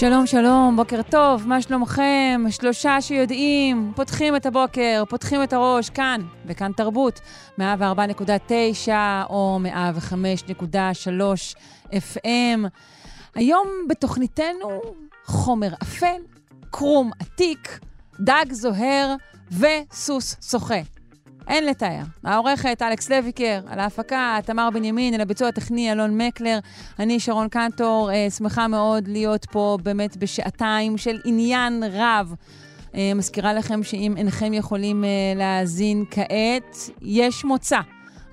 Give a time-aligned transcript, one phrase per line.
[0.00, 2.44] שלום, שלום, בוקר טוב, מה שלומכם?
[2.50, 7.20] שלושה שיודעים, פותחים את הבוקר, פותחים את הראש, כאן, בכאן תרבות,
[7.58, 7.62] 104.9
[9.30, 11.56] או 105.3
[11.92, 12.68] FM.
[13.34, 14.80] היום בתוכניתנו
[15.24, 16.20] חומר אפל,
[16.70, 17.78] קרום עתיק,
[18.20, 19.14] דג זוהר
[19.50, 20.80] וסוס שוחה.
[21.48, 22.02] אין לתאר.
[22.24, 26.58] העורכת אלכס לויקר, על ההפקה תמר בנימין, על הביצוע הטכני אלון מקלר.
[26.98, 32.34] אני שרון קנטור, אה, שמחה מאוד להיות פה באמת בשעתיים של עניין רב.
[32.94, 37.80] אה, מזכירה לכם שאם אינכם יכולים אה, להאזין כעת, יש מוצא.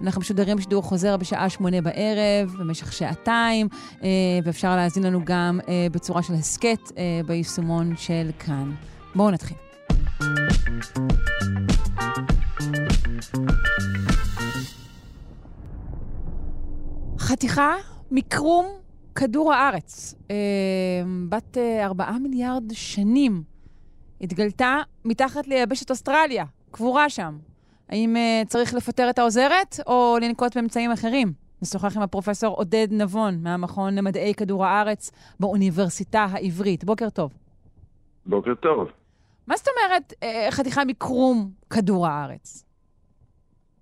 [0.01, 3.67] אנחנו משודרים שידור חוזר בשעה שמונה בערב, במשך שעתיים,
[4.03, 4.09] אה,
[4.43, 8.71] ואפשר להאזין לנו גם אה, בצורה של הסכת אה, ביישומון של כאן.
[9.15, 9.57] בואו נתחיל.
[17.19, 17.75] חתיכה
[18.11, 18.65] מקרום
[19.15, 20.35] כדור הארץ, אה,
[21.29, 23.43] בת אה, ארבעה מיליארד שנים,
[24.21, 27.37] התגלתה מתחת ליבשת אוסטרליה, קבורה שם.
[27.89, 31.33] האם אה, צריך לפטר את העוזרת או לנקוט באמצעים אחרים?
[31.61, 36.83] נשוחח עם הפרופסור עודד נבון מהמכון למדעי כדור הארץ באוניברסיטה העברית.
[36.83, 37.31] בוקר טוב.
[38.25, 38.87] בוקר טוב.
[39.47, 42.64] מה זאת אומרת אה, חתיכה מקרום כדור הארץ?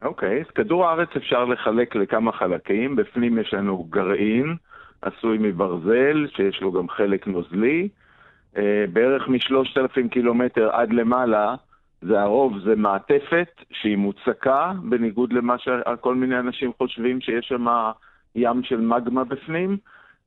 [0.04, 2.96] אוקיי, אז כדור הארץ אפשר לחלק לכמה חלקים.
[2.96, 4.56] בפנים יש לנו גרעין
[5.02, 7.90] עשוי מברזל, שיש לו גם חלק נוזלי.
[8.58, 11.56] אה, בערך משלושת אלפים קילומטר עד למעלה,
[12.02, 17.66] זה הרוב, זה מעטפת שהיא מוצקה, בניגוד למה שכל מיני אנשים חושבים שיש שם
[18.36, 19.78] ים של מגמה בפנים.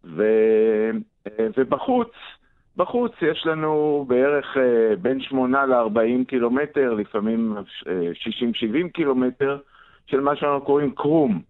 [0.05, 0.23] ו...
[1.27, 2.13] אה, ובחוץ,
[2.77, 9.59] בחוץ יש לנו בערך אה, בין 8 ל-40 קילומטר, לפעמים 60-70 קילומטר,
[10.07, 11.43] של מה שאנחנו קוראים קרום,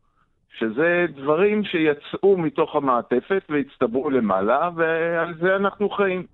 [0.58, 6.26] שזה דברים שיצאו מתוך המעטפת והצטברו למעלה, ועל זה אנחנו חיים.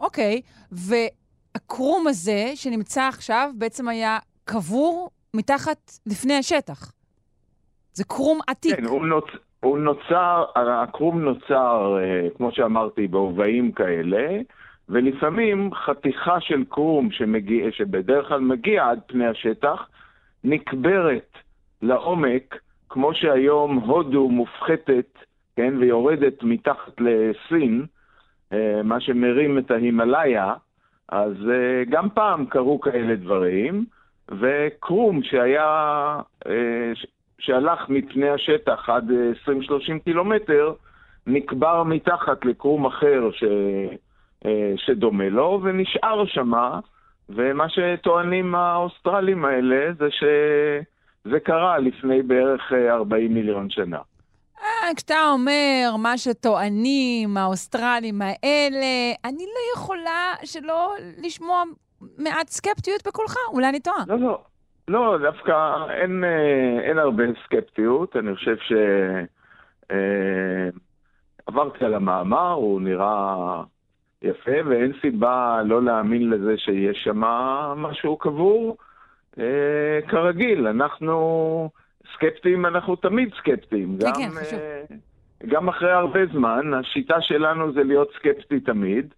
[0.00, 0.40] אוקיי,
[0.72, 6.92] והקרום הזה שנמצא עכשיו בעצם היה קבור מתחת לפני השטח.
[7.92, 8.76] זה קרום עתיק.
[8.76, 9.24] כן, הוא, נוצ...
[9.62, 14.38] הוא נוצר, הקרום נוצר, אה, כמו שאמרתי, בהובעים כאלה,
[14.88, 19.88] ולפעמים חתיכה של קרום שמגיע, שבדרך כלל מגיע עד פני השטח,
[20.44, 21.38] נקברת
[21.82, 22.58] לעומק,
[22.88, 25.18] כמו שהיום הודו מופחתת,
[25.56, 27.86] כן, ויורדת מתחת לסין,
[28.52, 30.54] אה, מה שמרים את ההימאליה,
[31.08, 33.84] אז אה, גם פעם קרו כאלה דברים,
[34.30, 36.20] וקרום שהיה,
[37.38, 39.10] שהלך מפני השטח עד
[39.46, 39.50] 20-30
[40.04, 40.72] קילומטר,
[41.26, 43.44] נקבר מתחת לקרום אחר ש,
[44.76, 46.80] שדומה לו, ונשאר שמה,
[47.28, 53.98] ומה שטוענים האוסטרלים האלה זה שזה קרה לפני בערך 40 מיליון שנה.
[54.96, 61.62] כשאתה אומר מה שטוענים האוסטרלים האלה, אני לא יכולה שלא לשמוע
[62.18, 64.04] מעט סקפטיות בקולך, אולי אני טועה.
[64.08, 64.38] לא, לא.
[64.88, 66.24] לא, דווקא אין,
[66.82, 68.16] אין הרבה סקפטיות.
[68.16, 68.72] אני חושב ש...
[71.46, 73.62] עברתי על המאמר, הוא נראה
[74.22, 77.20] יפה, ואין סיבה לא להאמין לזה שיש שם
[77.76, 78.76] משהו קבור.
[79.38, 81.70] אה, כרגיל, אנחנו
[82.14, 83.98] סקפטיים, אנחנו תמיד סקפטיים.
[84.00, 84.58] כן, כן, חשוב.
[84.58, 84.82] אה,
[85.46, 89.14] גם אחרי הרבה זמן, השיטה שלנו זה להיות סקפטי תמיד,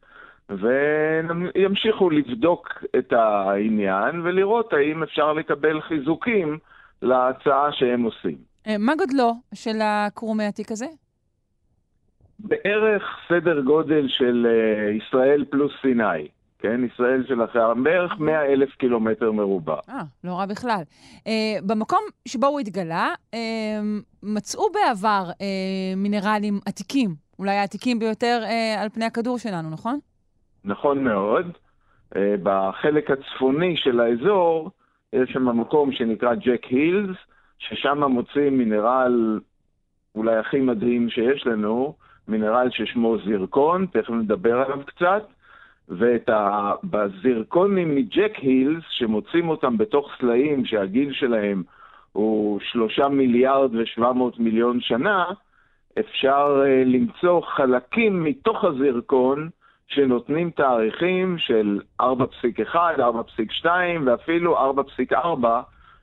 [0.50, 2.68] וימשיכו לבדוק
[2.98, 6.58] את העניין ולראות האם אפשר לקבל חיזוקים
[7.02, 8.36] להצעה שהם עושים.
[8.66, 10.86] אה, מה גודלו של הקרומי העתיק הזה?
[12.38, 16.28] בערך סדר גודל של uh, ישראל פלוס סיני.
[16.58, 19.76] כן, ישראל של אחרי בערך 100 אלף קילומטר מרובע.
[19.88, 20.82] אה, לא רע בכלל.
[21.18, 21.28] Uh,
[21.66, 23.38] במקום שבו הוא התגלה, uh,
[24.22, 25.42] מצאו בעבר uh,
[25.96, 29.98] מינרלים עתיקים, אולי העתיקים ביותר uh, על פני הכדור שלנו, נכון?
[30.64, 31.46] נכון מאוד.
[32.14, 34.70] Uh, בחלק הצפוני של האזור,
[35.12, 37.16] יש שם מקום שנקרא ג'ק הילס,
[37.58, 39.40] ששם מוצאים מינרל
[40.14, 41.94] אולי הכי מדהים שיש לנו,
[42.28, 45.26] מינרל ששמו זירקון, תכף נדבר עליו קצת,
[45.88, 51.62] ובזירקונים מג'ק הילס, שמוצאים אותם בתוך סלעים שהגיל שלהם
[52.12, 55.24] הוא שלושה מיליארד ושבע מאות מיליון שנה,
[55.98, 59.48] אפשר uh, למצוא חלקים מתוך הזירקון
[59.88, 62.06] שנותנים תאריכים של 4.1,
[62.74, 63.66] 4.2
[64.06, 64.74] ואפילו
[65.10, 65.16] 4.4,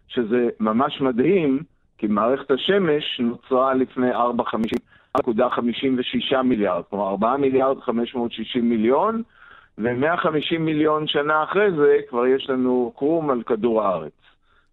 [0.08, 1.60] שזה ממש מדהים,
[1.98, 9.24] כי מערכת השמש נוצרה לפני 4.56 מיליארד, כלומר 4 מיליארד 560 מיליון,
[9.78, 14.12] ו-150 מיליון שנה אחרי זה כבר יש לנו קרום על כדור הארץ.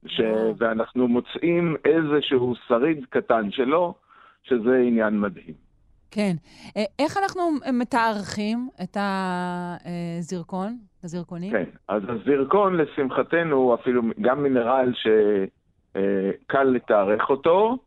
[0.06, 0.20] ש...
[0.58, 3.94] ואנחנו מוצאים איזשהו שריד קטן שלו,
[4.42, 5.67] שזה עניין מדהים.
[6.10, 6.36] כן.
[6.76, 11.50] אה, איך אנחנו מתארחים את הזירקון, את הזירקונים?
[11.50, 17.78] כן, אז הזירקון, לשמחתנו, אפילו גם מינרל שקל לתארך אותו,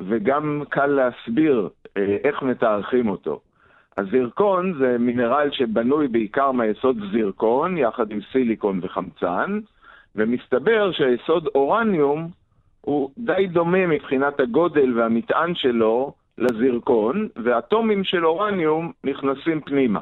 [0.00, 3.40] וגם קל להסביר אה, איך מתארחים אותו.
[3.98, 9.60] הזירקון זה מינרל שבנוי בעיקר מהיסוד זירקון, יחד עם סיליקון וחמצן,
[10.16, 12.28] ומסתבר שהיסוד אורניום
[12.80, 20.00] הוא די דומה מבחינת הגודל והמטען שלו לזירקון, ואטומים של אורניום נכנסים פנימה.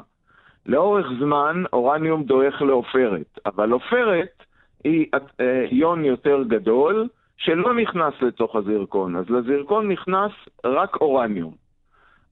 [0.65, 4.43] לאורך זמן אורניום דועך לעופרת, אבל עופרת
[4.83, 5.05] היא
[5.39, 7.07] אה, איון יותר גדול
[7.37, 10.31] שלא נכנס לתוך הזירקון, אז לזירקון נכנס
[10.65, 11.53] רק אורניום.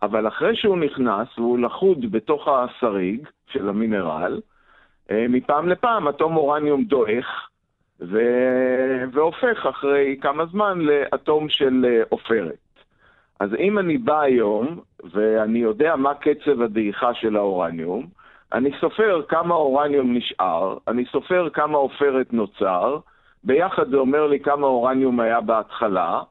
[0.04, 4.42] אבל אחרי שהוא נכנס והוא לחוד בתוך השריג של המינרל,
[5.12, 7.50] אה, מפעם לפעם אטום אורניום דועך
[8.02, 8.20] ו...
[9.14, 12.65] והופך אחרי כמה זמן לאטום של אה, עופרת.
[13.40, 14.80] אז אם אני בא היום,
[15.14, 18.06] ואני יודע מה קצב הדעיכה של האורניום,
[18.54, 22.98] אני סופר כמה אורניום נשאר, אני סופר כמה עופרת נוצר,
[23.44, 26.22] ביחד זה אומר לי כמה אורניום היה בהתחלה,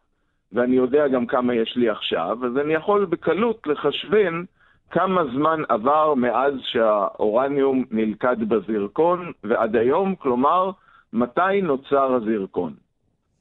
[0.53, 4.45] ואני יודע גם כמה יש לי עכשיו, אז אני יכול בקלות לחשבן
[4.91, 10.71] כמה זמן עבר מאז שהאורניום נלכד בזירקון ועד היום, כלומר,
[11.13, 12.73] מתי נוצר הזירקון.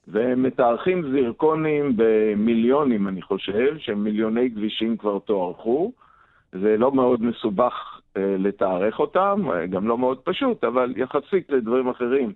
[0.07, 5.91] ומתארכים זירקונים במיליונים, אני חושב, שמיליוני כבישים כבר תוארכו.
[6.51, 12.33] זה לא מאוד מסובך אה, לתארך אותם, גם לא מאוד פשוט, אבל יחסית לדברים אחרים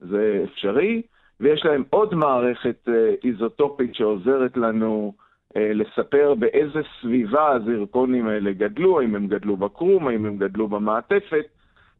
[0.00, 1.02] זה אפשרי.
[1.40, 5.12] ויש להם עוד מערכת אה, איזוטופית שעוזרת לנו
[5.56, 11.46] אה, לספר באיזה סביבה הזירקונים האלה גדלו, האם הם גדלו בקרום, האם הם גדלו במעטפת,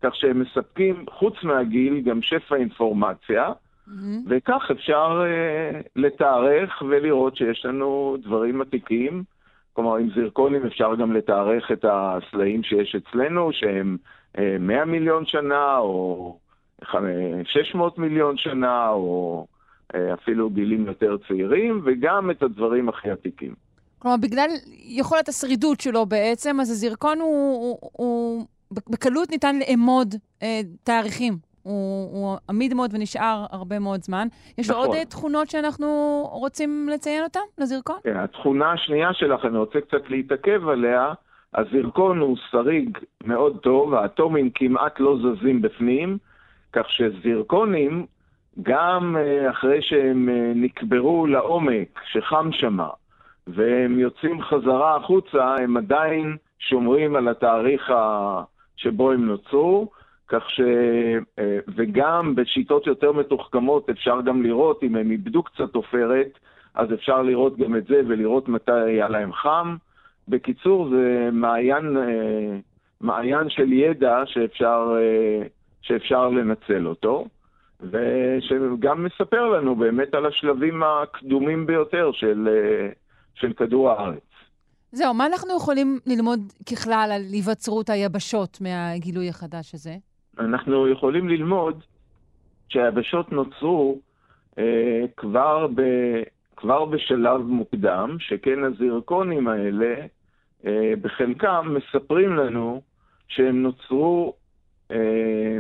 [0.03, 3.53] כך שהם מספקים, חוץ מהגיל, גם שפע אינפורמציה.
[3.88, 4.27] Mm-hmm.
[4.29, 9.25] וכך אפשר uh, לתארך ולראות שיש לנו דברים עתיקים.
[9.73, 13.97] כלומר, עם זירקונים אפשר גם לתארך את הסלעים שיש אצלנו, שהם
[14.37, 16.38] uh, 100 מיליון שנה, או
[17.44, 19.47] 600 מיליון שנה, או
[19.93, 23.55] uh, אפילו גילים יותר צעירים, וגם את הדברים הכי עתיקים.
[23.99, 24.49] כלומר, בגלל
[24.85, 31.38] יכולת השרידות שלו בעצם, אז הזירקון הוא, הוא, הוא בקלות ניתן לאמוד אה, תאריכים.
[31.67, 34.29] הוא, הוא עמיד מאוד ונשאר הרבה מאוד זמן.
[34.59, 34.83] יש נכון.
[34.83, 35.05] עוד נכון.
[35.05, 35.87] תכונות שאנחנו
[36.33, 37.97] רוצים לציין אותן לזירקון?
[38.05, 41.13] כן, התכונה השנייה שלך, אני רוצה קצת להתעכב עליה.
[41.55, 46.19] הזירקון הוא שריג מאוד טוב, האטומים כמעט לא זזים בפנים,
[46.73, 48.07] כך שזירקונים,
[48.62, 52.89] גם אה, אחרי שהם אה, נקברו לעומק, שחם שמה,
[53.47, 57.93] והם יוצאים חזרה החוצה, הם עדיין שומרים על התאריך
[58.77, 59.91] שבו הם נוצרו,
[60.28, 60.61] כך ש...
[61.38, 66.38] אה, וגם בשיטות יותר מתוחכמות אפשר גם לראות, אם הם איבדו קצת עופרת,
[66.75, 69.76] אז אפשר לראות גם את זה ולראות מתי היה להם חם.
[70.28, 72.58] בקיצור, זה מעיין, אה,
[73.00, 75.46] מעיין של ידע שאפשר, אה,
[75.82, 77.26] שאפשר לנצל אותו,
[77.81, 82.49] ושגם מספר לנו באמת על השלבים הקדומים ביותר של,
[83.35, 84.23] של כדור הארץ.
[84.92, 86.40] זהו, מה אנחנו יכולים ללמוד
[86.71, 89.97] ככלל על היווצרות היבשות מהגילוי החדש הזה?
[90.38, 91.83] אנחנו יכולים ללמוד
[92.69, 93.99] שהיבשות נוצרו
[94.59, 95.83] אה, כבר, ב,
[96.57, 99.95] כבר בשלב מוקדם, שכן הזירקונים האלה,
[100.66, 102.83] אה, בחלקם מספרים לנו
[103.28, 104.35] שהם נוצרו,
[104.90, 105.59] אה,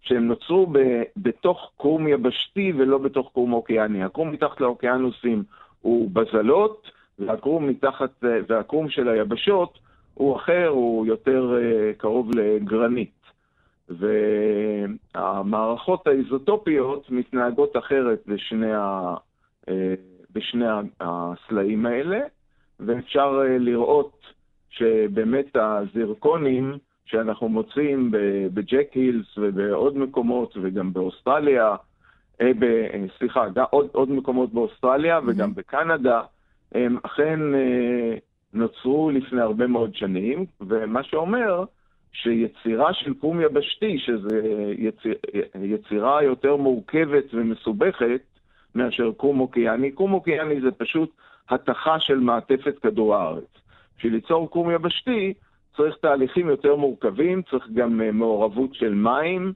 [0.00, 0.78] שהם נוצרו ב,
[1.16, 4.02] בתוך קרום יבשתי ולא בתוך קרום אוקיאני.
[4.02, 5.42] הקרום מתחת לאוקיינוסים
[5.80, 8.10] הוא בזלות, והקרום מתחת,
[8.48, 9.78] והקרום של היבשות
[10.14, 13.15] הוא אחר, הוא יותר אה, קרוב לגרנית.
[13.88, 19.14] והמערכות האיזוטופיות מתנהגות אחרת בשני, ה,
[19.68, 19.94] אה,
[20.32, 20.64] בשני
[21.00, 22.20] הסלעים האלה,
[22.80, 24.20] ואפשר אה, לראות
[24.70, 28.10] שבאמת הזירקונים שאנחנו מוצאים
[28.54, 31.76] בג'ק הילס ובעוד מקומות, וגם באוסטרליה,
[32.40, 32.66] אה, ב,
[33.18, 35.54] סליחה, עוד, עוד מקומות באוסטרליה וגם mm-hmm.
[35.54, 36.20] בקנדה,
[36.72, 37.40] הם אכן
[38.52, 41.64] נוצרו לפני הרבה מאוד שנים, ומה שאומר
[42.12, 44.28] שיצירה של קום יבשתי, שזו
[44.78, 45.14] יציר,
[45.62, 48.20] יצירה יותר מורכבת ומסובכת
[48.74, 51.10] מאשר קום אוקיאני, קום אוקיאני זה פשוט
[51.48, 53.44] התכה של מעטפת כדור הארץ.
[53.98, 55.34] בשביל ליצור קום יבשתי
[55.76, 59.52] צריך תהליכים יותר מורכבים, צריך גם אה, מעורבות של מים,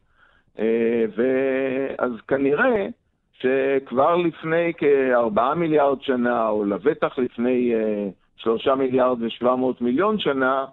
[0.59, 2.87] אה, ואז כנראה
[3.33, 10.64] שכבר לפני כארבעה מיליארד שנה, או לבטח לפני אה, שלושה מיליארד ושבע מאות מיליון שנה,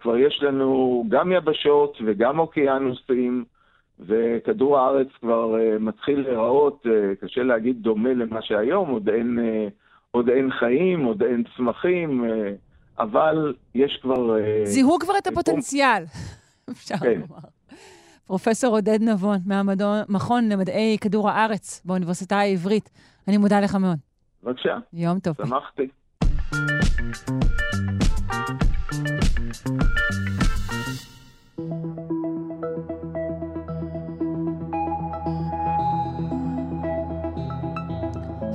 [0.00, 3.44] כבר יש לנו גם יבשות וגם אוקיינוסים,
[4.00, 6.86] וכדור הארץ כבר אה, מתחיל להיראות,
[7.20, 9.38] קשה להגיד דומה למה שהיום, עוד אין,
[10.10, 12.24] עוד אין חיים, עוד אין צמחים,
[12.98, 14.36] אבל יש כבר...
[14.64, 16.04] זיהו כבר את הפוטנציאל,
[16.70, 17.20] אפשר כן.
[17.20, 17.48] לומר.
[18.30, 22.90] פרופסור עודד נבון, מהמכון למדעי כדור הארץ באוניברסיטה העברית.
[23.28, 23.98] אני מודה לך מאוד.
[24.42, 24.78] בבקשה.
[24.92, 25.36] יום טוב.
[25.36, 25.88] שמחתי.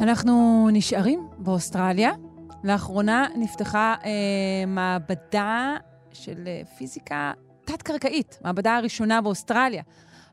[0.01, 2.11] אנחנו נשארים באוסטרליה.
[2.63, 4.09] לאחרונה נפתחה אה,
[4.67, 5.77] מעבדה
[6.13, 7.33] של אה, פיזיקה
[7.65, 9.83] תת-קרקעית, מעבדה הראשונה באוסטרליה.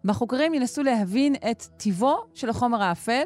[0.04, 3.22] בחוקרים ינסו להבין את טיבו של החומר האפל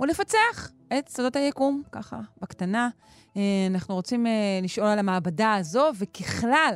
[0.00, 2.88] ולפצח את שדות היקום, ככה, בקטנה.
[3.36, 6.74] אה, אנחנו רוצים אה, לשאול על המעבדה הזו, וככלל,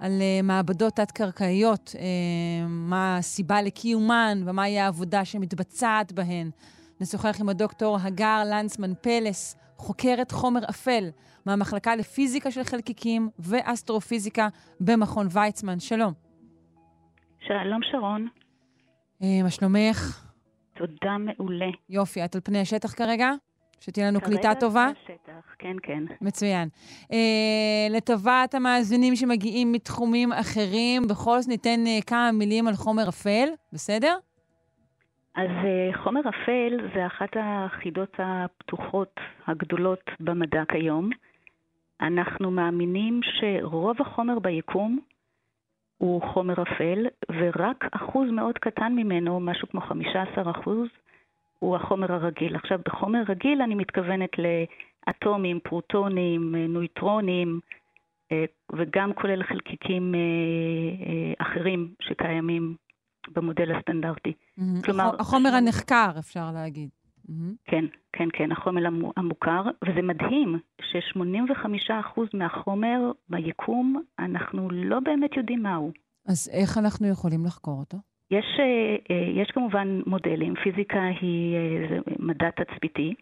[0.00, 1.94] על אה, מעבדות תת-קרקעיות,
[2.68, 6.50] מה הסיבה לקיומן ומהי העבודה שמתבצעת בהן.
[7.00, 11.04] נשוחח עם הדוקטור הגר לנצמן פלס, חוקרת חומר אפל
[11.46, 14.48] מהמחלקה לפיזיקה של חלקיקים ואסטרופיזיקה
[14.80, 15.80] במכון ויצמן.
[15.80, 16.12] שלום.
[17.46, 18.28] שלום, שרון.
[19.20, 20.26] מה שלומך?
[20.76, 21.70] תודה, מעולה.
[21.88, 23.30] יופי, את על פני השטח כרגע?
[23.80, 24.90] שתהיה לנו קליטה טובה?
[25.06, 26.04] כרגע כן, כן.
[26.20, 26.68] מצוין.
[27.12, 33.48] אה, לטובת המאזינים שמגיעים מתחומים אחרים, בכל זאת ניתן אה, כמה מילים על חומר אפל,
[33.72, 34.16] בסדר?
[35.34, 41.10] אז אה, חומר אפל זה אחת החידות הפתוחות הגדולות במדע כיום.
[42.00, 44.98] אנחנו מאמינים שרוב החומר ביקום
[45.98, 50.88] הוא חומר אפל, ורק אחוז מאוד קטן ממנו, משהו כמו 15 אחוז,
[51.58, 52.56] הוא החומר הרגיל.
[52.56, 57.60] עכשיו, בחומר רגיל אני מתכוונת לאטומים, פרוטונים, נויטרונים,
[58.32, 60.20] אה, וגם כולל חלקיקים אה,
[61.06, 62.76] אה, אחרים שקיימים
[63.34, 64.32] במודל הסטנדרטי.
[64.32, 64.84] Mm-hmm.
[64.84, 65.10] כלומר...
[65.18, 66.88] החומר הנחקר, אפשר להגיד.
[67.28, 67.54] Mm-hmm.
[67.64, 68.82] כן, כן, כן, החומר
[69.16, 75.92] המוכר, וזה מדהים ש-85% מהחומר ביקום, אנחנו לא באמת יודעים מהו.
[76.26, 77.98] אז איך אנחנו יכולים לחקור אותו?
[78.30, 83.14] יש, אה, אה, יש כמובן מודלים, פיזיקה היא אה, מדע תצפיתי,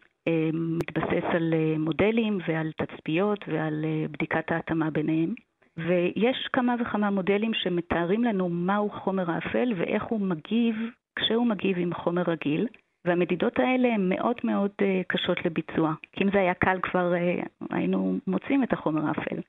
[0.53, 5.35] מתבסס על מודלים ועל תצפיות ועל בדיקת ההתאמה ביניהם.
[5.77, 10.77] ויש כמה וכמה מודלים שמתארים לנו מהו חומר האפל ואיך הוא מגיב
[11.17, 12.67] כשהוא מגיב עם חומר רגיל.
[13.05, 14.71] והמדידות האלה הן מאוד מאוד
[15.09, 15.95] קשות לביצוע.
[16.13, 17.13] כי אם זה היה קל כבר
[17.71, 19.41] היינו מוצאים את החומר האפל.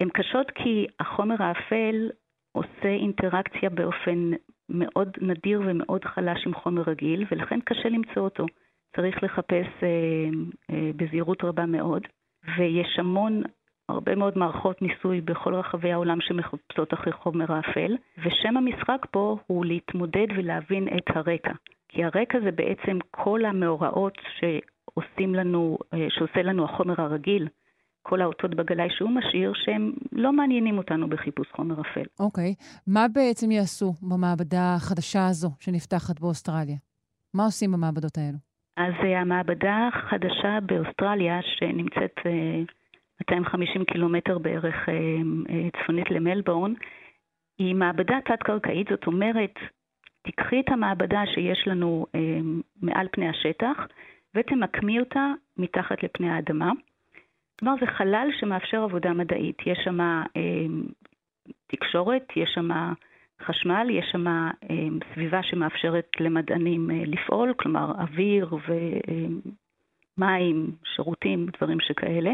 [0.00, 2.10] הן קשות כי החומר האפל
[2.52, 4.30] עושה אינטראקציה באופן
[4.68, 8.46] מאוד נדיר ומאוד חלש עם חומר רגיל, ולכן קשה למצוא אותו.
[8.96, 9.88] צריך לחפש אה,
[10.70, 12.02] אה, בזהירות רבה מאוד,
[12.58, 13.42] ויש המון,
[13.88, 19.64] הרבה מאוד מערכות ניסוי בכל רחבי העולם שמחפשות אחרי חומר האפל, ושם המשחק פה הוא
[19.64, 21.52] להתמודד ולהבין את הרקע.
[21.88, 27.48] כי הרקע זה בעצם כל המאורעות שעושים לנו, אה, שעושה לנו החומר הרגיל,
[28.08, 32.06] כל האותות בגלאי שהוא משאיר, שהם לא מעניינים אותנו בחיפוש חומר אפל.
[32.20, 32.54] אוקיי.
[32.58, 32.82] Okay.
[32.86, 36.76] מה בעצם יעשו במעבדה החדשה הזו שנפתחת באוסטרליה?
[37.34, 38.38] מה עושים במעבדות האלו?
[38.76, 42.62] אז uh, המעבדה החדשה באוסטרליה, שנמצאת uh, אה,
[43.20, 46.72] 250 קילומטר בערך uh, צפונית למלבורן,
[47.58, 49.54] היא מעבדה תת-קרקעית, זאת אומרת,
[50.22, 52.06] תיקחי את המעבדה שיש לנו
[52.82, 53.76] מעל פני השטח
[54.34, 56.70] ותמקמי אותה מתחת לפני האדמה.
[57.58, 59.56] כלומר, זה חלל שמאפשר עבודה מדעית.
[59.66, 60.22] יש שם אה,
[61.66, 62.68] תקשורת, יש שם
[63.42, 64.50] חשמל, יש שם אה,
[65.14, 68.56] סביבה שמאפשרת למדענים אה, לפעול, כלומר אוויר
[70.18, 72.32] ומים, שירותים, דברים שכאלה.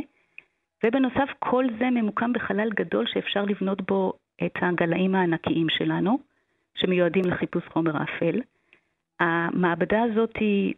[0.85, 4.13] ובנוסף, כל זה ממוקם בחלל גדול שאפשר לבנות בו
[4.47, 6.19] את הגלאים הענקיים שלנו,
[6.75, 8.41] שמיועדים לחיפוש חומר האפל.
[9.21, 10.75] המעבדה הזאת היא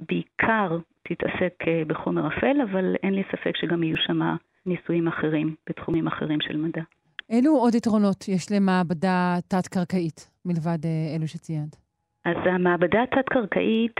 [0.00, 4.20] בעיקר תתעסק אה, בחומר אפל, אבל אין לי ספק שגם יהיו שם
[4.66, 6.82] ניסויים אחרים בתחומים אחרים של מדע.
[7.30, 11.76] אילו עוד יתרונות יש למעבדה תת-קרקעית, מלבד אה, אלו שציינת?
[12.24, 13.96] אז המעבדה התת-קרקעית,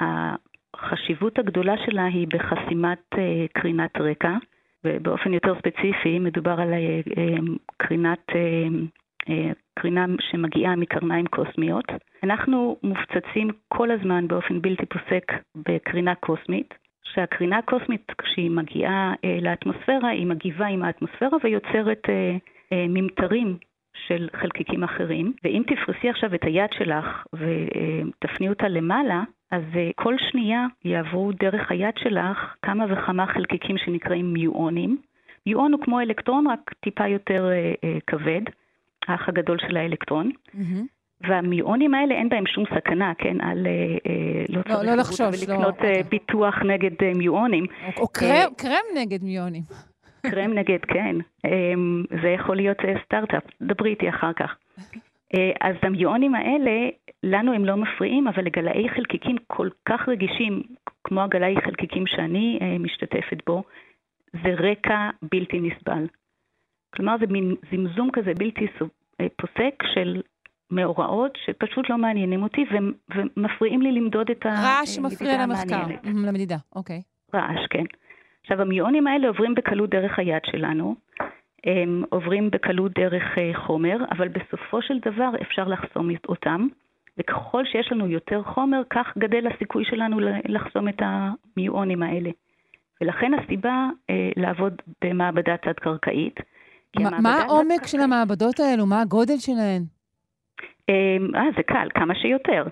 [0.00, 4.36] החשיבות הגדולה שלה היא בחסימת אה, קרינת רקע,
[4.84, 6.70] ובאופן יותר ספציפי מדובר על
[7.76, 8.26] קרינת
[9.78, 11.84] קרינה שמגיעה מקרניים קוסמיות.
[12.22, 16.74] אנחנו מופצצים כל הזמן באופן בלתי פוסק בקרינה קוסמית,
[17.04, 22.36] שהקרינה הקוסמית כשהיא מגיעה אה, לאטמוספירה היא מגיבה עם האטמוספירה ויוצרת אה,
[22.88, 23.56] ממטרים
[24.06, 29.62] של חלקיקים אחרים, ואם תפרסי עכשיו את היד שלך ותפני אותה למעלה, אז
[29.94, 34.96] כל שנייה יעברו דרך היד שלך כמה וכמה חלקיקים שנקראים מיואונים.
[35.46, 37.50] מיואון הוא כמו אלקטרון, רק טיפה יותר
[38.06, 38.42] כבד,
[39.08, 40.30] האח הגדול של האלקטרון.
[40.30, 40.82] Mm-hmm.
[41.28, 43.66] והמיואנים האלה אין בהם שום סכנה, כן, על
[44.48, 46.02] לא, לא, לא לחשוש, ולקנות לא, אוקיי.
[46.02, 47.66] ביטוח נגד מיואנים.
[47.96, 49.62] או, או קרם, קרם נגד מיואנים.
[50.30, 51.16] קרם נגד, כן.
[51.44, 54.56] אמ, זה יכול להיות סטארט-אפ, דברי איתי אחר כך.
[55.60, 56.88] אז המיואנים האלה,
[57.22, 60.62] לנו הם לא מפריעים, אבל לגלאי חלקיקים כל כך רגישים,
[61.04, 63.62] כמו הגלאי חלקיקים שאני משתתפת בו,
[64.32, 66.06] זה רקע בלתי נסבל.
[66.94, 68.66] כלומר, זה מין זמזום כזה בלתי
[69.36, 70.22] פוסק של
[70.70, 72.64] מאורעות שפשוט לא מעניינים אותי
[73.14, 74.80] ומפריעים לי למדוד את המדידה המעניינת.
[74.80, 75.82] רעש מפריע למחקר,
[76.26, 77.02] למדידה, אוקיי.
[77.34, 77.84] רעש, כן.
[78.40, 80.94] עכשיו, המיונים האלה עוברים בקלות דרך היד שלנו,
[81.64, 86.66] הם עוברים בקלות דרך אה, חומר, אבל בסופו של דבר אפשר לחסום אותם,
[87.18, 90.18] וככל שיש לנו יותר חומר, כך גדל הסיכוי שלנו
[90.48, 92.30] לחסום את המיונים האלה.
[93.00, 96.40] ולכן הסיבה אה, לעבוד במעבדה תת-קרקעית.
[97.00, 98.86] מה העומק של המעבדות האלו?
[98.86, 99.82] מה הגודל שלהן?
[100.88, 102.64] אמ, אה, זה קל, כמה שיותר.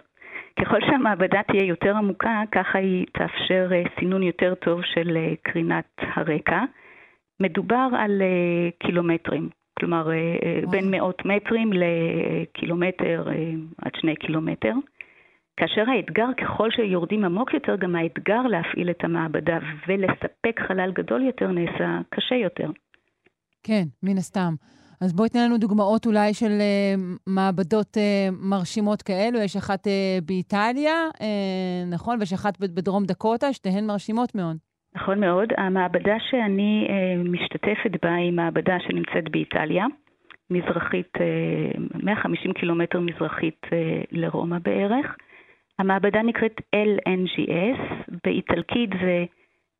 [0.61, 5.85] ככל שהמעבדה תהיה יותר עמוקה, ככה היא תאפשר אה, סינון יותר טוב של אה, קרינת
[5.99, 6.65] הרקע.
[7.41, 9.49] מדובר על אה, קילומטרים,
[9.79, 10.09] כלומר
[10.71, 13.25] בין מאות מטרים לקילומטר
[13.83, 14.73] עד שני קילומטר.
[15.57, 19.59] כאשר האתגר, ככל שיורדים עמוק יותר, גם האתגר להפעיל את המעבדה
[19.89, 22.71] ולספק חלל גדול יותר נעשה קשה יותר.
[23.63, 24.55] כן, מן הסתם.
[25.01, 29.39] אז בואי תן לנו דוגמאות אולי של uh, מעבדות uh, מרשימות כאלו.
[29.39, 29.91] יש אחת uh,
[30.27, 31.23] באיטליה, uh,
[31.93, 32.19] נכון?
[32.19, 34.57] ויש אחת בדרום דקוטה, שתיהן מרשימות מאוד.
[34.95, 35.49] נכון מאוד.
[35.59, 39.87] המעבדה שאני uh, משתתפת בה היא מעבדה שנמצאת באיטליה,
[40.51, 43.71] מזרחית, uh, 150 קילומטר מזרחית uh,
[44.11, 45.17] לרומא בערך.
[45.79, 47.81] המעבדה נקראת LNGS,
[48.25, 49.25] באיטלקית זה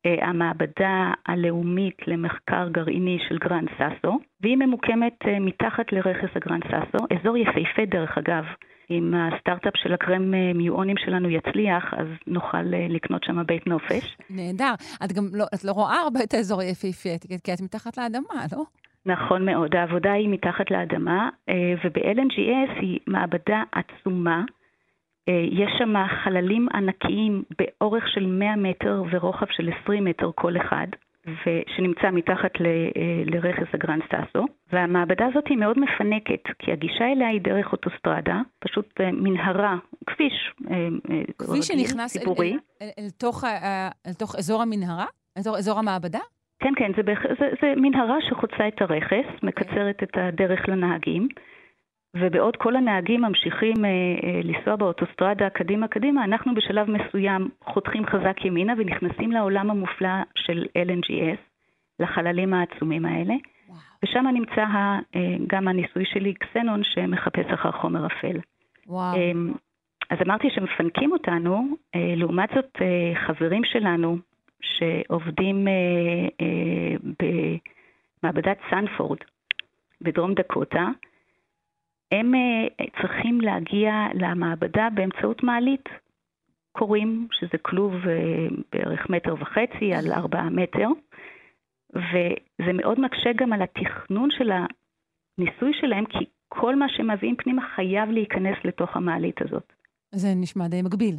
[0.05, 7.37] המעבדה הלאומית למחקר גרעיני של גרנד סאסו, והיא ממוקמת אה, מתחת לרכס הגרנד סאסו, אזור
[7.37, 8.43] יפהפה דרך אגב.
[8.89, 14.17] אם הסטארט-אפ של הקרם אה, מיואנים שלנו יצליח, אז נוכל לקנות שם בית נופש.
[14.29, 14.73] נהדר.
[15.05, 17.09] את גם לא, את לא רואה הרבה את האזור היפהפה,
[17.43, 18.63] כי את מתחת לאדמה, לא?
[19.05, 19.75] נכון מאוד.
[19.75, 21.29] העבודה היא מתחת לאדמה,
[21.83, 24.43] וב-LNGS היא מעבדה עצומה.
[25.29, 30.87] אה, יש שם חללים ענקיים באורך של 100 מטר ורוחב של 20 מטר כל אחד.
[31.75, 37.27] שנמצא מתחת ל, אה, לרכס הגרנד סטאסו, והמעבדה הזאת היא מאוד מפנקת, כי הגישה אליה
[37.27, 40.53] היא דרך אוטוסטרדה, פשוט אה, מנהרה, כביש
[41.37, 43.43] כביש שנכנס אל, אל, אל, אל, תוך,
[44.07, 45.05] אל תוך אזור המנהרה?
[45.37, 46.19] אזור, אזור המעבדה?
[46.63, 47.01] כן, כן, זה,
[47.39, 51.27] זה, זה מנהרה שחוצה את הרכס, מקצרת את הדרך לנהגים.
[52.15, 58.45] ובעוד כל הנהגים ממשיכים אה, אה, לנסוע באוטוסטרדה קדימה קדימה, אנחנו בשלב מסוים חותכים חזק
[58.45, 61.39] ימינה ונכנסים לעולם המופלא של LNGS,
[61.99, 63.33] לחללים העצומים האלה.
[63.67, 63.79] וואו.
[64.03, 68.39] ושם נמצא ה, אה, גם הניסוי שלי, קסנון, שמחפש אחר חומר אפל.
[68.87, 69.15] וואו.
[69.15, 69.31] אה,
[70.09, 74.17] אז אמרתי שמפנקים אותנו, אה, לעומת זאת אה, חברים שלנו
[74.61, 75.73] שעובדים אה,
[76.41, 76.95] אה,
[78.23, 79.17] במעבדת סנפורד
[80.01, 80.87] בדרום דקוטה,
[82.11, 85.89] הם אה, צריכים להגיע למעבדה באמצעות מעלית.
[86.71, 90.87] קוראים שזה כלוב אה, בערך מטר וחצי על ארבעה מטר,
[91.95, 98.09] וזה מאוד מקשה גם על התכנון של הניסוי שלהם, כי כל מה שמביאים פנימה חייב
[98.09, 99.73] להיכנס לתוך המעלית הזאת.
[100.11, 101.15] זה נשמע די מגביל.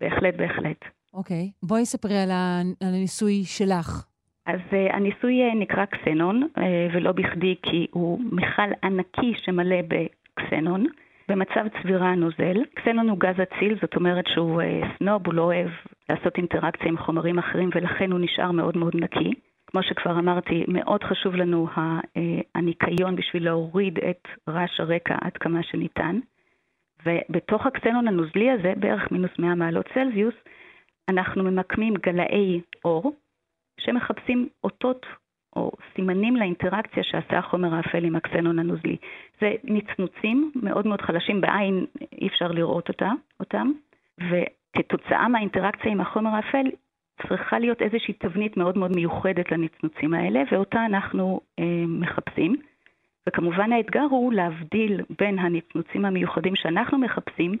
[0.00, 0.84] בהחלט, בהחלט.
[1.14, 1.50] אוקיי.
[1.62, 2.30] בואי ספרי על
[2.80, 4.04] הניסוי שלך.
[4.46, 6.60] אז uh, הניסוי uh, נקרא קסנון, uh,
[6.94, 9.82] ולא בכדי כי הוא מכל ענקי שמלא
[10.38, 10.86] קסנון,
[11.28, 12.56] במצב צבירה נוזל.
[12.74, 15.68] קסנון הוא גז אציל, זאת אומרת שהוא אה, סנוב, הוא לא אוהב
[16.08, 19.32] לעשות אינטראקציה עם חומרים אחרים ולכן הוא נשאר מאוד מאוד נקי.
[19.66, 22.00] כמו שכבר אמרתי, מאוד חשוב לנו אה,
[22.54, 26.18] הניקיון בשביל להוריד את רעש הרקע עד כמה שניתן.
[27.06, 30.34] ובתוך הקסנון הנוזלי הזה, בערך מינוס 100 מעלות צלזיוס,
[31.08, 33.12] אנחנו ממקמים גלאי אור
[33.80, 35.06] שמחפשים אותות
[35.58, 38.96] או סימנים לאינטראקציה שעשה החומר האפל עם הקסנון הנוזלי.
[39.40, 41.86] זה נצנוצים מאוד מאוד חלשים, בעין
[42.20, 43.72] אי אפשר לראות אותה, אותם,
[44.18, 46.66] וכתוצאה מהאינטראקציה עם החומר האפל
[47.28, 52.56] צריכה להיות איזושהי תבנית מאוד מאוד מיוחדת לנצנוצים האלה, ואותה אנחנו אה, מחפשים.
[53.28, 57.52] וכמובן האתגר הוא להבדיל בין הנצנוצים המיוחדים שאנחנו מחפשים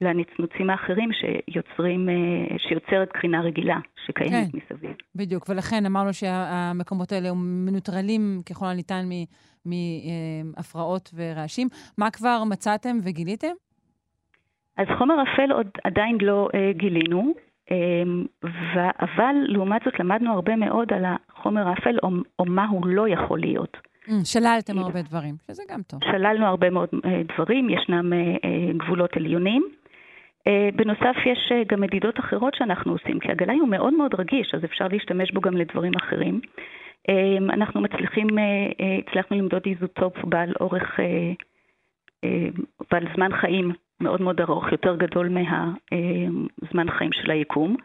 [0.00, 4.96] לנצנוצים האחרים שיוצרים, אה, שיוצרת קרינה רגילה שקיימת כן, מסביב.
[5.14, 9.04] בדיוק, ולכן אמרנו שהמקומות האלה מנוטרלים ככל הניתן
[9.64, 11.68] מהפרעות ורעשים.
[11.98, 13.54] מה כבר מצאתם וגיליתם?
[14.76, 17.32] אז חומר אפל עוד עדיין לא אה, גילינו,
[17.70, 18.02] אה,
[19.00, 22.08] אבל לעומת זאת למדנו הרבה מאוד על החומר האפל, או,
[22.38, 23.76] או מה הוא לא יכול להיות.
[24.08, 26.00] Mm, שללתם הרבה דברים, שזה גם טוב.
[26.04, 29.62] שללנו הרבה מאוד אה, דברים, ישנם אה, אה, גבולות עליונים.
[30.76, 34.88] בנוסף, יש גם מדידות אחרות שאנחנו עושים, כי הגלאי הוא מאוד מאוד רגיש, אז אפשר
[34.88, 36.40] להשתמש בו גם לדברים אחרים.
[37.48, 38.26] אנחנו מצליחים,
[39.08, 41.00] הצלחנו למדוד איזוטופ בעל אורך,
[42.90, 47.76] בעל זמן חיים מאוד מאוד ארוך, יותר גדול מהזמן חיים של היקום.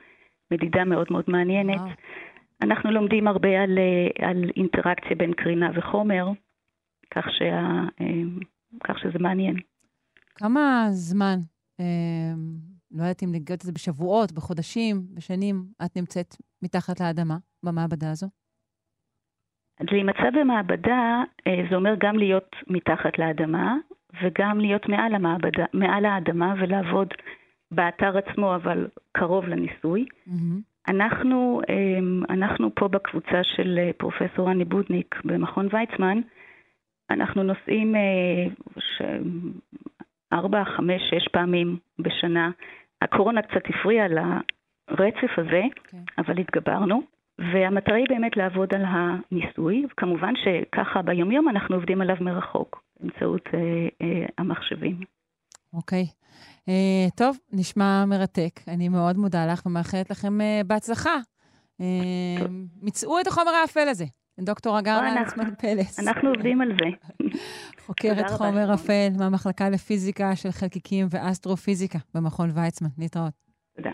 [0.51, 1.79] מדידה מאוד מאוד מעניינת.
[1.79, 1.89] וואו.
[2.61, 3.79] אנחנו לומדים הרבה על,
[4.21, 6.27] על אינטראקציה בין קרינה וחומר,
[7.11, 7.83] כך, שה,
[8.83, 9.55] כך שזה מעניין.
[10.35, 11.52] כמה זמן, אה,
[12.91, 15.55] לא יודעת אם נגעת את זה בשבועות, בחודשים, בשנים,
[15.85, 18.27] את נמצאת מתחת לאדמה במעבדה הזו?
[19.91, 23.75] להימצא במעבדה אה, זה אומר גם להיות מתחת לאדמה
[24.23, 27.07] וגם להיות מעל, המעבדה, מעל האדמה ולעבוד
[27.71, 30.05] באתר עצמו, אבל קרוב לניסוי.
[30.27, 30.61] Mm-hmm.
[30.87, 36.21] אנחנו, אמ, אנחנו פה בקבוצה של אה, פרופסור רני בודניק במכון ויצמן,
[37.09, 38.45] אנחנו נוסעים אה,
[40.33, 42.51] ארבע, חמש, שש פעמים בשנה.
[43.01, 45.89] הקורונה קצת הפריעה לרצף הזה, okay.
[45.89, 46.03] כן.
[46.17, 47.01] אבל התגברנו.
[47.39, 53.59] והמטרה היא באמת לעבוד על הניסוי, וכמובן שככה ביומיום אנחנו עובדים עליו מרחוק, באמצעות אה,
[54.01, 54.99] אה, המחשבים.
[55.73, 56.03] אוקיי.
[56.03, 56.23] Okay.
[56.69, 58.59] Uh, טוב, נשמע מרתק.
[58.67, 61.17] אני מאוד מודה לך ומאחלת לכם uh, בהצלחה.
[61.81, 61.83] Uh,
[62.81, 64.05] מצאו את החומר האפל הזה.
[64.39, 65.99] דוקטור אגר לנצמן פלס.
[65.99, 67.17] אנחנו עובדים על זה.
[67.85, 72.89] חוקרת חומר אפל מהמחלקה לפיזיקה של חלקיקים ואסטרופיזיקה במכון ויצמן.
[72.97, 73.33] להתראות.
[73.75, 73.91] תודה.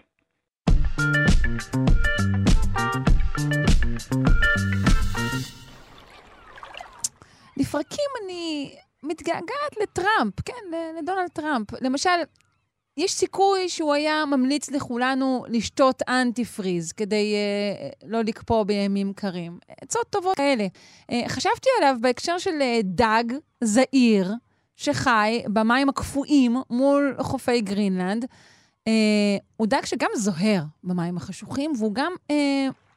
[7.58, 11.68] לפרקים אני מתגעגעת לטראמפ, כן, לדונלד טראמפ.
[11.82, 12.10] למשל,
[13.00, 19.60] יש סיכוי שהוא היה ממליץ לכולנו לשתות אנטי פריז כדי אה, לא לקפוא בימים קרים.
[19.82, 20.68] עצות טובות כאלה.
[21.12, 23.24] אה, חשבתי עליו בהקשר של אה, דג
[23.64, 24.34] זעיר
[24.76, 28.26] שחי במים הקפואים מול חופי גרינלנד.
[28.26, 28.90] Uh,
[29.58, 32.34] הוא דג שגם זוהר במים החשוכים, והוא גם אה,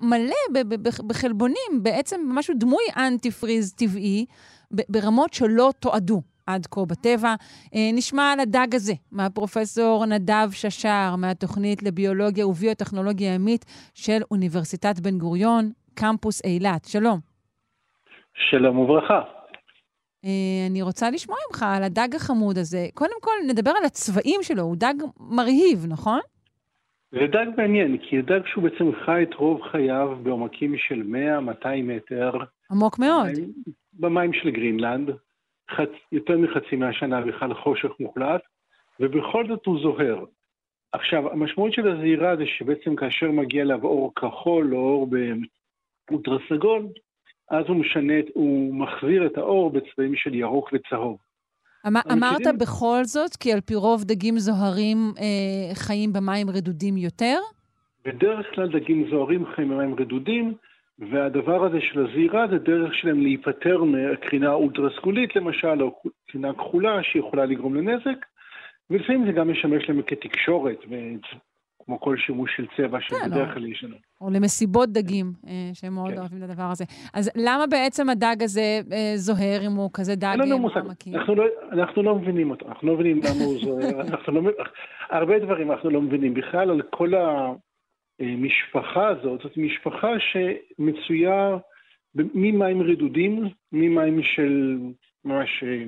[0.01, 0.63] מלא
[1.07, 4.27] בחלבונים, בעצם משהו דמוי אנטי פריז טבעי,
[4.71, 6.23] ברמות שלא תועדו.
[6.47, 7.35] עד כה בטבע.
[7.75, 15.19] אה, נשמע על הדג הזה מהפרופסור נדב ששר, מהתוכנית לביולוגיה וביוטכנולוגיה ימית של אוניברסיטת בן
[15.19, 16.85] גוריון, קמפוס אילת.
[16.85, 17.19] שלום.
[18.51, 19.21] שלום וברכה.
[20.25, 22.87] אה, אני רוצה לשמוע ממך על הדג החמוד הזה.
[22.95, 26.21] קודם כל, נדבר על הצבעים שלו, הוא דג מרהיב, נכון?
[27.13, 31.03] זה דג מעניין, כי דג שהוא בעצם חי את רוב חייו בעומקים של
[31.63, 32.33] 100-200 מטר.
[32.71, 33.27] עמוק מאוד.
[33.27, 33.53] במים,
[33.93, 35.11] במים של גרינלנד.
[35.71, 35.91] חצ...
[36.13, 38.43] יותר מחצי מהשנה בכלל חושך מוחלט,
[39.01, 40.25] ובכל זאת הוא זוהר.
[40.93, 45.09] עכשיו, המשמעות של הזהירה זה שבעצם כאשר מגיע אליו אור כחול או אור
[46.11, 46.87] באולטרסגול,
[47.51, 51.19] אז הוא משנה, הוא מחזיר את האור בצבעים של ירוק וצהוב.
[51.87, 52.47] אמ, אמרת.
[52.61, 57.39] בכל זאת, כי על פי רוב דגים זוהרים אה, חיים במים רדודים יותר?
[58.05, 60.55] בדרך כלל דגים זוהרים חיים במים רדודים,
[61.11, 67.45] והדבר הזה של הזהירה זה דרך שלהם להיפטר מקרינה אולטרסגולית למשל, או קרינה כחולה שיכולה
[67.45, 68.27] לגרום לנזק,
[68.91, 70.77] ולפעמים זה גם משמש להם כתקשורת,
[71.85, 73.97] כמו כל שימוש של צבע שבדרך כן, כלל יש לנו.
[74.21, 76.19] או למסיבות דגים, אה, שהם מאוד כן.
[76.19, 76.85] אוהבים את הדבר הזה.
[77.15, 81.15] אז למה בעצם הדג הזה אה, זוהר אם הוא כזה דג מעמקים?
[81.15, 84.51] אנחנו, לא, אנחנו לא מבינים אותו, אנחנו לא מבינים למה הוא זוהר, אנחנו לא,
[85.11, 86.35] הרבה דברים אנחנו לא מבינים.
[86.35, 87.53] בכלל על כל ה...
[88.23, 91.57] המשפחה הזאת, זאת משפחה שמצויה
[92.15, 94.79] ממים רדודים, ממים של
[95.25, 95.85] ממש אה,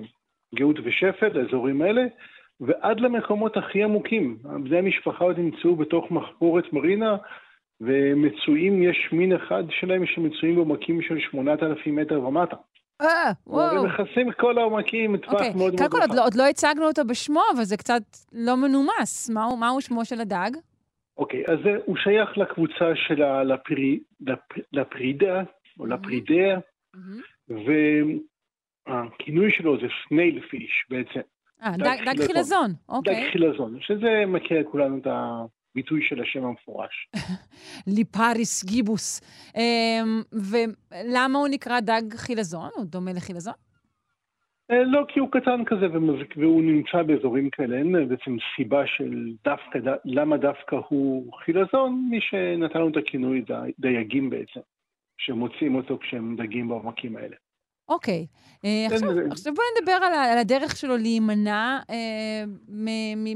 [0.54, 2.02] גאות ושפל, האזורים האלה,
[2.60, 4.38] ועד למקומות הכי עמוקים.
[4.42, 7.16] בני המשפחה עוד נמצאו בתוך מחפורת מרינה,
[7.80, 12.56] ומצויים, יש מין אחד שלהם שמצויים בעומקים של 8,000 מטר ומטה.
[13.00, 13.76] אה, וואו.
[13.76, 15.56] הם מכסים את כל העומקים, טווח okay.
[15.56, 15.90] מאוד מאוד רחב.
[15.90, 19.30] קודם כל, עוד לא הצגנו אותו בשמו, אבל זה קצת לא מנומס.
[19.30, 20.50] מהו, מהו שמו של הדג?
[21.16, 23.22] אוקיי, אז הוא שייך לקבוצה של
[23.53, 24.00] הפרי,
[24.72, 25.42] לפרידה,
[25.79, 26.59] או לפרידיה,
[28.88, 31.20] והכינוי שלו זה סנייל פיש בעצם.
[31.62, 33.24] אה, דג חילזון, אוקיי.
[33.24, 37.09] דג חילזון, שזה מכיר כולנו את הביטוי של השם המפורש.
[37.96, 39.20] ליפריס גיבוס.
[39.57, 42.70] אמ, ולמה הוא נקרא דג חילזון?
[42.77, 43.55] הוא דומה לחילזון?
[44.70, 45.87] אה, לא, כי הוא קטן כזה
[46.37, 52.79] והוא נמצא באזורים כאלה, אין בעצם סיבה של דווקא, למה דווקא הוא חילזון, מי שנתן
[52.79, 53.44] לנו את הכינוי
[53.79, 54.61] דייגים בעצם,
[55.18, 57.37] שמוצאים אותו כשהם דגים בעומקים האלה.
[57.88, 58.26] אוקיי.
[58.64, 62.44] אה, עכשיו, עכשיו בואי נדבר על, על הדרך שלו להימנע אה,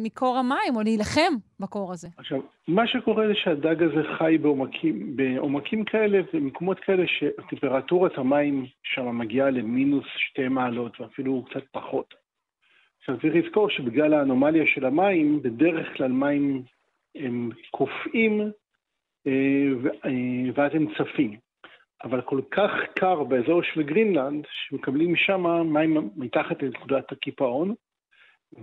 [0.00, 2.08] מקור המים, או להילחם בקור הזה.
[2.16, 9.18] עכשיו, מה שקורה זה שהדג הזה חי בעומקים, בעומקים כאלה ומקומות כאלה שטמפרטורת המים שם
[9.18, 12.14] מגיעה למינוס שתי מעלות, ואפילו קצת פחות.
[12.98, 16.62] עכשיו צריך לזכור שבגלל האנומליה של המים, בדרך כלל מים
[17.14, 18.50] הם קופאים
[19.26, 19.32] אה,
[20.54, 21.47] ואז הם צפים.
[22.04, 27.74] אבל כל כך קר באזור של גרינלנד, שמקבלים שם מים מתחת לנקודת הקיפאון,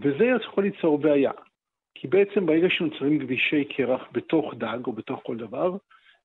[0.02, 1.32] וזה יכול ליצור בעיה.
[1.96, 5.78] כי בעצם ברגע שנוצרים כבישי קרח בתוך דג או בתוך כל דבר,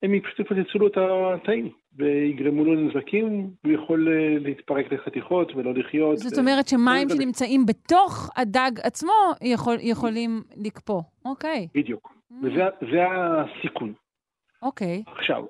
[0.03, 5.75] הם פשוט יפוצצו לו את התאים ויגרמו לו נזקים, הוא יכול אה, להתפרק לחתיכות ולא
[5.75, 6.19] לחיות.
[6.19, 11.69] זאת אומרת שמים שנמצאים בתוך הדג עצמו יכול, יכולים לקפוא, אוקיי.
[11.75, 12.35] בדיוק, mm.
[12.83, 13.93] וזה הסיכון.
[14.63, 15.03] אוקיי.
[15.07, 15.45] עכשיו,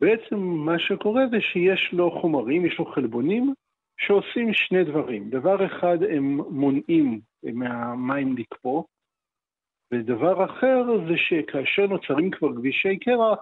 [0.00, 3.54] בעצם מה שקורה זה שיש לו חומרים, יש לו חלבונים,
[3.98, 5.30] שעושים שני דברים.
[5.30, 8.82] דבר אחד, הם מונעים מהמים לקפוא,
[9.92, 13.38] ודבר אחר זה שכאשר נוצרים כבר כבישי קרח,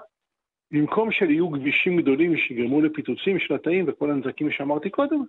[0.71, 5.25] במקום שיהיו כבישים גדולים שיגרמו לפיצוצים של התאים וכל הנזקים שאמרתי קודם,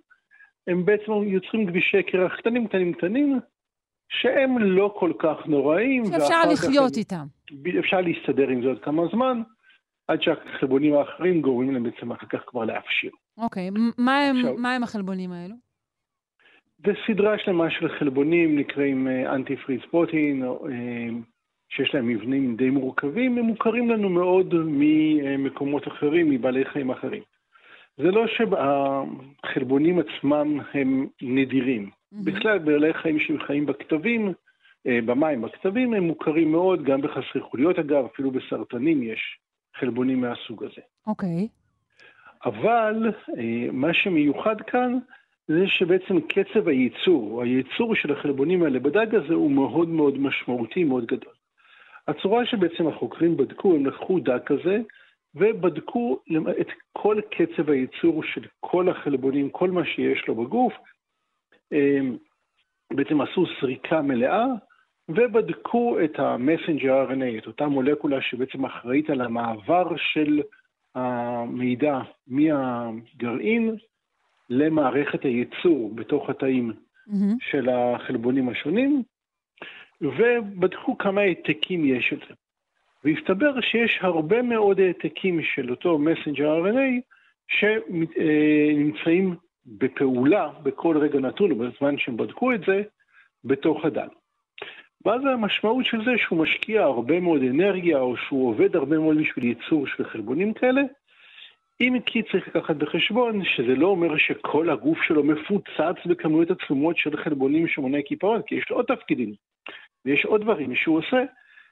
[0.66, 3.40] הם בעצם יוצרים כבישי קרח קטנים קטנים קטנים,
[4.08, 6.04] שהם לא כל כך נוראים.
[6.04, 7.26] שאפשר לחיות הם, איתם.
[7.78, 9.42] אפשר להסתדר עם זה עוד כמה זמן,
[10.08, 13.10] עד שהחלבונים האחרים גורמים להם בעצם אחר כך כבר להפשיר.
[13.38, 15.54] אוקיי, מה הם, עכשיו, מה הם החלבונים האלו?
[16.86, 20.44] זה סדרה שלמה של חלבונים נקראים אנטי פריז פרוטין,
[21.68, 27.22] שיש להם מבנים די מורכבים, הם מוכרים לנו מאוד ממקומות אחרים, מבעלי חיים אחרים.
[27.96, 31.90] זה לא שהחלבונים עצמם הם נדירים.
[31.90, 32.16] Mm-hmm.
[32.24, 34.32] בכלל, בעלי חיים שחיים בכתבים,
[34.86, 39.38] אה, במים בכתבים, הם מוכרים מאוד, גם בחסרי חוליות אגב, אפילו בסרטנים יש
[39.80, 40.82] חלבונים מהסוג הזה.
[41.06, 41.48] אוקיי.
[41.48, 41.58] Okay.
[42.44, 44.98] אבל אה, מה שמיוחד כאן
[45.48, 51.06] זה שבעצם קצב הייצור, הייצור של החלבונים האלה בדג הזה הוא מאוד מאוד משמעותי, מאוד
[51.06, 51.32] גדול.
[52.08, 54.80] הצורה שבעצם החוקרים בדקו, הם לקחו דג כזה
[55.34, 56.18] ובדקו
[56.60, 60.72] את כל קצב הייצור של כל החלבונים, כל מה שיש לו בגוף.
[61.72, 62.00] אה,
[62.92, 64.46] בעצם עשו סריקה מלאה
[65.08, 70.42] ובדקו את ה-messenger RNA, את אותה מולקולה שבעצם אחראית על המעבר של
[70.94, 73.76] המידע מהגרעין
[74.50, 77.36] למערכת הייצור בתוך התאים mm-hmm.
[77.50, 79.02] של החלבונים השונים,
[80.00, 82.34] ובדקו כמה העתקים יש את זה.
[83.04, 87.00] והסתבר שיש הרבה מאוד העתקים של אותו מסנג'ר RNA
[87.48, 92.82] שנמצאים בפעולה בכל רגע נתון, בזמן שהם בדקו את זה,
[93.44, 94.08] בתוך הדל.
[95.04, 99.44] ואז המשמעות של זה שהוא משקיע הרבה מאוד אנרגיה, או שהוא עובד הרבה מאוד בשביל
[99.44, 100.82] ייצור של חלבונים כאלה,
[101.80, 107.16] אם כי צריך לקחת בחשבון שזה לא אומר שכל הגוף שלו מפוצץ בכמויות עצומות של
[107.16, 109.32] חלבונים שמוני קיפאון, כי יש לו עוד תפקידים,
[110.04, 111.22] ויש עוד דברים שהוא עושה,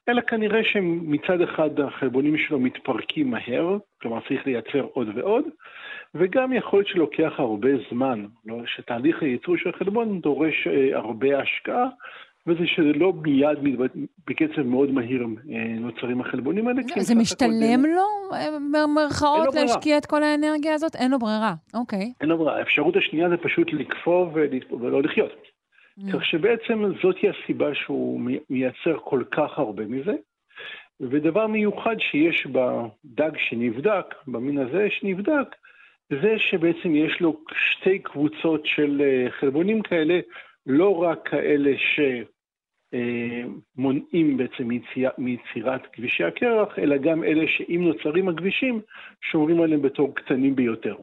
[0.09, 5.45] אלא כנראה שמצד אחד החלבונים שלו מתפרקים מהר, כלומר צריך לייצר עוד ועוד,
[6.15, 8.27] וגם יכול להיות שלוקח הרבה זמן?
[8.67, 11.87] שתהליך הייצור של החלבון דורש אה, הרבה השקעה,
[12.47, 13.59] וזה שזה לא מיד
[14.27, 16.83] בקצב מאוד מהיר אה, נוצרים החלבונים האלה.
[16.99, 18.37] זה משתלם לו,
[18.73, 20.95] במרכאות, להשקיע את כל האנרגיה הזאת?
[20.97, 22.13] אין לו ברירה, אוקיי.
[22.21, 22.59] אין לו ברירה.
[22.59, 24.27] האפשרות השנייה זה פשוט לקפוא
[24.81, 25.33] ולא לחיות.
[26.01, 26.13] Mm.
[26.13, 30.13] כך שבעצם זאתי הסיבה שהוא מייצר כל כך הרבה מזה.
[31.01, 35.57] ודבר מיוחד שיש בדג שנבדק, במין הזה שנבדק,
[36.11, 40.21] זה שבעצם יש לו שתי קבוצות של אה, חלבונים כאלה,
[40.67, 42.01] לא רק כאלה ש...
[42.01, 42.23] אה,
[43.77, 44.69] מונעים בעצם
[45.19, 48.81] מיצירת כבישי הקרח, אלא גם אלה שאם נוצרים הכבישים,
[49.21, 50.97] שומרים עליהם בתור קטנים ביותר.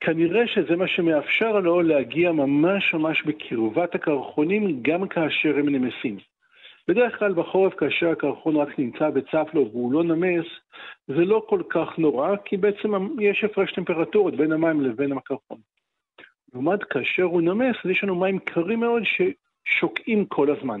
[0.00, 6.16] כנראה שזה מה שמאפשר לו להגיע ממש ממש בקרבת הקרחונים, גם כאשר הם נמסים.
[6.88, 10.46] בדרך כלל בחורף, כאשר הקרחון רק נמצא בצף לו והוא לא נמס,
[11.06, 15.58] זה לא כל כך נורא, כי בעצם יש הפרש טמפרטורות בין המים לבין הקרחון.
[16.52, 19.02] לעומת כאשר הוא נמס, אז יש לנו מים קרים מאוד
[19.64, 20.80] שוקעים כל הזמן.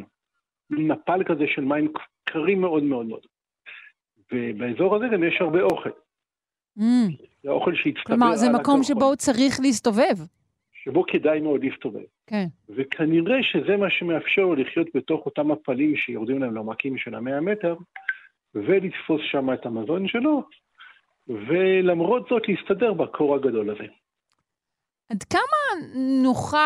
[0.70, 1.92] נפל כזה של מים
[2.24, 3.26] קרים מאוד מאוד מאוד.
[4.32, 5.90] ובאזור הזה גם יש הרבה אוכל.
[6.78, 6.82] Mm.
[7.42, 10.16] זה אוכל שהצטבר כלומר, זה מקום שבו הוא צריך להסתובב.
[10.72, 12.04] שבו כדאי מאוד להסתובב.
[12.26, 12.46] כן.
[12.68, 17.76] וכנראה שזה מה שמאפשר לו לחיות בתוך אותם מפלים שיורדים להם לעומקים של המאה מטר,
[18.54, 20.42] ולתפוס שם את המזון שלו,
[21.28, 23.84] ולמרות זאת להסתדר בקור הגדול הזה.
[25.10, 25.86] עד כמה
[26.22, 26.56] נוכל,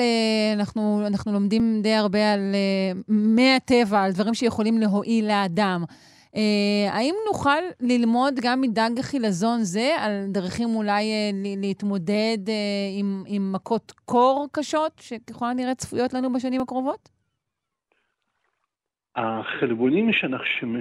[0.00, 5.84] אה, אנחנו, אנחנו לומדים די הרבה על אה, מי הטבע, על דברים שיכולים להועיל לאדם.
[6.36, 11.04] אה, האם נוכל ללמוד גם מדג החילזון זה על דרכים אולי
[11.56, 12.38] להתמודד
[12.98, 17.08] עם, עם מכות קור קשות, שככל הנראה צפויות לנו בשנים הקרובות?
[19.16, 20.78] החלבונים שאנחנו,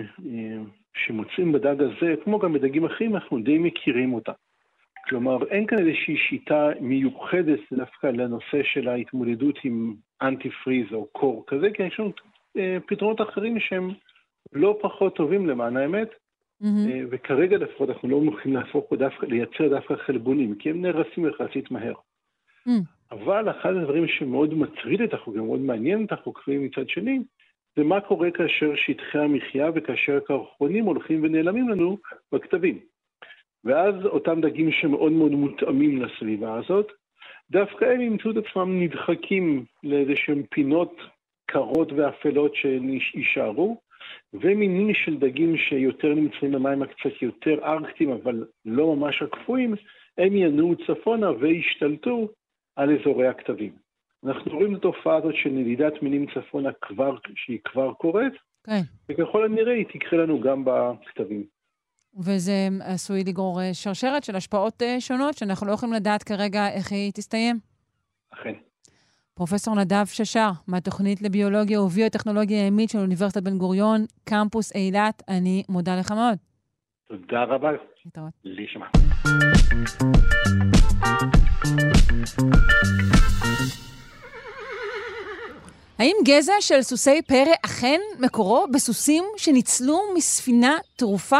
[0.93, 4.34] שמוצאים בדג הזה, כמו גם בדגים אחרים, אנחנו די מכירים אותם.
[5.10, 11.43] כלומר, אין כאן איזושהי שיטה מיוחדת דווקא לנושא של ההתמודדות עם אנטי פריז או קור
[11.48, 12.12] כזה, כי יש לנו
[12.86, 13.89] פתרונות אחרים שהם
[14.54, 16.10] לא פחות טובים למען האמת,
[16.63, 16.67] mm-hmm.
[17.10, 21.93] וכרגע לפחות אנחנו לא הולכים להפוך דווקא, לייצר דווקא חלבונים, כי הם נהרסים יחסית מהר.
[22.67, 22.72] Mm.
[23.12, 27.20] אבל אחד הדברים שמאוד מטריד את החוקרים, מאוד מעניין את החוקרים מצד שני,
[27.76, 31.98] זה מה קורה כאשר שטחי המחיה וכאשר הקרחונים הולכים ונעלמים לנו
[32.32, 32.80] בכתבים.
[33.65, 36.91] ואז אותם דגים שמאוד מאוד מותאמים לסביבה הזאת,
[37.52, 40.96] דווקא הם ימצאו את עצמם נדחקים לאיזשהם פינות
[41.46, 43.78] קרות ואפלות שיישארו,
[44.34, 49.76] ומינים של דגים שיותר נמצאים במים הקצת יותר ארקטיים, אבל לא ממש הקפואים,
[50.17, 52.30] הם ינועו צפונה וישתלטו
[52.76, 53.72] על אזורי הכתבים.
[54.26, 58.34] אנחנו רואים את התופעה הזאת של נדידת מינים צפונה כבר, שהיא כבר קורית,
[58.65, 58.82] כן.
[59.10, 61.43] וככל הנראה היא תקרה לנו גם בכתבים.
[62.19, 66.91] וזה עשוי לגרור אה, שרשרת של השפעות אה, שונות, שאנחנו לא יכולים לדעת כרגע איך
[66.91, 67.60] היא תסתיים?
[68.34, 68.53] אכן.
[69.34, 75.99] פרופסור נדב ששר, מהתוכנית לביולוגיה וביוטכנולוגיה הימית של אוניברסיטת בן גוריון, קמפוס אילת, אני מודה
[75.99, 76.38] לך מאוד.
[77.08, 77.69] תודה רבה.
[78.06, 78.34] להתראות.
[78.43, 78.88] לשמה.
[85.99, 91.39] האם גזע של סוסי פרא אכן מקורו בסוסים שניצלו מספינה טרופה?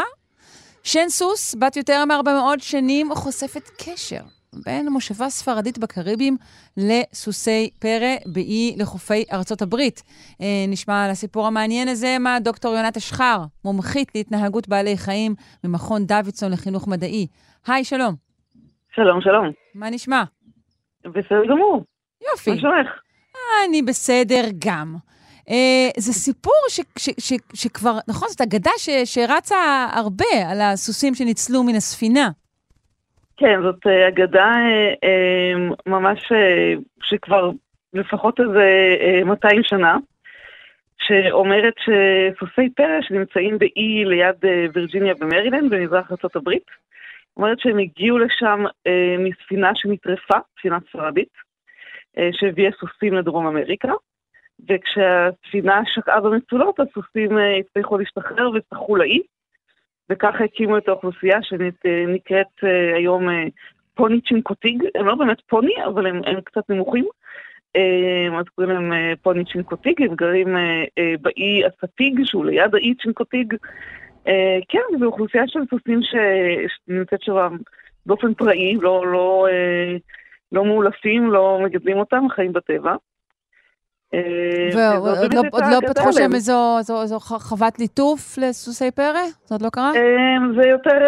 [0.92, 4.20] שן סוס, בת יותר מ-400 שנים, חושפת קשר
[4.64, 6.36] בין מושבה ספרדית בקריבים
[6.76, 10.02] לסוסי פרא באי לחופי ארצות הברית.
[10.40, 16.06] אה, נשמע על הסיפור המעניין הזה מה דוקטור יונת אשחר, מומחית להתנהגות בעלי חיים ממכון
[16.06, 17.26] דוידסון לחינוך מדעי.
[17.66, 18.14] היי, שלום.
[18.94, 19.50] שלום, שלום.
[19.74, 20.22] מה נשמע?
[21.04, 21.84] בסדר גמור.
[22.32, 22.50] יופי.
[22.50, 22.88] מה שלומך?
[23.68, 24.96] אני בסדר גם.
[25.48, 31.14] Uh, זה סיפור ש, ש, ש, שכבר, נכון, זאת אגדה ש, שרצה הרבה על הסוסים
[31.14, 32.28] שניצלו מן הספינה.
[33.38, 35.52] כן, זאת אה, אגדה אה, אה,
[35.86, 36.32] ממש
[37.02, 37.50] שכבר
[37.94, 38.64] לפחות איזה
[39.24, 39.96] 200 שנה,
[40.98, 44.36] שאומרת שסוסי פרא שנמצאים באי ליד
[44.74, 46.50] וירג'יניה במרילנד, במזרח ארה"ב,
[47.36, 48.64] אומרת שהם הגיעו לשם
[49.18, 51.32] מספינה שנטרפה, ספינה ספרדית,
[52.32, 53.92] שהביאה סוסים לדרום אמריקה,
[54.68, 59.20] וכשהספינה שקעה במצולות, הסוסים הצליחו להשתחרר והצטרכו לאי,
[60.10, 63.44] וככה הקימו את האוכלוסייה שנקראת אה, היום אה,
[63.94, 67.04] פוני צ'ינקוטיג, הם לא באמת פוני, אבל הם, הם קצת נמוכים.
[67.76, 68.92] אה, אז קוראים להם
[69.22, 70.56] פוני צ'ינקוטיג, הם גרים
[71.20, 73.54] באי אספיג, שהוא ליד האי צ'ינקוטיג.
[74.68, 77.56] כן, זו אוכלוסייה של סוסים שנמצאת שם
[78.06, 79.46] באופן פראי, לא, לא,
[80.52, 82.94] לא מאולפים, לא מגדלים אותם, חיים בטבע.
[84.74, 85.34] ועוד
[85.72, 89.22] לא פתחו שם איזו חוות ליטוף לסוסי פרא?
[89.44, 89.92] זה עוד לא קרה?
[90.56, 90.98] זה יותר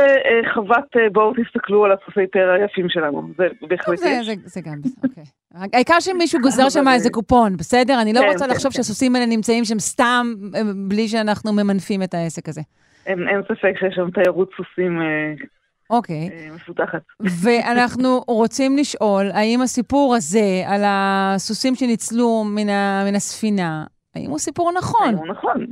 [0.54, 4.28] חוות, בואו תסתכלו על הסוסי פרא היפים שלנו, זה בהחלט יש.
[4.44, 5.24] זה גם, אוקיי.
[5.72, 8.02] העיקר שמישהו גוזר שם איזה קופון, בסדר?
[8.02, 10.26] אני לא רוצה לחשוב שהסוסים האלה נמצאים שם סתם,
[10.88, 12.60] בלי שאנחנו ממנפים את העסק הזה.
[13.06, 15.00] אין ספק שיש שם תיירות סוסים
[15.90, 16.28] אוקיי.
[16.28, 16.54] Okay.
[16.54, 17.02] מפותחת.
[17.20, 18.08] ואנחנו
[18.40, 24.72] רוצים לשאול, האם הסיפור הזה על הסוסים שניצלו מן, ה, מן הספינה, האם הוא סיפור
[24.78, 25.08] נכון?
[25.08, 25.66] האם הוא נכון.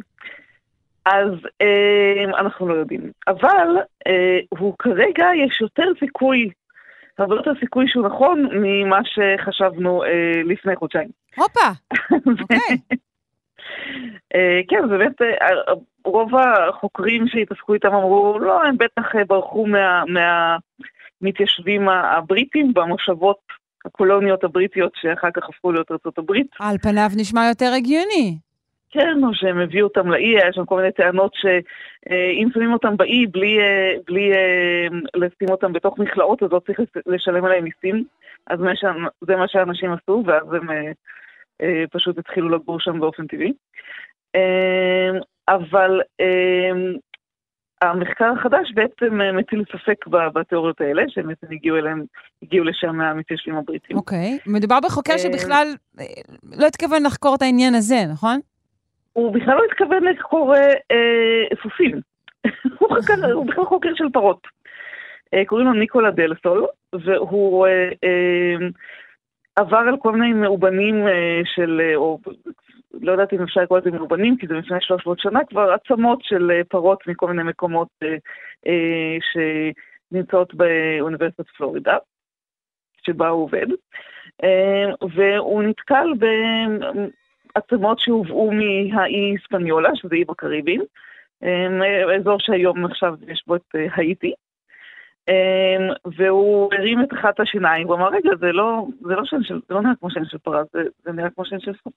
[1.07, 3.11] אז אה, אנחנו לא יודעים.
[3.28, 3.76] אבל
[4.07, 6.50] אה, הוא כרגע, יש יותר סיכוי,
[7.18, 11.09] הרבה יותר סיכוי שהוא נכון ממה שחשבנו אה, לפני חודשיים.
[11.37, 11.70] הופה,
[12.42, 12.98] אוקיי.
[14.35, 15.72] אה, כן, באמת, אה,
[16.10, 19.66] רוב החוקרים שהתעסקו איתם אמרו, לא, הם בטח אה, ברחו
[21.22, 23.38] מהמתיישבים מה, הבריטים במושבות
[23.84, 26.46] הקולוניות הבריטיות שאחר כך הפכו להיות הברית.
[26.60, 28.38] על פניו נשמע יותר הגיוני.
[28.90, 33.26] כן, או שהם הביאו אותם לאי, היה שם כל מיני טענות שאם שמים אותם באי
[33.26, 33.58] בלי,
[34.06, 34.32] בלי
[35.14, 38.04] לשים אותם בתוך מכלאות, אז לא צריך לשלם עליהם מיסים.
[38.46, 38.58] אז
[39.20, 40.70] זה מה שאנשים עשו, ואז הם
[41.62, 43.52] אה, פשוט התחילו לגור שם באופן טבעי.
[45.49, 46.70] אה, אבל אה,
[47.82, 52.05] המחקר החדש בעצם מטיל ספק בתיאוריות האלה, שהם בעצם הגיעו אליהם,
[52.42, 53.96] הגיעו לשם מהמתיישבים הבריטים.
[53.96, 54.38] אוקיי.
[54.38, 54.51] Okay.
[54.51, 55.68] מדובר בחוקר שבכלל
[56.59, 58.40] לא התכוון לחקור את העניין הזה, נכון?
[59.12, 62.01] הוא בכלל לא התכוון לחקור אה, סוסים.
[62.78, 64.46] הוא, חקר, הוא בכלל חוקר של פרות.
[65.34, 68.68] אה, קוראים לו ניקולה דלסול, והוא אה, אה,
[69.57, 72.18] עבר על כל מיני מאובנים אה, של, אה, או
[72.95, 76.51] לא יודעת אם אפשר לקרוא לזה מאובנים, כי זה לפני 300 שנה כבר, עצמות של
[76.51, 78.16] אה, פרות מכל מיני מקומות אה,
[78.66, 79.16] אה,
[80.12, 81.97] שנמצאות באוניברסיטת פלורידה,
[83.07, 83.66] שבה הוא עובד,
[85.14, 86.09] והוא נתקל
[87.55, 90.82] בעצמות שהובאו מהאי ספניולה, שזה אי בקריבים,
[92.20, 94.32] אזור שהיום עכשיו יש בו את האיטי.
[95.29, 99.61] Um, והוא הרים את אחת השיניים, הוא אמר, רגע, זה לא, זה לא שן של,
[99.68, 101.93] זה לא נראה כמו שן של פרה, זה, זה נראה כמו שן של סוף.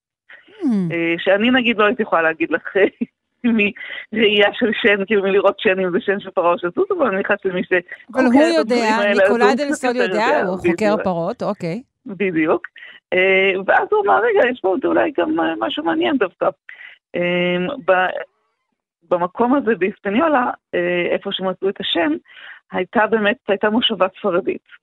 [0.62, 0.66] Mm.
[0.66, 2.76] Uh, שאני נגיד לא הייתי יכולה להגיד לך
[4.14, 7.06] מראייה של שן, כאילו מלראות שן אם זה שן של פרה או של סוס, אבל
[7.06, 7.74] אני מניחה שמי ש...
[8.14, 11.82] אבל הוא יודע, ניקולא דלסול יודע, הוא חוקר פרות, אוקיי.
[12.06, 12.68] בדיוק.
[13.16, 16.48] Uh, ואז הוא אמר, רגע, יש פה אולי גם משהו מעניין דווקא.
[17.18, 17.92] Uh,
[19.10, 20.50] במקום הזה באיספניולה,
[21.12, 22.12] איפה שמצאו את השם,
[22.72, 24.82] הייתה באמת, הייתה מושבה ספרדית.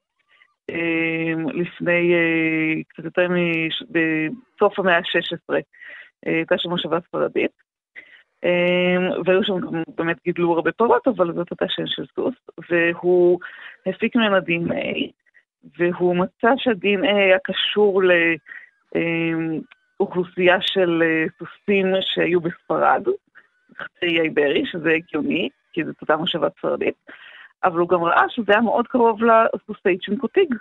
[0.70, 3.28] אמ, לפני אה, קצת יותר
[3.90, 5.58] בסוף המאה ה-16 אה,
[6.24, 7.50] הייתה שם מושבה ספרדית.
[8.44, 12.34] אמ, והיו שם גם באמת גידלו הרבה פרות, אבל זאת הייתה שם של סוס,
[12.70, 13.38] והוא
[13.86, 15.10] הפיק ממנה DNA,
[15.78, 18.02] והוא מצא שה-DNA היה קשור
[20.00, 23.02] לאוכלוסייה אמ, של אה, סוסים שהיו בספרד,
[23.78, 26.94] חצי האי ברי, שזה הגיוני, כי זאת הייתה מושבה ספרדית.
[27.64, 30.54] אבל הוא גם ראה שזה היה מאוד קרוב לסוסי צ'ינקוטיג.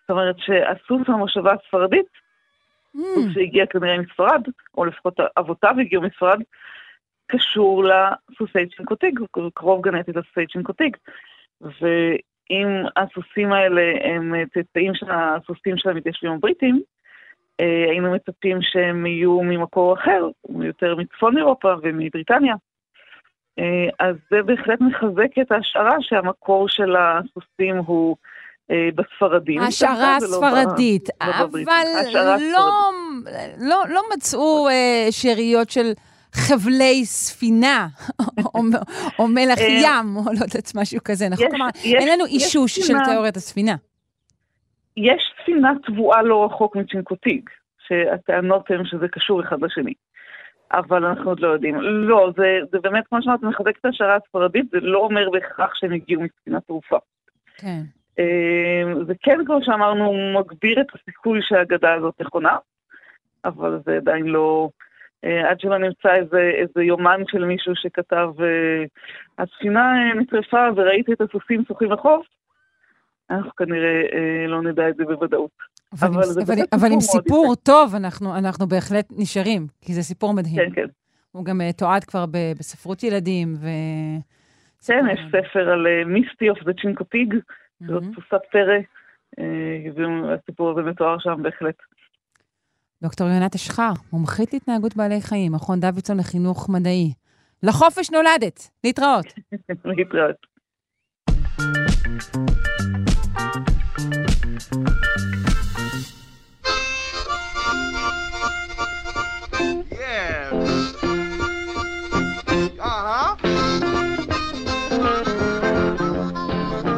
[0.00, 2.06] זאת אומרת שהסוס מהמושבה הספרדית,
[2.96, 3.00] mm.
[3.14, 4.42] סוס שהגיע כנראה מספרד,
[4.76, 6.38] או לפחות אבותיו הגיעו מספרד,
[7.26, 9.20] קשור לסוסי צ'ינקוטיג,
[9.54, 10.96] קרוב גנטית לסוסי צ'ינקוטיג.
[11.60, 16.82] ואם הסוסים האלה הם צאצאים של הסוסים של המתיישבים הבריטים,
[17.60, 20.28] אה, היינו מצפים שהם יהיו ממקור אחר,
[20.60, 22.54] יותר מצפון אירופה ומבריטניה.
[23.58, 28.16] אה, אז זה בהחלט מחזק את ההשערה שהמקור של הסוסים הוא
[28.70, 29.60] אה, בספרדים.
[29.60, 31.60] השערה הספרדית, לא אבל
[32.52, 32.90] לא,
[33.58, 35.92] לא, לא מצאו אה, שאריות של
[36.32, 37.88] חבלי ספינה,
[38.54, 38.60] או,
[39.18, 41.50] או מלח ים, או לא יודעת, משהו כזה, נכון?
[41.50, 43.76] כלומר, אין לנו אישוש של תיאוריית הספינה.
[44.96, 47.50] יש ספינה טבועה לא רחוק מצ'ינקוטיג,
[47.86, 49.92] שהטענות הן שזה קשור אחד לשני.
[50.72, 51.80] אבל אנחנו עוד לא יודעים.
[51.80, 55.92] לא, זה, זה באמת, כמו שאמרת, מחזק את השערה הספרדית, זה לא אומר בהכרח שהם
[55.92, 56.98] הגיעו מספינת תרופה.
[57.56, 57.80] כן.
[58.18, 62.56] אמ, זה כן, כמו שאמרנו, מגביר את הסיכוי שהאגדה הזאת נכונה,
[63.44, 64.68] אבל זה עדיין לא...
[65.24, 68.84] אה, עד שלא נמצא איזה, איזה יומן של מישהו שכתב, אה,
[69.38, 72.26] הספינה אה, נטרפה וראיתי את הסוסים שוחים לחוף,
[73.30, 74.02] אנחנו כנראה
[74.48, 75.50] לא נדע את זה בוודאות.
[75.92, 80.56] אבל, אבל, אבל, אבל עם סיפור טוב אנחנו, אנחנו בהחלט נשארים, כי זה סיפור מדהים.
[80.56, 80.86] כן, כן.
[81.32, 83.66] הוא גם uh, תועד כבר ב, בספרות ילדים, ו...
[84.86, 87.34] כן, יש ספר על מיסטי אוף דה צ'ינקוטיג,
[87.86, 88.78] זאת תפוסת פרא,
[89.94, 91.76] והסיפור הזה מתואר שם בהחלט.
[93.02, 97.12] דוקטור יונת אשחר, מומחית להתנהגות בעלי חיים, מכון דוידסון לחינוך מדעי.
[97.62, 99.26] לחופש נולדת, להתראות.
[99.84, 100.46] להתראות.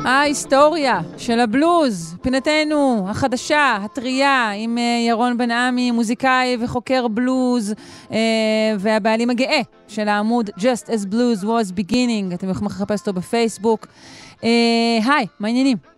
[0.05, 7.75] ההיסטוריה של הבלוז, פינתנו החדשה, הטריה, עם אה, ירון בן עמי, מוזיקאי וחוקר בלוז,
[8.13, 8.19] אה,
[8.79, 13.87] והבעלים הגאה של העמוד Just as Blues was beginning, אתם יכולים לחפש אותו בפייסבוק.
[14.45, 14.49] אה,
[15.05, 15.92] היי, מה העניינים?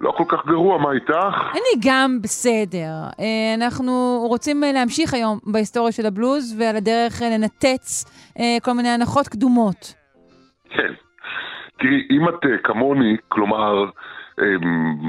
[0.00, 1.36] לא כל כך גרוע, מה איתך?
[1.52, 2.92] אני גם בסדר.
[3.54, 8.04] אנחנו רוצים להמשיך היום בהיסטוריה של הבלוז, ועל הדרך לנתץ
[8.62, 9.94] כל מיני הנחות קדומות.
[10.70, 10.92] כן.
[11.78, 13.90] תראי, אם את אה, כמוני, כלומר, אה,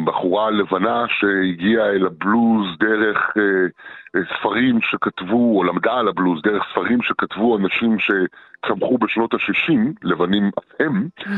[0.05, 7.01] בחורה לבנה שהגיעה אל הבלוז דרך אה, ספרים שכתבו, או למדה על הבלוז דרך ספרים
[7.01, 11.29] שכתבו אנשים שצמחו בשנות ה-60, לבנים אף הם, mm-hmm.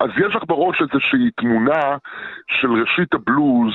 [0.00, 1.96] אז יש לך בראש איזושהי תמונה
[2.48, 3.72] של ראשית הבלוז,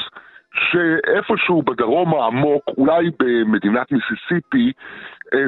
[0.55, 4.71] שאיפשהו בדרום העמוק, אולי במדינת מיסיסיפי, אה,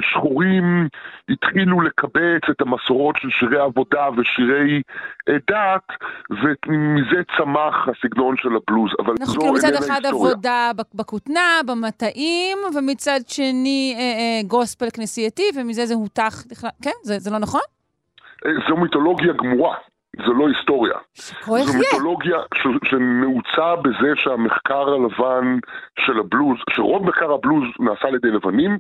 [0.02, 0.88] שחורים
[1.30, 4.82] התחילו לקבץ את המסורות של שירי עבודה ושירי
[5.30, 5.88] אה, דת,
[6.30, 8.92] ומזה צמח הסגנון של הבלוז.
[9.00, 15.86] אבל אנחנו כאילו מצד אחד עבודה בכותנה, במטעים, ומצד שני אה, אה, גוספל כנסייתי, ומזה
[15.86, 16.44] זה הותח,
[16.82, 16.98] כן?
[17.04, 17.62] זה, זה לא נכון?
[18.46, 19.76] אה, זו מיתולוגיה גמורה.
[20.26, 20.97] זו לא היסטוריה.
[21.45, 22.38] זו מיתולוגיה
[22.84, 25.57] שנעוצה בזה שהמחקר הלבן
[25.99, 28.78] של הבלוז, שרוב מחקר הבלוז נעשה על ידי לבנים,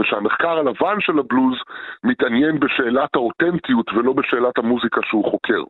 [0.00, 1.56] ושהמחקר הלבן של הבלוז
[2.04, 5.62] מתעניין בשאלת האותנטיות ולא בשאלת המוזיקה שהוא חוקר.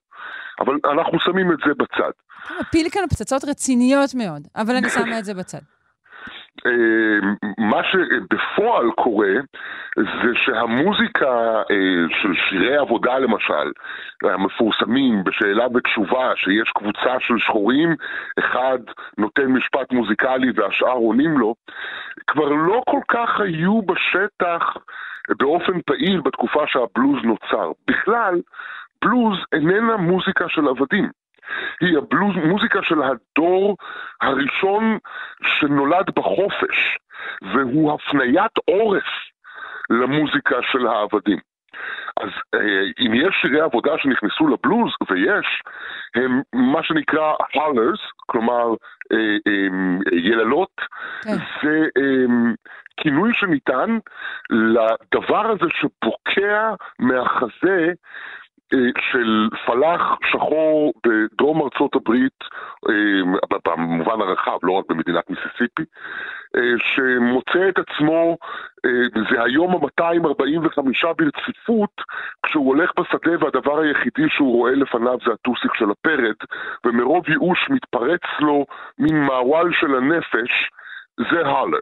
[0.60, 2.10] אבל אנחנו שמים את זה בצד.
[2.60, 5.76] מפיל כאן פצצות רציניות מאוד, אבל אני שמה את זה בצד.
[7.58, 9.34] מה שבפועל קורה
[9.96, 13.72] זה שהמוזיקה אה, של שירי עבודה למשל,
[14.22, 17.94] המפורסמים בשאלה ותשובה, שיש קבוצה של שחורים,
[18.38, 18.78] אחד
[19.18, 21.54] נותן משפט מוזיקלי והשאר עונים לו,
[22.26, 24.76] כבר לא כל כך היו בשטח
[25.38, 27.72] באופן פעיל בתקופה שהבלוז נוצר.
[27.88, 28.40] בכלל,
[29.04, 31.10] בלוז איננה מוזיקה של עבדים.
[31.80, 33.76] היא הבלוז, מוזיקה של הדור
[34.20, 34.99] הראשון
[35.42, 36.99] שנולד בחופש,
[37.42, 39.05] והוא הפניית עורף
[39.90, 41.38] למוזיקה של העבדים.
[42.20, 42.61] אז אה,
[43.07, 45.62] אם יש שירי עבודה שנכנסו לבלוז, ויש,
[46.14, 48.64] הם מה שנקרא הולרס, כלומר
[49.12, 49.68] אה, אה,
[50.12, 50.80] יללות,
[51.22, 51.30] כן.
[51.62, 51.86] זה
[52.97, 53.99] כינוי שניתן
[54.51, 57.92] לדבר הזה שבוקע מהחזה
[59.12, 60.00] של פלאח
[60.30, 62.44] שחור בדרום ארצות הברית,
[62.88, 65.82] אה, במובן הרחב, לא רק במדינת מיסיסיפי,
[66.56, 68.36] אה, שמוצא את עצמו,
[69.30, 71.90] זה היום ה-245 ברציפות,
[72.42, 76.36] כשהוא הולך בשדה והדבר היחידי שהוא רואה לפניו זה הטוסיק של הפרד,
[76.86, 78.66] ומרוב ייאוש מתפרץ לו
[78.98, 80.70] מין מעוול של הנפש,
[81.30, 81.78] זה הולר.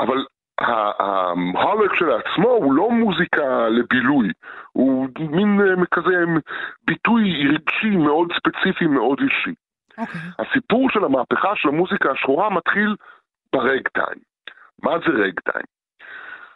[0.00, 0.24] אבל
[0.60, 4.28] ההולר כשלעצמו הוא לא מוזיקה לבילוי,
[4.72, 6.24] הוא מין אה, כזה
[6.86, 9.50] ביטוי רגשי מאוד ספציפי, מאוד אישי.
[9.50, 10.00] Okay.
[10.00, 10.20] אוקיי.
[10.38, 12.96] הסיפור של המהפכה של המוזיקה השחורה מתחיל
[13.52, 14.20] ברגטיים.
[14.82, 15.64] מה זה רגטיים?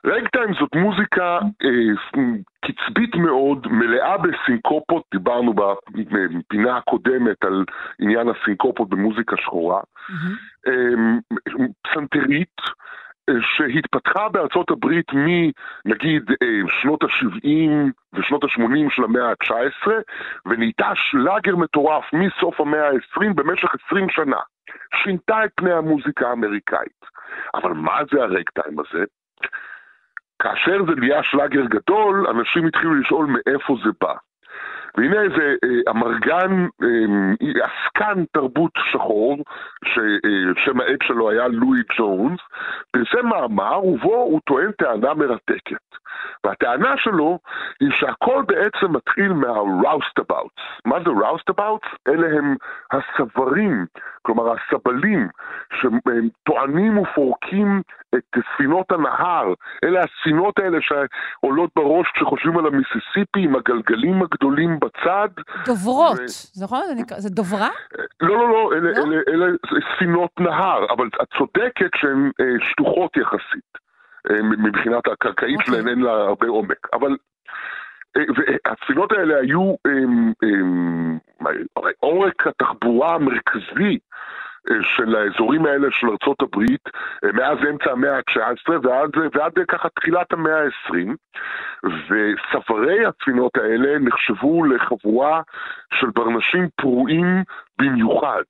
[0.07, 2.21] רגטיים זאת מוזיקה אה,
[2.65, 7.65] קצבית מאוד, מלאה בסינקופות, דיברנו בפינה הקודמת על
[7.99, 10.69] עניין הסינקופות במוזיקה שחורה, mm-hmm.
[10.69, 12.61] אה, פסנתרית,
[13.41, 19.89] שהתפתחה בארצות הברית מנגיד אה, שנות ה-70 ושנות ה-80 של המאה ה-19
[20.47, 24.41] ונהייתה שלאגר מטורף מסוף המאה ה-20 במשך 20 שנה.
[25.03, 27.05] שינתה את פני המוזיקה האמריקאית.
[27.55, 29.05] אבל מה זה הרגטיים הזה?
[30.39, 34.15] כאשר זה נהיה שלאגר גדול, אנשים התחילו לשאול מאיפה זה בא.
[34.97, 39.37] והנה איזה אה, אמרגן, אה, עסקן תרבות שחור,
[39.85, 42.41] ששם אה, העט שלו היה לואי ג'ונס,
[42.91, 45.85] פרסם מאמר ובו הוא טוען טענה מרתקת.
[46.45, 47.39] והטענה שלו
[47.81, 50.63] היא שהכל בעצם מתחיל מה-roustabouts.
[50.85, 51.97] מה זה roustabouts?
[52.09, 52.57] אלה הם
[52.93, 53.87] הסברים,
[54.23, 55.29] כלומר הסבלים,
[55.73, 55.99] שהם
[56.43, 57.83] טוענים ופורקים
[58.17, 59.55] את ספינות הנהר.
[59.85, 65.29] אלה הספינות האלה שעולות בראש כשחושבים על המיסיסיפי עם הגלגלים הגדולים בצד.
[65.67, 66.21] דוברות,
[66.63, 66.83] נכון?
[67.17, 67.69] זה דוברה?
[68.21, 69.05] לא, לא, לא, אלה, לא?
[69.05, 69.53] אלה, אלה, אלה
[69.97, 73.85] ספינות נהר, אבל את צודקת שהן אה, שטוחות יחסית.
[74.31, 75.63] אה, מבחינת הקרקעית okay.
[75.63, 75.75] אוקיי.
[75.75, 76.89] שלהן אין לה הרבה עומק.
[76.93, 77.17] אבל
[78.17, 78.23] אה,
[78.67, 79.75] והספינות האלה היו
[82.01, 83.99] עורק התחבורה המרכזי
[84.83, 86.89] של האזורים האלה של ארצות הברית
[87.35, 91.15] מאז אמצע המאה ה-19 ועד, ועד ככה תחילת המאה ה-20
[91.85, 95.43] וספרי הספינות האלה נחשבו לחבורה
[95.95, 97.43] של ברנשים פרועים
[97.79, 98.43] במיוחד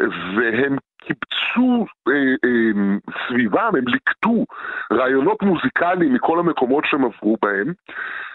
[0.00, 2.14] והם קיבצו אה,
[2.44, 2.96] אה,
[3.28, 4.44] סביבם, הם ליקטו
[4.92, 7.72] רעיונות מוזיקליים מכל המקומות שהם עברו בהם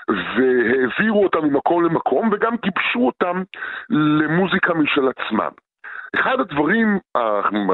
[0.09, 3.43] והעבירו אותם ממקום למקום וגם גיבשו אותם
[3.89, 5.51] למוזיקה משל עצמם.
[6.15, 6.99] אחד הדברים,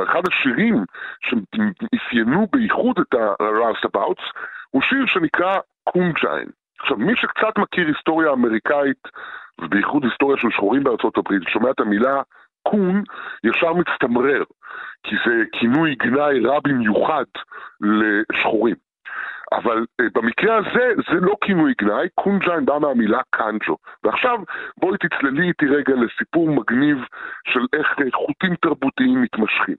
[0.04, 0.86] אחד השירים
[1.22, 4.24] שאפיינו בייחוד את ה-Roustabouts
[4.72, 6.50] הוא שיר שנקרא קונג'יין.
[6.80, 9.08] עכשיו, מי שקצת מכיר היסטוריה אמריקאית,
[9.62, 12.22] ובייחוד היסטוריה של שחורים בארצות הברית, שומע את המילה
[12.64, 13.04] קון,
[13.44, 14.44] ישר מצטמרר,
[15.04, 17.26] כי זה כינוי גנאי רע במיוחד
[17.82, 18.87] לשחורים.
[19.52, 23.78] אבל uh, במקרה הזה זה לא כינוי גנאי, קונג'יין בא מהמילה קאנג'ו.
[24.04, 24.38] ועכשיו
[24.78, 26.98] בואי תצללי איתי רגע לסיפור מגניב
[27.48, 29.76] של איך uh, חוטים תרבותיים מתמשכים.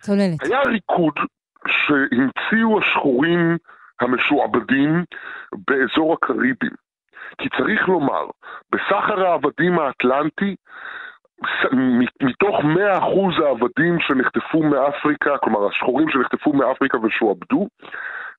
[0.00, 0.42] צוללת.
[0.42, 1.14] היה ריקוד
[1.68, 3.56] שהמציאו השחורים
[4.00, 5.04] המשועבדים
[5.68, 6.88] באזור הקריבים.
[7.38, 8.26] כי צריך לומר,
[8.72, 10.56] בסחר העבדים האטלנטי,
[12.22, 17.68] מתוך 100% העבדים שנחטפו מאפריקה, כלומר השחורים שנחטפו מאפריקה ושועבדו,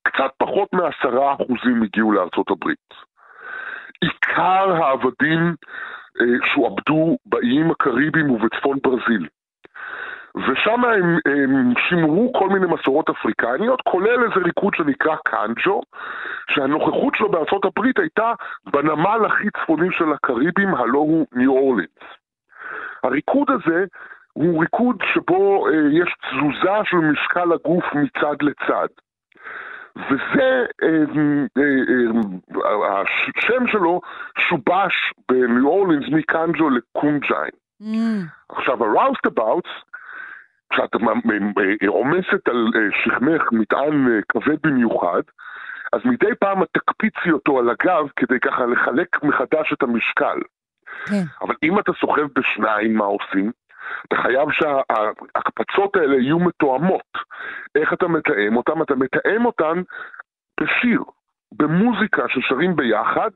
[0.03, 2.93] קצת פחות מעשרה אחוזים הגיעו לארצות הברית.
[4.01, 5.55] עיקר העבדים
[6.21, 9.27] אה, שועבדו באיים הקריביים ובצפון ברזיל.
[10.35, 15.81] ושם הם, הם שימרו כל מיני מסורות אפריקניות, כולל איזה ריקוד שנקרא קאנג'ו,
[16.49, 18.33] שהנוכחות שלו בארצות הברית הייתה
[18.65, 21.89] בנמל הכי צפוני של הקריבים, הלא הוא ניו אורלינס.
[23.03, 23.85] הריקוד הזה
[24.33, 28.87] הוא ריקוד שבו אה, יש תזוזה של משקל הגוף מצד לצד.
[29.95, 30.87] וזה, אה,
[31.57, 31.63] אה,
[32.65, 33.01] אה,
[33.37, 34.01] השם שלו
[34.49, 37.51] שובש בניו אורלינס מקנג'ו לקונג'יין.
[37.81, 38.55] Mm.
[38.57, 39.69] עכשיו, ה-roustabouts,
[40.69, 40.95] כשאת
[41.87, 42.67] עומסת על
[43.03, 45.21] שכמך מטען כבד במיוחד,
[45.93, 50.39] אז מדי פעם את תקפיצי אותו על הגב כדי ככה לחלק מחדש את המשקל.
[51.05, 51.23] כן.
[51.41, 53.51] אבל אם אתה סוחב בשניים, מה עושים?
[54.07, 57.17] אתה חייב שההקפצות האלה יהיו מתואמות.
[57.75, 58.81] איך אתה מתאם אותן?
[58.81, 59.81] אתה מתאם אותן
[60.61, 61.03] בשיר,
[61.51, 63.29] במוזיקה ששרים ביחד,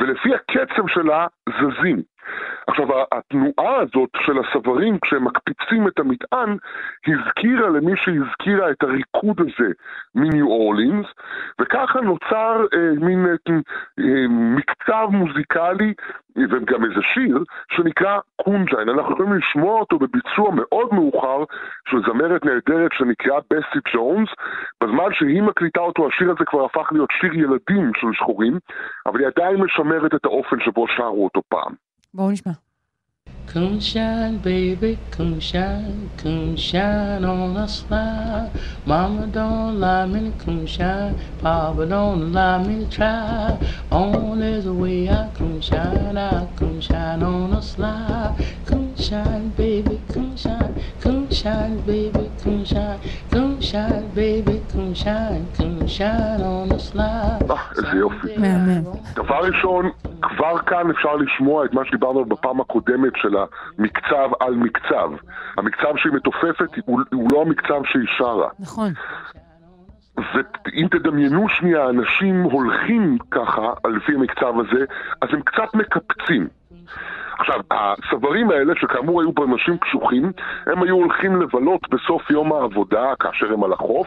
[0.00, 2.02] ולפי הקצב שלה זזים.
[2.68, 6.56] עכשיו, התנועה הזאת של הסברים כשהם מקפיצים את המטען,
[7.06, 9.72] הזכירה למי שהזכירה את הריקוד הזה
[10.14, 11.06] מניו אורלינס,
[11.60, 13.54] וככה נוצר אה, מין אה,
[14.00, 15.94] אה, מקצב מוזיקלי
[16.36, 17.38] וגם איזה שיר
[17.72, 18.88] שנקרא קונג'יין.
[18.88, 21.44] אנחנו יכולים לשמוע אותו בביצוע מאוד מאוחר
[21.88, 24.28] של זמרת נהדרת שנקראה בסי ג'ונס.
[24.82, 28.58] בזמן שהיא מקליטה אותו, השיר הזה כבר הפך להיות שיר ילדים של שחורים,
[29.06, 31.87] אבל היא עדיין משמרת את האופן שבו שרו אותו פעם.
[32.13, 32.51] בואו נשמע.
[33.53, 38.49] Come shine, baby, come shine, come shine on the slide.
[38.85, 43.57] Mama don't allow me to come shine, Papa don't allow me to try.
[43.91, 48.33] Only the way I come shine, I come shine on the slide.
[49.08, 52.98] Come shine, baby, come shine, come shine, baby, come shine,
[53.30, 57.52] come shine, baby, come shine, come shine on the slide.
[57.76, 58.36] איזה יופי.
[58.38, 58.82] מהמם.
[59.14, 59.90] דבר ראשון,
[60.22, 65.10] כבר כאן אפשר לשמוע את מה שדיברנו בפעם הקודמת של המקצב על מקצב.
[65.56, 68.48] המקצב שהיא מתופפת הוא, הוא לא המקצב שהיא שרה.
[68.58, 68.92] נכון.
[70.16, 74.84] ואם תדמיינו שנייה, אנשים הולכים ככה, לפי המקצב הזה,
[75.20, 76.48] אז הם קצת מקפצים.
[77.38, 80.32] עכשיו, הסברים האלה, שכאמור היו פה אנשים קשוחים,
[80.66, 84.06] הם היו הולכים לבלות בסוף יום העבודה, כאשר הם על החוף,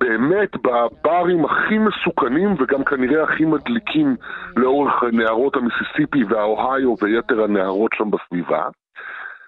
[0.00, 4.16] באמת בברים הכי מסוכנים וגם כנראה הכי מדליקים
[4.56, 8.62] לאורך נהרות המיסיסיפי והאוהיו ויתר הנהרות שם בסביבה.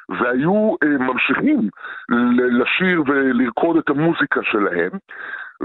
[0.08, 1.68] והיו אה, ממשיכים
[2.36, 4.90] לשיר ולרקוד את המוזיקה שלהם,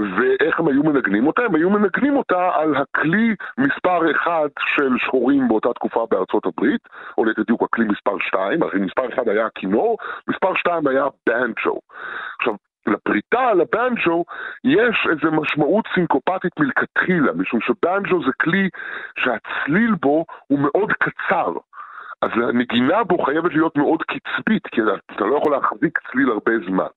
[0.00, 1.42] ואיך הם היו מנגנים אותה?
[1.42, 6.88] הם היו מנגנים אותה על הכלי מספר אחד של שחורים באותה תקופה בארצות הברית,
[7.18, 9.98] או ליתר דיוק הכלי מספר שתיים, הרי מספר אחד היה הכינור,
[10.28, 11.80] מספר שתיים היה בנצ'ו.
[12.38, 12.54] עכשיו,
[12.86, 14.24] לפריטה על הבנג'ו
[14.64, 18.68] יש איזו משמעות סינקופטית מלכתחילה, משום שבנג'ו זה כלי
[19.18, 21.52] שהצליל בו הוא מאוד קצר.
[22.22, 24.80] אז הנגינה בו חייבת להיות מאוד קצבית, כי
[25.16, 26.92] אתה לא יכול להחזיק צליל הרבה זמן.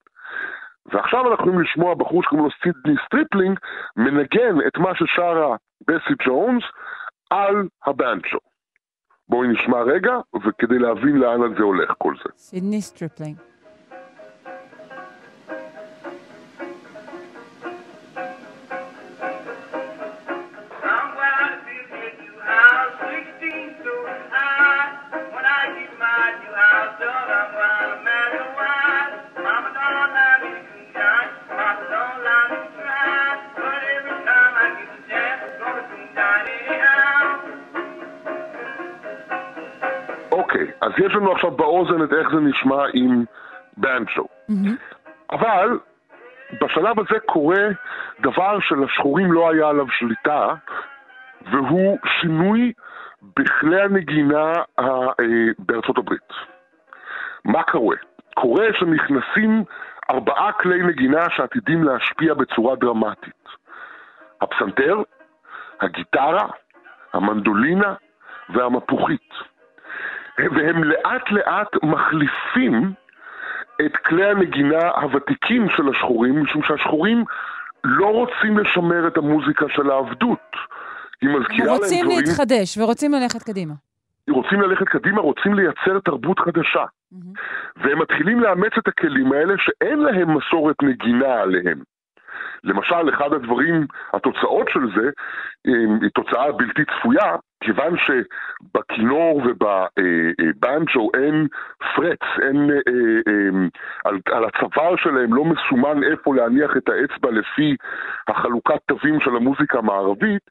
[0.85, 3.59] ועכשיו אנחנו יכולים לשמוע בחור שקוראים לו סידני סטריפלינג
[3.97, 5.55] מנגן את מה ששרה
[5.87, 6.63] בסי ג'ונס
[7.29, 8.37] על הבנג'ו.
[9.29, 10.13] בואי נשמע רגע,
[10.45, 12.29] וכדי להבין לאן זה הולך כל זה.
[12.35, 13.37] סידני סטריפלינג.
[40.83, 43.23] אז יש לנו עכשיו באוזן את איך זה נשמע עם
[43.77, 44.27] בנצ'ו.
[44.51, 44.95] Mm-hmm.
[45.31, 45.79] אבל
[46.61, 47.63] בשלב הזה קורה
[48.19, 50.47] דבר שלשחורים לא היה עליו שליטה,
[51.51, 52.73] והוא שינוי
[53.37, 54.85] בכלי הנגינה אה,
[55.59, 56.33] בארצות הברית.
[57.45, 57.95] מה קורה?
[58.35, 59.63] קורה שנכנסים
[60.09, 63.43] ארבעה כלי נגינה שעתידים להשפיע בצורה דרמטית.
[64.41, 65.01] הפסנתר,
[65.81, 66.47] הגיטרה,
[67.13, 67.93] המנדולינה
[68.49, 69.29] והמפוחית.
[70.37, 72.93] והם לאט לאט מחליפים
[73.85, 77.23] את כלי הנגינה הוותיקים של השחורים, משום שהשחורים
[77.83, 80.39] לא רוצים לשמר את המוזיקה של העבדות.
[81.21, 82.05] היא מזכירה להם דברים...
[82.05, 83.73] רוצים להתחדש ורוצים ללכת קדימה.
[84.29, 86.83] רוצים ללכת קדימה, רוצים לייצר תרבות חדשה.
[86.83, 87.39] Mm-hmm.
[87.77, 91.83] והם מתחילים לאמץ את הכלים האלה שאין להם מסורת נגינה עליהם.
[92.63, 95.09] למשל, אחד הדברים, התוצאות של זה,
[95.65, 101.47] היא תוצאה בלתי צפויה, כיוון שבכינור ובבנצ'ו אין
[101.95, 102.77] פרץ, אין, אה,
[103.27, 103.67] אה,
[104.05, 107.75] על, על הצוואר שלהם לא מסומן איפה להניח את האצבע לפי
[108.27, 110.41] החלוקת תווים של המוזיקה המערבית,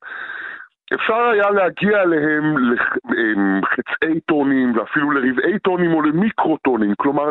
[0.95, 2.57] אפשר היה להגיע אליהם
[3.63, 7.31] לחצאי טונים ואפילו לרבעי טונים או למיקרוטונים, כלומר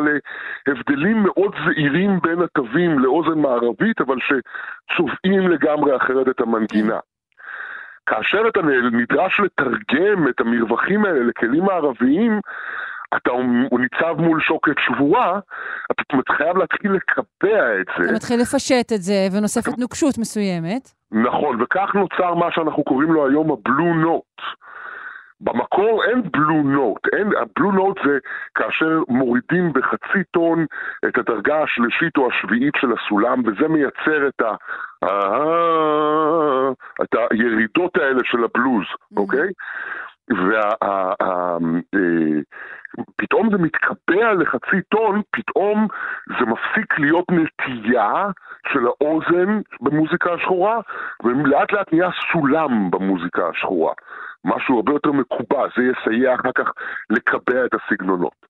[0.68, 7.00] להבדלים מאוד זעירים בין התווים לאוזן מערבית, אבל שצובעים לגמרי אחרת את המנגינה.
[8.12, 8.60] כאשר אתה
[8.92, 12.40] נדרש לתרגם את המרווחים האלה לכלים מערביים,
[13.18, 13.32] אתה
[13.70, 15.40] הוא ניצב מול שוקת שבורה,
[15.92, 18.04] אתה חייב להתחיל לקבע את זה.
[18.06, 20.90] אתה מתחיל לפשט את זה, ונוספת נוקשות מסוימת.
[21.12, 24.42] נכון, וכך נוצר מה שאנחנו קוראים לו היום הבלו נוט.
[25.42, 28.18] במקור אין בלו נוט, אין, הבלו נוט זה
[28.56, 30.66] כאשר מורידים בחצי טון
[31.08, 34.56] את הדרגה השלישית או השביעית של הסולם, וזה מייצר את, ה,
[37.02, 38.86] את הירידות האלה של הבלוז,
[39.18, 39.50] אוקיי?
[43.10, 45.88] ופתאום זה מתקבע לחצי טון, פתאום
[46.28, 48.30] זה מפסיק להיות נטייה
[48.74, 50.80] של האוזן במוזיקה השחורה,
[51.24, 53.94] ולאט לאט נהיה סולם במוזיקה השחורה.
[54.46, 56.72] משהו הרבה יותר מקובע, זה יסייע אחר כך
[57.10, 58.46] לקבע את הסגנונות.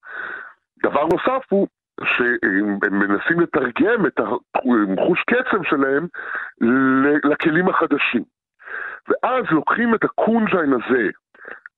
[0.84, 1.68] דבר נוסף הוא
[2.04, 6.08] שהם מנסים לתרגם את החוש קצב שלהם
[7.32, 8.24] לכלים החדשים.
[9.08, 11.10] ואז לוקחים את הקונג'יין הזה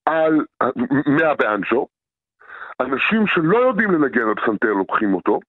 [0.05, 0.45] על,
[1.07, 1.87] מהבאנג'ו,
[2.79, 5.39] אנשים שלא יודעים לנגן על פסנתר לוקחים אותו,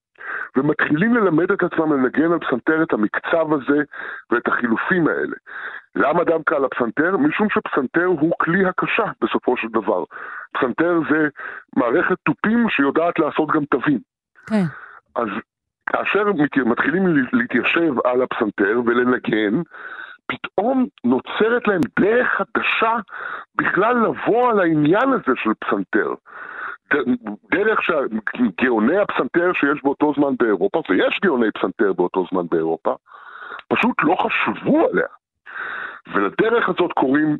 [0.56, 3.82] ומתחילים ללמד את עצמם לנגן על פסנתר את המקצב הזה
[4.30, 5.36] ואת החילופים האלה.
[5.94, 7.16] למה דווקא על הפסנתר?
[7.16, 10.04] משום שפסנתר הוא כלי הקשה בסופו של דבר.
[10.52, 11.28] פסנתר זה
[11.76, 14.13] מערכת תופים שיודעת לעשות גם תווים.
[14.46, 14.64] כן.
[15.14, 15.28] אז
[15.86, 16.24] כאשר
[16.66, 19.62] מתחילים להתיישב על הפסנתר ולנגן,
[20.26, 22.96] פתאום נוצרת להם דרך חדשה
[23.54, 26.14] בכלל לבוא על העניין הזה של פסנתר.
[27.50, 32.94] דרך שגאוני הפסנתר שיש באותו זמן באירופה, ויש גאוני פסנתר באותו זמן באירופה,
[33.68, 35.06] פשוט לא חשבו עליה.
[36.14, 37.36] ולדרך הזאת קוראים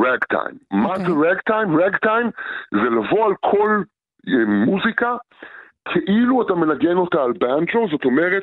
[0.00, 0.54] רג טיים.
[0.54, 0.76] Okay.
[0.76, 1.76] מה זה רג טיים?
[1.80, 2.30] רג טיים
[2.70, 3.82] זה לבוא על כל
[4.28, 5.16] אה, מוזיקה
[5.88, 8.42] כאילו אתה מנגן אותה על באנג'ו, זאת אומרת,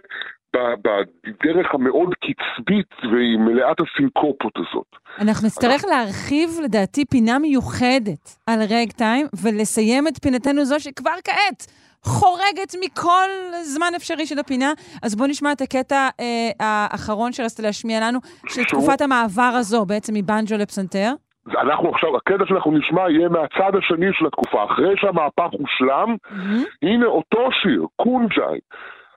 [0.53, 4.87] בדרך המאוד קצבית והיא מלאת הסינקופות הזאת.
[5.19, 11.65] אנחנו נצטרך להרחיב, לדעתי, פינה מיוחדת על רג טיים, ולסיים את פינתנו זו שכבר כעת
[12.03, 13.29] חורגת מכל
[13.63, 14.73] זמן אפשרי של הפינה.
[15.03, 18.19] אז בואו נשמע את הקטע אה, האחרון שרצית להשמיע לנו,
[18.49, 21.13] של תקופת המעבר הזו, בעצם מבנג'ו לפסנתר.
[21.47, 26.67] אנחנו עכשיו, הקטע שאנחנו נשמע יהיה מהצד השני של התקופה, אחרי שהמהפך הושלם, mm-hmm.
[26.81, 28.59] הנה אותו שיר, קונג'אי,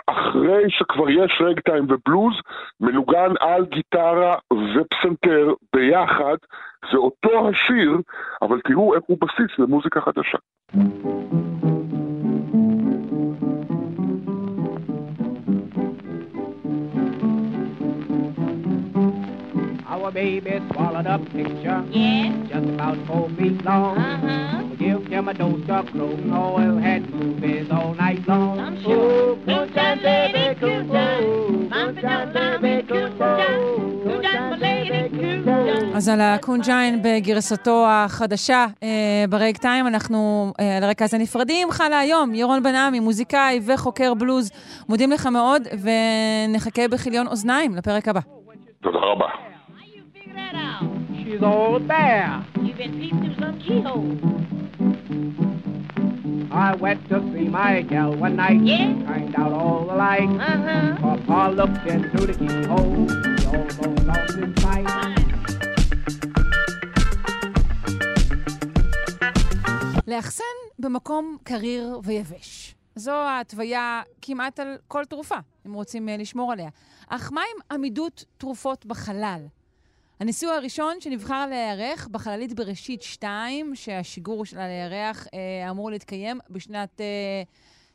[0.07, 2.35] אחרי שכבר יש רגטיים ובלוז,
[2.81, 6.37] מנוגן על גיטרה ופסנתר ביחד,
[6.93, 7.99] זה אותו השיר,
[8.43, 10.39] אבל תראו איך הוא בסיס למוזיקה חדשה.
[20.13, 23.99] Baby swallowed a picture, yeah, just about four feet long.
[23.99, 24.69] Uh-huh.
[24.71, 28.59] We give him a dose of castor oil, had movies all night long.
[28.61, 28.93] I'm sure.
[28.93, 31.71] Oh, good time, baby, good time.
[32.01, 33.83] Time, baby, good time.
[35.95, 41.83] אז על ה Coonjine בגרסתו החדשה אה, בראגטיים, אנחנו אה, על הרקע הזה נפרדים ממך
[41.91, 42.35] להיום.
[42.35, 44.51] ירון בנעמי, מוזיקאי וחוקר בלוז,
[44.89, 48.21] מודים לך מאוד, ונחכה בכיליון אוזניים לפרק הבא.
[48.83, 49.52] תודה רבה.
[50.53, 52.45] She's all bare.
[52.63, 54.11] You've been peeped through some keyhole.
[56.51, 58.61] I went to see my gal one night.
[58.61, 58.93] Yeah.
[59.09, 60.39] Turned out all the lights.
[60.39, 61.17] Uh-huh.
[61.27, 63.09] Papa looked in through the keyhole.
[63.39, 64.89] He almost lost his sight.
[70.07, 70.45] לאחסן
[70.79, 72.75] במקום קריר ויבש.
[72.97, 75.37] זו ההתוויה כמעט על כל תרופה,
[75.67, 76.69] אם רוצים לשמור עליה.
[77.09, 79.47] אך מה עם עמידות תרופות בחלל?
[80.21, 87.43] הניסוי הראשון שנבחר להיערך בחללית בראשית 2, שהשיגור שלה לירח אה, אמור להתקיים בשנת אה,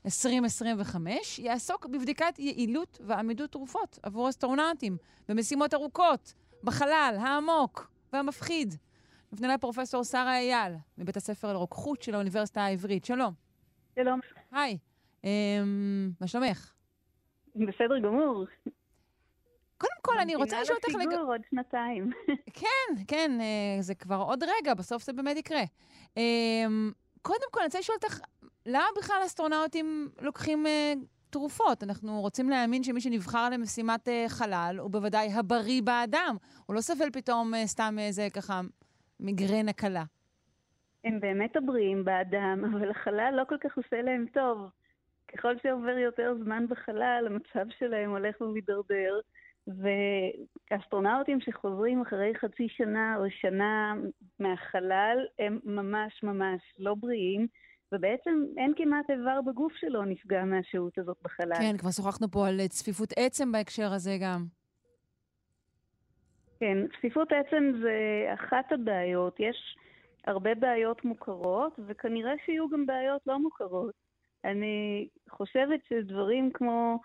[0.06, 4.98] 2025, יעסוק בבדיקת יעילות ועמידות תרופות עבור אסטרונאוטים
[5.30, 8.76] במשימות ארוכות, בחלל העמוק והמפחיד.
[9.32, 13.06] נפנה לפרופסור שרה אייל, מבית הספר לרוקחות של האוניברסיטה העברית.
[13.06, 13.34] שלום.
[13.96, 14.20] שלום.
[14.52, 14.78] היי,
[15.26, 15.30] אה,
[16.22, 16.74] מה שלומך?
[17.56, 18.46] בסדר גמור.
[19.78, 20.96] קודם כל, אני רוצה לשאול אותך...
[21.00, 21.14] לג...
[21.14, 22.10] עוד שנתיים.
[22.62, 25.62] כן, כן, אה, זה כבר עוד רגע, בסוף זה באמת יקרה.
[26.18, 28.20] אמ, קודם כל, אני רוצה לשאול אותך,
[28.66, 30.94] למה בכלל אסטרונאוטים לוקחים אה,
[31.30, 31.84] תרופות?
[31.84, 36.36] אנחנו רוצים להאמין שמי שנבחר למשימת אה, חלל הוא בוודאי הבריא באדם.
[36.66, 38.62] הוא לא סבל פתאום סתם איזה ככה
[39.20, 40.04] מיגרנה קלה.
[41.04, 44.70] הם באמת הבריאים באדם, אבל החלל לא כל כך עושה להם טוב.
[45.34, 49.20] ככל שעובר יותר זמן בחלל, המצב שלהם הולך ומידרדר.
[49.68, 53.94] ואסטרונאוטים שחוזרים אחרי חצי שנה או שנה
[54.40, 57.48] מהחלל, הם ממש ממש לא בריאים,
[57.92, 61.56] ובעצם אין כמעט איבר בגוף שלו נפגע מהשהות הזאת בחלל.
[61.56, 64.46] כן, כבר שוחחנו פה על צפיפות עצם בהקשר הזה גם.
[66.60, 69.40] כן, צפיפות עצם זה אחת הבעיות.
[69.40, 69.78] יש
[70.28, 73.94] הרבה בעיות מוכרות, וכנראה שיהיו גם בעיות לא מוכרות.
[74.46, 77.00] אני חושבת שדברים כמו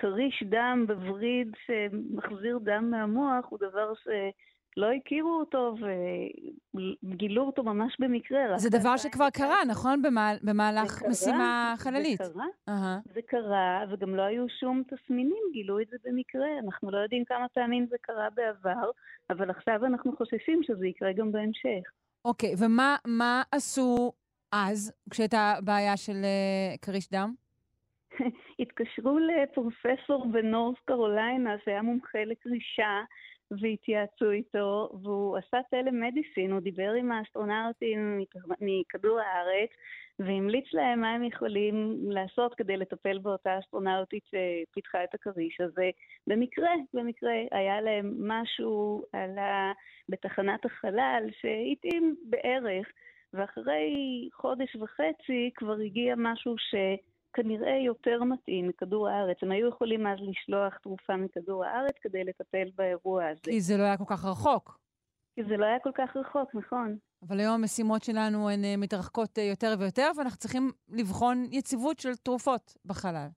[0.00, 3.92] כריש דם בווריד שמחזיר דם מהמוח הוא דבר
[4.76, 5.74] לא הכירו אותו
[6.74, 8.58] וגילו אותו ממש במקרה.
[8.58, 10.02] זה דבר שכבר קרה, נכון?
[10.42, 12.18] במהלך זה משימה חללית.
[12.22, 13.12] זה קרה, uh-huh.
[13.14, 16.46] זה קרה, וגם לא היו שום תסמינים, גילו את זה במקרה.
[16.64, 18.90] אנחנו לא יודעים כמה פעמים זה קרה בעבר,
[19.30, 21.90] אבל עכשיו אנחנו חוששים שזה יקרה גם בהמשך.
[22.24, 24.12] אוקיי, okay, ומה עשו
[24.52, 27.34] אז, כשהייתה בעיה של uh, כריש דם?
[28.58, 33.00] התקשרו לפרופסור בנורס קרוליינה, שהיה מומחה לקרישה,
[33.50, 38.20] והתייעצו איתו, והוא עשה טלמדיסין, הוא דיבר עם האסטרונאוטים
[38.60, 39.70] מכדור הארץ,
[40.18, 45.90] והמליץ להם מה הם יכולים לעשות כדי לטפל באותה אסטרונאוטית שפיתחה את הכריש הזה.
[46.26, 49.72] במקרה, במקרה, היה להם משהו עלה
[50.08, 52.88] בתחנת החלל שהתאים בערך,
[53.34, 53.92] ואחרי
[54.32, 56.74] חודש וחצי כבר הגיע משהו ש...
[57.32, 59.36] כנראה יותר מתאים מכדור הארץ.
[59.42, 63.40] הם היו יכולים אז לשלוח תרופה מכדור הארץ כדי לטפל באירוע הזה.
[63.44, 64.78] כי זה לא היה כל כך רחוק.
[65.34, 66.96] כי זה לא היה כל כך רחוק, נכון.
[67.28, 72.16] אבל היום המשימות שלנו הן אה, מתרחקות אה, יותר ויותר, ואנחנו צריכים לבחון יציבות של
[72.16, 73.28] תרופות בחלל.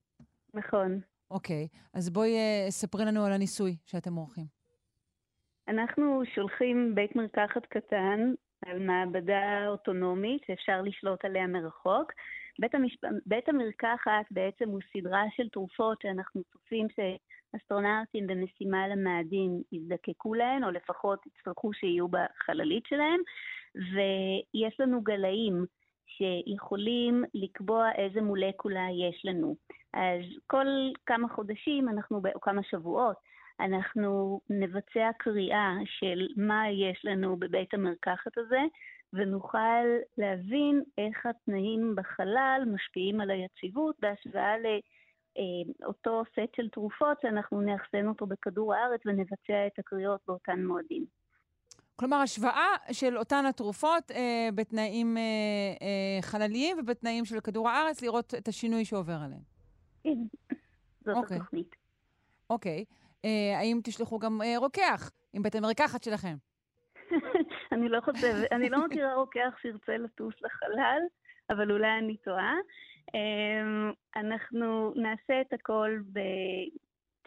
[0.53, 0.99] נכון.
[1.31, 4.45] אוקיי, אז בואי אה, ספרי לנו על הניסוי שאתם עורכים.
[5.67, 8.33] אנחנו שולחים בית מרקחת קטן
[8.65, 12.11] על מעבדה אוטונומית שאפשר לשלוט עליה מרחוק.
[12.59, 12.99] בית, המשפ...
[13.25, 20.71] בית המרקחת בעצם הוא סדרה של תרופות שאנחנו צופים שאסטרונאוטים במשימה למאדים יזדקקו להן, או
[20.71, 23.19] לפחות יצטרכו שיהיו בחללית שלהם,
[23.75, 25.65] ויש לנו גלאים
[26.05, 29.55] שיכולים לקבוע איזה מולקולה יש לנו.
[29.93, 30.65] אז כל
[31.05, 33.17] כמה חודשים, אנחנו, או כמה שבועות,
[33.59, 38.59] אנחנו נבצע קריאה של מה יש לנו בבית המרקחת הזה,
[39.13, 39.85] ונוכל
[40.17, 44.53] להבין איך התנאים בחלל משפיעים על היציבות בהשוואה
[45.79, 51.05] לאותו סט של תרופות שאנחנו נאחסן אותו בכדור הארץ ונבצע את הקריאות באותן מועדים.
[51.95, 55.21] כלומר, השוואה של אותן התרופות אה, בתנאים אה,
[55.81, 59.41] אה, חלליים ובתנאים של כדור הארץ, לראות את השינוי שעובר עליהם.
[60.03, 60.17] כן,
[61.05, 61.17] זאת okay.
[61.17, 61.37] אוקיי.
[61.37, 61.75] התוכנית.
[62.49, 62.85] אוקיי.
[63.25, 66.35] אה, האם תשלחו גם אה, רוקח עם בית המרקחת שלכם?
[67.71, 71.01] אני לא חושבת, אני לא מכירה רוקח שירצה לטוס לחלל,
[71.49, 72.55] אבל אולי אני טועה.
[73.13, 75.97] אמ, אנחנו נעשה את הכל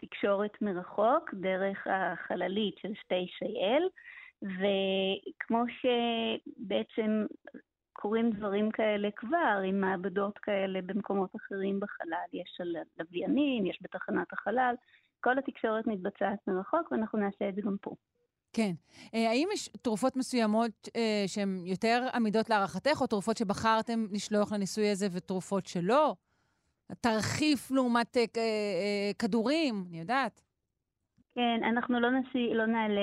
[0.01, 3.89] בתקשורת מרחוק, דרך החללית של שתי שייל,
[4.41, 7.25] וכמו שבעצם
[7.93, 14.33] קורים דברים כאלה כבר, עם מעבדות כאלה במקומות אחרים בחלל, יש על לוויינים, יש בתחנת
[14.33, 14.75] החלל,
[15.19, 17.95] כל התקשורת מתבצעת מרחוק, ואנחנו נעשה את זה גם פה.
[18.55, 18.71] כן.
[19.13, 24.89] אה, האם יש תרופות מסוימות אה, שהן יותר עמידות להערכתך, או תרופות שבחרתם לשלוח לניסוי
[24.89, 26.15] הזה ותרופות שלא?
[27.01, 30.41] תרחיף לעומת אה, כדורים, אני יודעת.
[31.35, 33.01] כן, אנחנו לא, נשיא, לא נעלה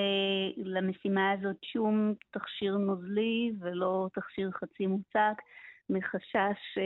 [0.57, 5.43] למשימה הזאת שום תכשיר נוזלי ולא תכשיר חצי מוצק,
[5.91, 6.79] מחשש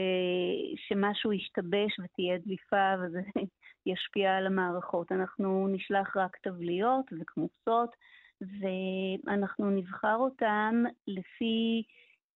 [0.87, 3.21] שמשהו ישתבש ותהיה דליפה וזה
[3.91, 5.11] ישפיע על המערכות.
[5.11, 7.95] אנחנו נשלח רק תבליות וכמוסות.
[8.41, 11.83] ואנחנו נבחר אותם לפי,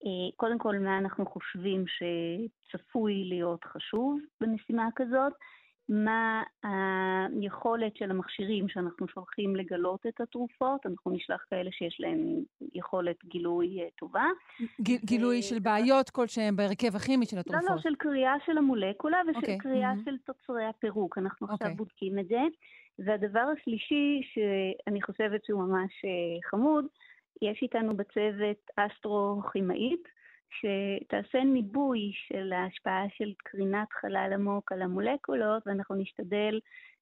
[0.05, 5.33] אה, קודם כל, מה אנחנו חושבים שצפוי להיות חשוב במשימה כזאת,
[5.89, 12.43] מה היכולת של המכשירים שאנחנו שולחים לגלות את התרופות, אנחנו נשלח כאלה שיש להם
[12.73, 14.25] יכולת גילוי אה, טובה.
[14.81, 15.41] ג, גילוי.
[15.41, 17.63] של בעיות כלשהם בהרכב הכימי של התרופות.
[17.69, 19.41] לא, לא, של קריאה של המולקולה ושל okay.
[19.41, 20.05] אוקיי, קריאה mm-hmm.
[20.05, 21.17] של תוצרי הפירוק.
[21.17, 21.53] אנחנו okay.
[21.53, 21.77] עכשיו אוקיי.
[21.77, 22.41] בודקים את זה.
[23.05, 26.85] והדבר השלישי, שאני חושבת שהוא ממש אה, חמוד,
[27.41, 30.07] יש איתנו בצוות אסטרו-כימאית,
[30.49, 36.59] שתעשה ניבוי של ההשפעה של קרינת חלל עמוק על המולקולות, ואנחנו נשתדל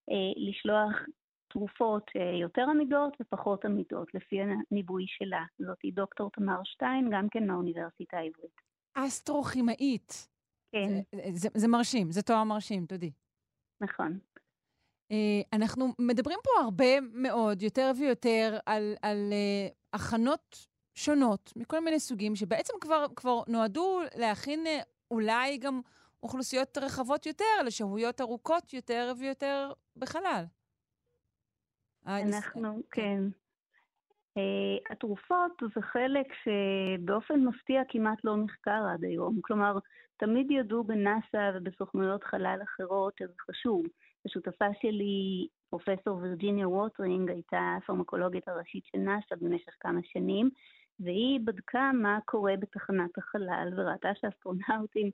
[0.09, 1.05] אה, לשלוח
[1.47, 5.43] תרופות אה, יותר עמידות ופחות עמידות, לפי הניבוי שלה.
[5.59, 8.61] זאתי דוקטור תמר שטיין, גם כן מהאוניברסיטה העברית.
[8.93, 10.27] אסטרו-כימאית.
[10.71, 11.01] כן.
[11.15, 13.11] זה, זה, זה מרשים, זה תואר מרשים, תודי.
[13.81, 14.19] נכון.
[15.11, 21.99] אה, אנחנו מדברים פה הרבה מאוד, יותר ויותר, על, על uh, הכנות שונות מכל מיני
[21.99, 25.81] סוגים, שבעצם כבר, כבר נועדו להכין אה, אולי גם
[26.23, 30.43] אוכלוסיות רחבות יותר, לשהויות ארוכות יותר ויותר בחלל.
[32.07, 33.23] אנחנו, כן.
[34.37, 39.39] אה, התרופות זה חלק שבאופן מפתיע כמעט לא נחקר עד היום.
[39.41, 39.77] כלומר,
[40.17, 43.83] תמיד ידעו בנאס"א ובסוכנויות חלל אחרות שזה חשוב.
[44.25, 50.49] השותפה שלי, פרופסור וירג'יניה ווטרינג, הייתה הפרמקולוגית הראשית של נאס"א במשך כמה שנים,
[50.99, 55.09] והיא בדקה מה קורה בתחנת החלל, וראתה שאסטרונאוטים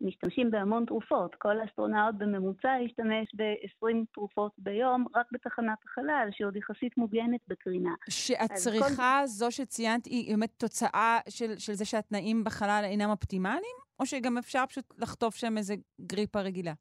[0.00, 1.34] משתמשים בהמון תרופות.
[1.34, 7.94] כל אסטרונאוט בממוצע ישתמש ב-20 תרופות ביום רק בתחנת החלל, שעוד יחסית מוגנת בקרינה.
[8.10, 9.26] שהצריכה כל...
[9.26, 13.76] זו שציינת היא באמת תוצאה של, של זה שהתנאים בחלל אינם אופטימליים?
[14.00, 16.72] או שגם אפשר פשוט לחטוף שם איזה גריפה רגילה?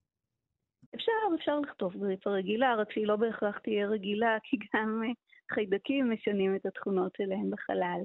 [0.95, 5.09] אפשר, אפשר לחטוף גריפה רגילה, רק שהיא לא בהכרח תהיה רגילה, כי גם אה,
[5.51, 7.99] חיידקים משנים את התכונות שלהם בחלל.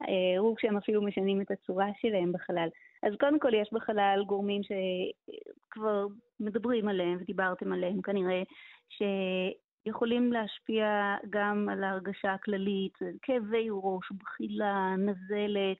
[0.00, 2.68] הראו אה, שהם אפילו משנים את הצורה שלהם בחלל.
[3.02, 6.06] אז קודם כל יש בחלל גורמים שכבר
[6.40, 8.42] מדברים עליהם ודיברתם עליהם כנראה,
[8.88, 15.76] שיכולים להשפיע גם על ההרגשה הכללית, כאבי ראש, בחילה, נזלת,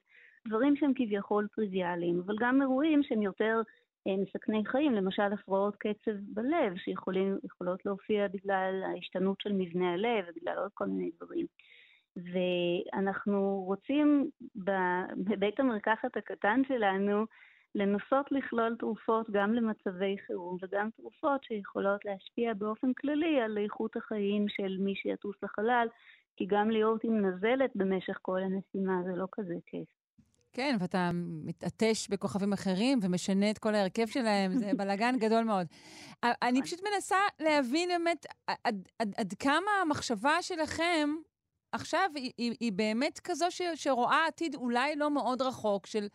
[0.47, 3.61] דברים שהם כביכול טריוויאליים, אבל גם אירועים שהם יותר
[4.15, 10.71] מסכני חיים, למשל הפרעות קצב בלב, שיכולות להופיע בגלל ההשתנות של מבנה הלב ובגלל עוד
[10.73, 11.45] כל מיני דברים.
[12.15, 17.25] ואנחנו רוצים בבית המרקחת הקטן שלנו
[17.75, 24.49] לנסות לכלול תרופות גם למצבי חירום וגם תרופות שיכולות להשפיע באופן כללי על איכות החיים
[24.49, 25.87] של מי שיטוס לחלל,
[26.37, 29.96] כי גם להיות עם נזלת במשך כל הנשימה זה לא כזה כיף.
[30.57, 35.67] כן, ואתה מתעטש בכוכבים אחרים ומשנה את כל ההרכב שלהם, זה בלאגן גדול מאוד.
[36.23, 41.09] אני פשוט מנסה להבין באמת עד, עד, עד כמה המחשבה שלכם
[41.71, 46.07] עכשיו היא, היא, היא באמת כזו ש, שרואה עתיד אולי לא מאוד רחוק של,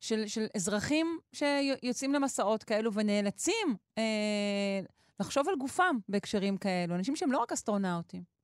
[0.00, 4.80] של, של אזרחים שיוצאים למסעות כאלו ונאלצים אה,
[5.20, 8.39] לחשוב על גופם בהקשרים כאלו, אנשים שהם לא רק אסטרונאוטים.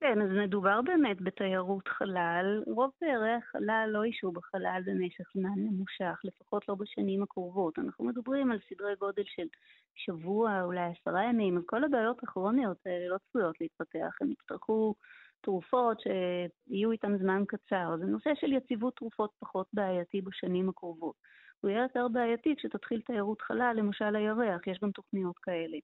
[0.00, 2.62] כן, אז מדובר באמת בתיירות חלל.
[2.66, 7.78] רוב תיירי החלל לא ישהו בחלל במשך זמן ממושך, לפחות לא בשנים הקרובות.
[7.78, 9.46] אנחנו מדברים על סדרי גודל של
[9.94, 14.16] שבוע, אולי עשרה ימים, אז כל הבעיות הכרוניות האלה לא צפויות להתפתח.
[14.20, 14.94] הם יצטרכו
[15.40, 17.96] תרופות שיהיו איתן זמן קצר.
[17.98, 21.14] זה נושא של יציבות תרופות פחות בעייתי בשנים הקרובות.
[21.60, 25.78] הוא יהיה יותר בעייתי כשתתחיל תיירות חלל, למשל הירח, יש גם תוכניות כאלה.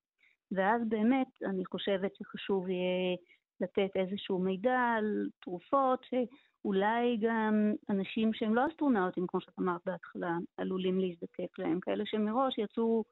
[0.52, 3.16] ואז באמת אני חושבת שחשוב יהיה
[3.60, 10.36] לתת איזשהו מידע על תרופות שאולי גם אנשים שהם לא אסטרונאוטים, כמו שאת אמרת בהתחלה,
[10.56, 13.04] עלולים להזדקק להם, כאלה שמראש יצאו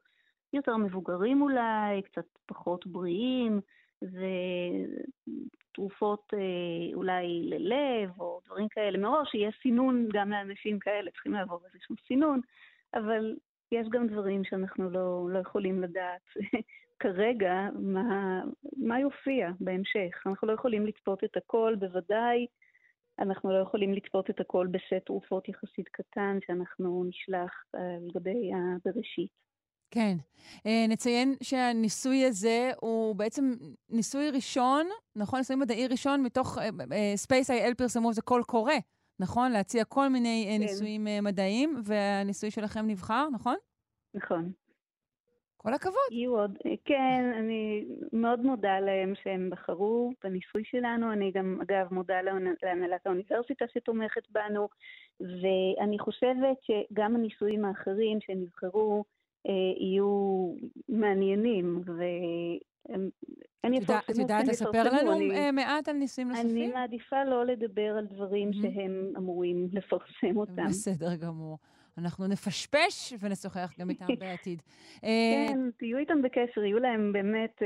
[0.53, 3.61] יותר מבוגרים אולי, קצת פחות בריאים,
[5.71, 8.97] ותרופות אה, אולי ללב או דברים כאלה.
[8.97, 12.41] מראש יהיה סינון גם לאנשים כאלה, צריכים לעבור איזשהו סינון,
[12.93, 13.35] אבל
[13.71, 16.21] יש גם דברים שאנחנו לא, לא יכולים לדעת
[17.03, 18.41] כרגע מה,
[18.77, 20.27] מה יופיע בהמשך.
[20.27, 22.47] אנחנו לא יכולים לצפות את הכל, בוודאי
[23.19, 28.51] אנחנו לא יכולים לצפות את הכל בסט תרופות יחסית קטן שאנחנו נשלח על אה, גבי
[28.55, 29.31] הבראשית.
[29.91, 30.15] כן.
[30.57, 33.53] Uh, נציין שהניסוי הזה הוא בעצם
[33.89, 35.39] ניסוי ראשון, נכון?
[35.39, 38.73] ניסוי מדעי ראשון מתוך, uh, uh, Space.il פרסמו, זה קול קורא,
[39.19, 39.51] נכון?
[39.51, 40.59] להציע כל מיני כן.
[40.59, 43.55] ניסויים מדעיים, והניסוי שלכם נבחר, נכון?
[44.13, 44.51] נכון.
[45.63, 46.11] כל הכבוד.
[46.11, 51.13] יהיו עוד, כן, אני מאוד מודה להם שהם בחרו בניסוי שלנו.
[51.13, 52.21] אני גם, אגב, מודה
[52.63, 54.67] להנהלת האוניברסיטה שתומכת בנו,
[55.19, 59.03] ואני חושבת שגם הניסויים האחרים שנבחרו,
[59.47, 60.53] אה, יהיו
[60.89, 63.09] מעניינים, והם...
[64.09, 66.49] את יודעת לספר לנו אני, אה, מעט על ניסויים נוספים?
[66.49, 68.53] אני מעדיפה לא לדבר על דברים.
[68.53, 70.65] שהם אמורים לפרסם אותם.
[70.65, 71.57] בסדר גמור.
[71.97, 74.61] אנחנו נפשפש ונשוחח גם איתם בעתיד.
[75.03, 77.61] אה, כן, תהיו איתם בקשר, יהיו להם באמת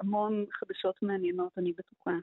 [0.00, 2.16] המון חדשות מעניינות, אני בטוחה.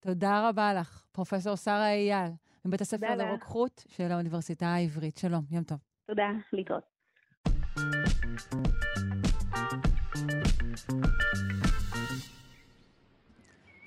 [0.00, 1.34] תודה רבה לך, פרופ'
[1.64, 2.30] שרה אייל,
[2.64, 5.18] מבית הספר לרוקחות של האוניברסיטה העברית.
[5.18, 5.78] שלום, יום טוב.
[6.06, 6.82] תודה, להתראות.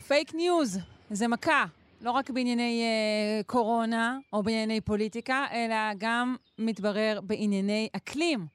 [0.07, 1.65] פייק ניוז, זה מכה.
[2.03, 8.47] לא רק בענייני אה, קורונה או בענייני פוליטיקה, אלא גם מתברר בענייני אקלים.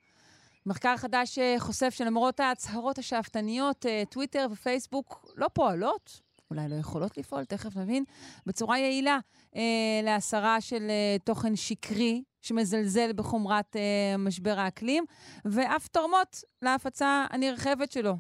[0.67, 6.21] מחקר חדש אה, חושף שלמרות ההצהרות השאפתניות, אה, טוויטר ופייסבוק לא פועלות,
[6.51, 8.05] אולי לא יכולות לפעול, תכף נבין,
[8.47, 9.19] בצורה יעילה
[9.53, 9.57] uh,
[10.03, 15.05] להסרה של uh, תוכן שקרי שמזלזל בחומרת uh, משבר האקלים,
[15.45, 18.17] ואף תורמות להפצה הנרחבת שלו.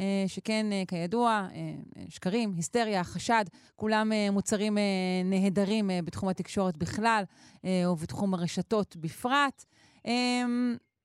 [0.00, 1.56] Uh, שכן, uh, כידוע, uh,
[2.08, 3.44] שקרים, היסטריה, חשד,
[3.76, 4.78] כולם מוצרים
[5.24, 7.24] נהדרים בתחום התקשורת בכלל
[7.64, 9.64] ובתחום הרשתות בפרט.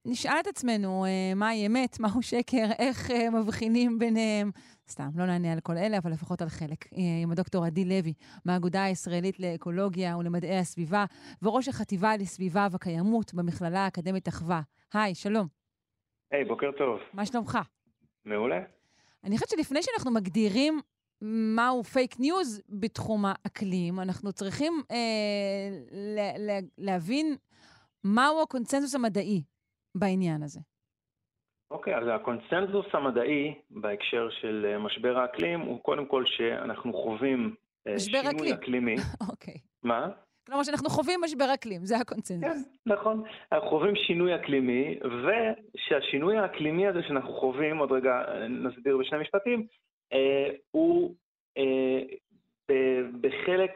[0.05, 4.51] נשאל את עצמנו מהי אמת, מהו שקר, איך מבחינים ביניהם.
[4.89, 6.85] סתם, לא נענה על כל אלה, אבל לפחות על חלק.
[7.23, 8.13] עם הדוקטור עדי לוי,
[8.45, 11.05] מהאגודה הישראלית לאקולוגיה ולמדעי הסביבה,
[11.41, 14.61] וראש החטיבה לסביבה וקיימות במכללה האקדמית אחווה.
[14.93, 15.47] היי, שלום.
[16.31, 16.99] היי, היי, בוקר טוב.
[17.13, 17.59] מה שלומך?
[18.25, 18.74] מעולה.
[19.25, 20.79] אני חושבת שלפני שאנחנו מגדירים
[21.55, 27.35] מהו פייק ניוז בתחום האקלים, אנחנו צריכים אה, לה, לה, להבין
[28.03, 29.43] מהו הקונצנזוס המדעי
[29.95, 30.59] בעניין הזה.
[31.71, 37.55] אוקיי, אוקיי, אז הקונצנזוס המדעי בהקשר של אה, משבר האקלים הוא קודם כל שאנחנו חווים
[37.87, 38.53] אה, שינוי אקלים.
[38.53, 38.95] אקלימי.
[39.31, 39.53] אוקיי.
[39.53, 39.59] אוקיי.
[39.83, 40.07] מה?
[40.45, 42.65] כלומר שאנחנו חווים משבר אקלים, זה הקונצנזוס.
[42.65, 43.23] כן, נכון.
[43.51, 49.67] אנחנו חווים שינוי אקלימי, ושהשינוי האקלימי הזה שאנחנו חווים, עוד רגע אה, נסביר בשני משפטים,
[50.13, 51.15] אה, הוא
[51.57, 52.01] אה,
[53.21, 53.71] בחלק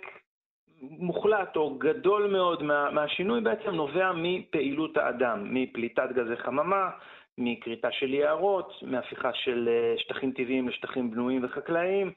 [0.82, 6.90] מוחלט או גדול מאוד מה, מהשינוי בעצם נובע מפעילות האדם, מפליטת גזי חממה,
[7.38, 12.12] מכריתה של יערות, מהפיכה של אה, שטחים טבעיים לשטחים בנויים וחקלאיים,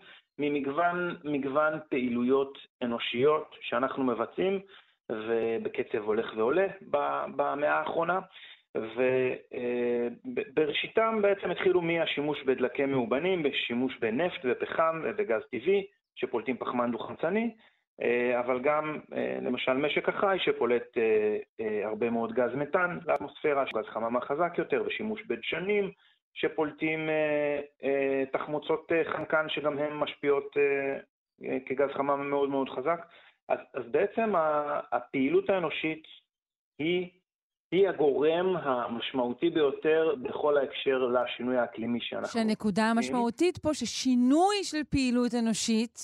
[1.24, 4.60] ממגוון פעילויות אנושיות שאנחנו מבצעים,
[5.10, 6.66] ובקצב הולך ועולה
[7.36, 8.20] במאה האחרונה.
[10.24, 17.54] ובראשיתם בעצם התחילו מהשימוש בדלקי מאובנים, בשימוש בנפט ופחם ובגז טבעי שפולטים פחמן דו-חמצני,
[18.38, 18.98] אבל גם
[19.42, 20.96] למשל משק החי שפולט
[21.84, 25.90] הרבה מאוד גז מתאן לאטמוספירה, גז חממה חזק יותר ושימוש בדשנים
[26.34, 27.08] שפולטים
[28.32, 30.56] תחמוצות חנקן שגם הן משפיעות
[31.66, 33.06] כגז חממה מאוד מאוד חזק.
[33.48, 34.32] אז, אז בעצם
[34.92, 36.02] הפעילות האנושית
[36.78, 37.10] היא
[37.72, 42.28] היא הגורם המשמעותי ביותר בכל ההקשר לשינוי האקלימי שאנחנו...
[42.28, 45.98] שהנקודה המשמעותית פה, ששינוי של פעילות אנושית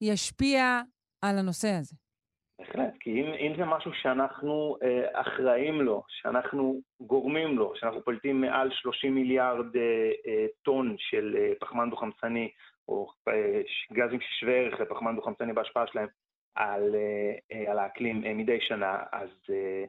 [0.00, 0.80] ישפיע
[1.22, 1.96] על הנושא הזה.
[2.58, 8.40] בהחלט, כי אם, אם זה משהו שאנחנו אה, אחראים לו, שאנחנו גורמים לו, שאנחנו פולטים
[8.40, 12.50] מעל 30 מיליארד אה, אה, טון של אה, פחמן דו-חמצני,
[12.88, 13.60] או אה,
[13.92, 16.08] גזים ששווה ערך לפחמן דו-חמצני בהשפעה שלהם
[16.54, 19.30] על, אה, אה, על האקלים אה, מדי שנה, אז...
[19.50, 19.84] אה,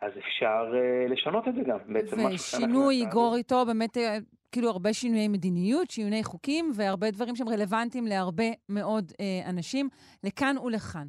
[0.00, 1.78] אז אפשר uh, לשנות את זה גם.
[1.92, 4.18] בעצם ושינוי יגרור איתו באמת אה,
[4.52, 9.88] כאילו הרבה שינויי מדיניות, שינויי חוקים והרבה דברים שהם רלוונטיים להרבה מאוד uh, אנשים,
[10.24, 11.06] לכאן ולכאן.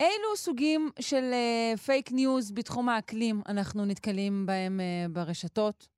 [0.00, 1.24] אילו סוגים של
[1.86, 5.88] פייק אה, ניוז בתחום האקלים אנחנו נתקלים בהם אה, ברשתות?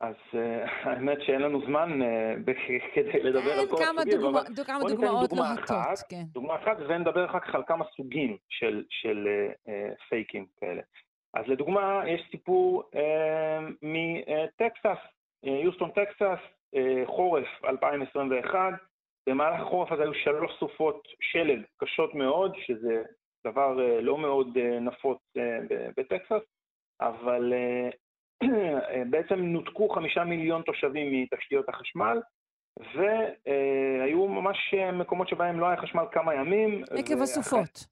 [0.00, 0.36] אז אה,
[0.88, 2.00] האמת שאין לנו זמן
[2.94, 6.22] כדי לדבר על כל הסוגים, דוגמה, אבל כמה דוגמאות לוהטות, כן.
[6.32, 9.28] דוגמה אחת, ונדבר אחר כך על כמה סוגים של, של
[10.08, 10.82] פייקים כאלה.
[11.34, 15.02] אז לדוגמה, יש סיפור אה, מטקסס,
[15.42, 16.40] יוסטון טקסס,
[16.74, 18.72] אה, חורף 2021,
[19.30, 23.02] במהלך החורף הזה היו שלוש סופות שלג קשות מאוד, שזה
[23.46, 25.58] דבר אה, לא מאוד אה, נפוץ אה,
[25.96, 26.44] בטקסס,
[27.00, 27.52] אבל
[29.10, 32.20] בעצם נותקו חמישה מיליון תושבים מתשתיות החשמל,
[32.94, 36.82] והיו ממש מקומות שבהם לא היה חשמל כמה ימים.
[36.98, 37.86] עקב הסופות.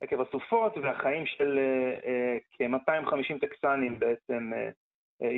[0.00, 1.58] עקב הסופות, והחיים של
[2.04, 4.50] אה, כ-250 טקסנים בעצם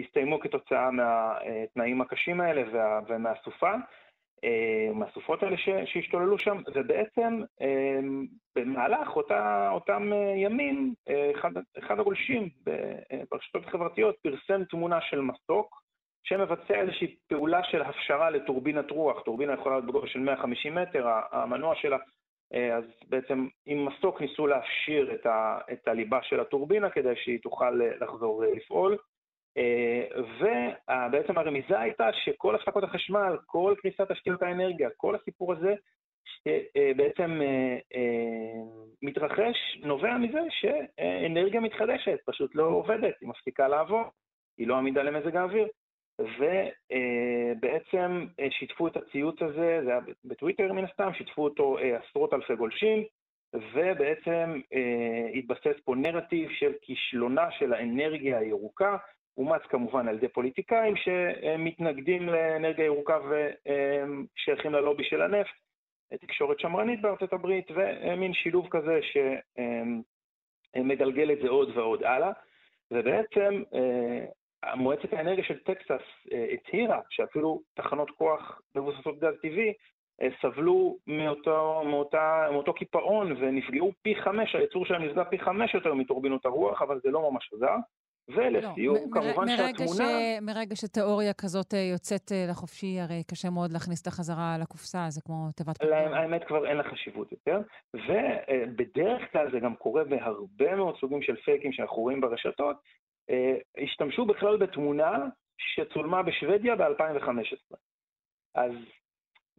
[0.04, 2.62] הסתיימו כתוצאה מהתנאים הקשים האלה
[3.08, 3.74] ומהסופה,
[4.94, 5.56] מהסופות האלה
[5.86, 7.42] שהשתוללו שם, ובעצם
[8.56, 10.94] במהלך אותה, אותם ימים,
[11.34, 12.48] אחד, אחד הגולשים
[13.30, 15.84] ברשתות החברתיות פרסם תמונה של מסוק,
[16.24, 21.74] שמבצע איזושהי פעולה של הפשרה לטורבינת רוח, טורבינה יכולה להיות בגובה של 150 מטר, המנוע
[21.74, 21.96] שלה,
[22.54, 27.38] אה, אז בעצם עם מסוק ניסו להפשיר את, ה, את הליבה של הטורבינה כדי שהיא
[27.42, 28.96] תוכל אה, לחזור אה, לפעול.
[30.38, 35.74] ובעצם הרמיזה הייתה שכל הפסקות החשמל, כל כניסת תשתיות האנרגיה, כל הסיפור הזה,
[36.24, 37.40] שבעצם
[39.02, 44.06] מתרחש, נובע מזה שאנרגיה מתחדשת פשוט לא עובדת, היא מפסיקה לעבוד,
[44.58, 45.68] היא לא עמידה למזג האוויר.
[46.18, 52.34] ובעצם אה, שיתפו את הציוץ הזה, זה היה בטוויטר מן הסתם, שיתפו אותו אה, עשרות
[52.34, 53.04] אלפי גולשים,
[53.54, 58.96] ובעצם אה, התבסס פה נרטיב של כישלונה של האנרגיה הירוקה,
[59.36, 65.54] אומץ כמובן על ידי פוליטיקאים שמתנגדים לאנרגיה ירוקה ושייכים ללובי של הנפט,
[66.20, 69.00] תקשורת שמרנית בארצות הברית, ומין שילוב כזה
[70.76, 72.32] שמגלגל את זה עוד ועוד הלאה.
[72.90, 73.62] ובעצם
[74.76, 79.72] מועצת האנרגיה של טקסס אה, הצהירה שאפילו תחנות כוח מבוססות גז טבעי
[80.22, 85.94] אה, סבלו מאותו, מאותה, מאותו קיפאון ונפגעו פי חמש, הייצור שלהם נפגע פי חמש יותר
[85.94, 87.76] מטורבינות הרוח, אבל זה לא ממש עזר.
[88.28, 90.08] ולסיום, לא, כמובן מ- שהתמונה...
[90.08, 90.42] ש...
[90.42, 95.52] מרגע שתיאוריה כזאת אה, יוצאת לחופשי, הרי קשה מאוד להכניס את החזרה לקופסה, זה כמו
[95.56, 96.20] תיבת פנדורה.
[96.20, 97.60] האמת כבר אין לה חשיבות יותר,
[97.94, 102.76] ובדרך כלל זה גם קורה בהרבה מאוד סוגים של פייקים שאנחנו רואים ברשתות,
[103.30, 105.12] אה, השתמשו בכלל בתמונה
[105.58, 107.76] שצולמה בשוודיה ב-2015.
[108.54, 108.72] אז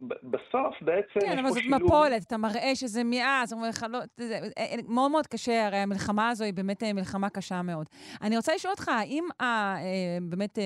[0.00, 1.82] בסוף בעצם כן, אבל זאת שילוב...
[1.82, 5.76] מפולת, אתה מראה שזה מאז, אומר לך, לא, זה, אה, אה, מאוד מאוד קשה, הרי
[5.76, 7.86] המלחמה הזו היא באמת מלחמה קשה מאוד.
[8.22, 9.74] אני רוצה לשאול אותך, האם ה,
[10.22, 10.58] באמת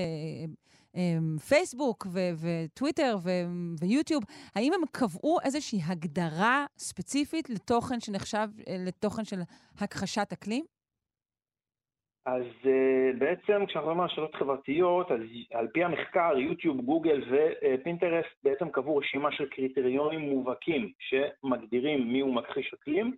[1.48, 3.18] פייסבוק וטוויטר
[3.80, 4.24] ויוטיוב,
[4.54, 8.48] האם הם קבעו איזושהי הגדרה ספציפית לתוכן שנחשב
[8.86, 9.40] לתוכן של
[9.78, 10.64] הכחשת אקלים?
[12.26, 15.20] אז uh, בעצם כשאנחנו מדברים על שאלות חברתיות, אז
[15.52, 22.74] על פי המחקר, יוטיוב, גוגל ופינטרסט בעצם קבעו רשימה של קריטריונים מובהקים שמגדירים מיהו מכחיש
[22.74, 23.16] אקלים,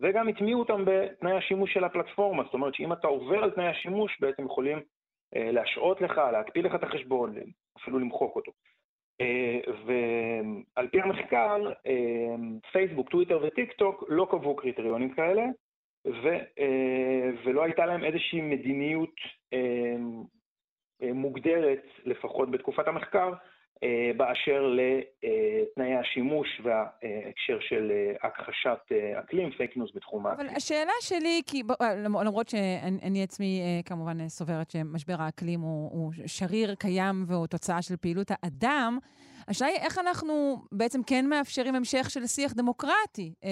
[0.00, 2.42] וגם הטמיעו אותם בתנאי השימוש של הפלטפורמה.
[2.44, 4.82] זאת אומרת שאם אתה עובר על תנאי השימוש, בעצם יכולים uh,
[5.38, 7.34] להשעות לך, להקפיא לך את החשבון,
[7.78, 8.52] אפילו למחוק אותו.
[9.22, 11.72] Uh, ועל פי המחקר,
[12.72, 15.42] פייסבוק, טוויטר וטיק טוק לא קבעו קריטריונים כאלה,
[16.06, 16.28] ו,
[16.58, 19.14] אה, ולא הייתה להם איזושהי מדיניות
[19.52, 19.96] אה,
[21.02, 23.32] אה, מוגדרת, לפחות בתקופת המחקר,
[24.16, 27.92] באשר לתנאי השימוש וההקשר של
[28.22, 28.78] הכחשת
[29.20, 30.46] אקלים, פייק ניוז בתחום האקלים.
[30.48, 31.62] אבל השאלה שלי, כי
[32.04, 38.30] למרות שאני עצמי כמובן סוברת שמשבר האקלים הוא, הוא שריר, קיים והוא תוצאה של פעילות
[38.30, 38.98] האדם,
[39.48, 43.50] השאלה היא איך אנחנו בעצם כן מאפשרים המשך של שיח דמוקרטי, אה,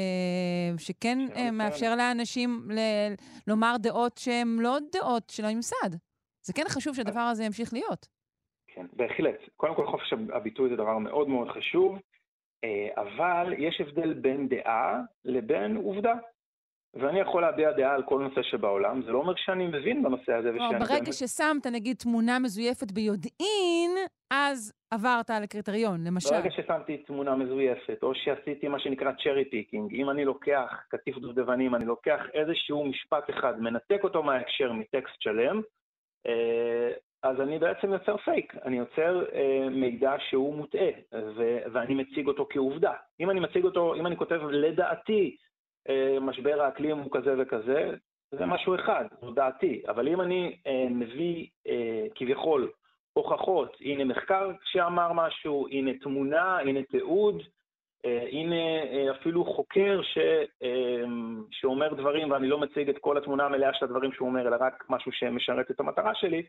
[0.78, 3.14] שכן אה, מאפשר לאנשים ל-
[3.46, 5.90] לומר דעות שהן לא דעות של הממסד.
[6.42, 8.08] זה כן חשוב שהדבר הזה ימשיך להיות.
[8.74, 9.38] כן, בהחלט.
[9.56, 11.98] קודם כל חופש הביטוי זה דבר מאוד מאוד חשוב,
[12.64, 16.14] אה, אבל יש הבדל בין דעה לבין עובדה.
[16.94, 20.52] ואני יכול להביע דעה על כל נושא שבעולם, זה לא אומר שאני מבין בנושא הזה.
[20.52, 21.12] לא, ברגע באמת...
[21.12, 23.90] ששמת, נגיד, תמונה מזויפת ביודעין,
[24.30, 26.30] אז עברת על הקריטריון, למשל.
[26.30, 31.74] ברגע ששמתי תמונה מזויפת, או שעשיתי מה שנקרא cherry picking, אם אני לוקח קטיף דובדבנים,
[31.74, 35.60] אני לוקח איזשהו משפט אחד, מנתק אותו מההקשר מטקסט שלם,
[36.26, 36.92] אה,
[37.22, 40.88] אז אני בעצם יוצר פייק, אני יוצר אה, מידע שהוא מוטעה,
[41.36, 42.92] ו- ואני מציג אותו כעובדה.
[43.20, 45.36] אם אני מציג אותו, אם אני כותב לדעתי,
[45.88, 47.90] אה, משבר האקלים הוא כזה וכזה,
[48.32, 49.82] זה משהו אחד, זו דעתי.
[49.88, 52.70] אבל אם אני אה, מביא אה, כביכול
[53.12, 57.42] הוכחות, הנה מחקר שאמר משהו, הנה תמונה, הנה תיעוד,
[58.04, 58.56] הנה
[59.10, 60.18] אפילו חוקר ש,
[61.50, 64.84] שאומר דברים ואני לא מציג את כל התמונה המלאה של הדברים שהוא אומר, אלא רק
[64.88, 66.42] משהו שמשרת את המטרה שלי,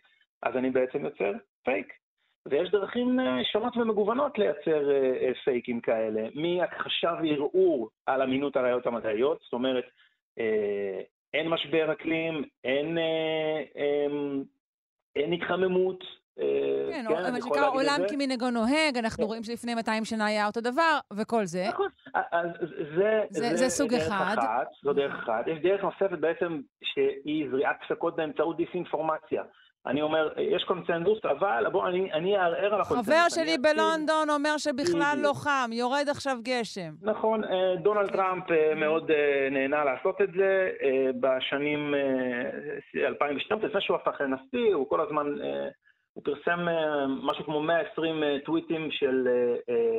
[0.43, 1.31] אז אני בעצם יוצר
[1.63, 1.93] פייק.
[2.47, 8.85] ויש דרכים אה, שונות ומגוונות לייצר אה, אה, פייקים כאלה, מהכחשה וערעור על אמינות הראיות
[8.87, 9.85] המדעיות, זאת אומרת,
[11.33, 12.97] אין משבר אקלים, אין,
[13.75, 14.43] אין,
[15.15, 16.03] אין התחממות,
[16.35, 19.27] כן, כן מה שנקרא עולם כמנהגו נוהג, אנחנו כן.
[19.27, 21.65] רואים שלפני 200 שנה היה אותו דבר, וכל זה.
[21.67, 21.87] נכון,
[22.31, 22.47] אז
[22.95, 24.35] זה, זה, זה, זה סוג אחד.
[24.39, 24.67] אחת.
[24.83, 25.47] זו דרך אחת.
[25.47, 29.43] יש דרך נוספת בעצם שהיא זריעת פסקות באמצעות דיסאינפורמציה.
[29.85, 33.13] אני אומר, יש קונצנזוס, אבל בוא, אני, אני אערער על הקונצנזוס.
[33.13, 36.91] חבר שלי בלונדון אומר שבכלל לא חם, יורד עכשיו גשם.
[37.01, 40.69] נכון, אה, דונלד טראמפ אה, מאוד אה, נהנה לעשות את זה
[41.19, 41.93] בשנים
[42.95, 45.25] 2012, לפני שהוא הפך לנשיא, הוא כל הזמן,
[46.13, 46.59] הוא פרסם
[47.07, 49.27] משהו כמו 120 טוויטים של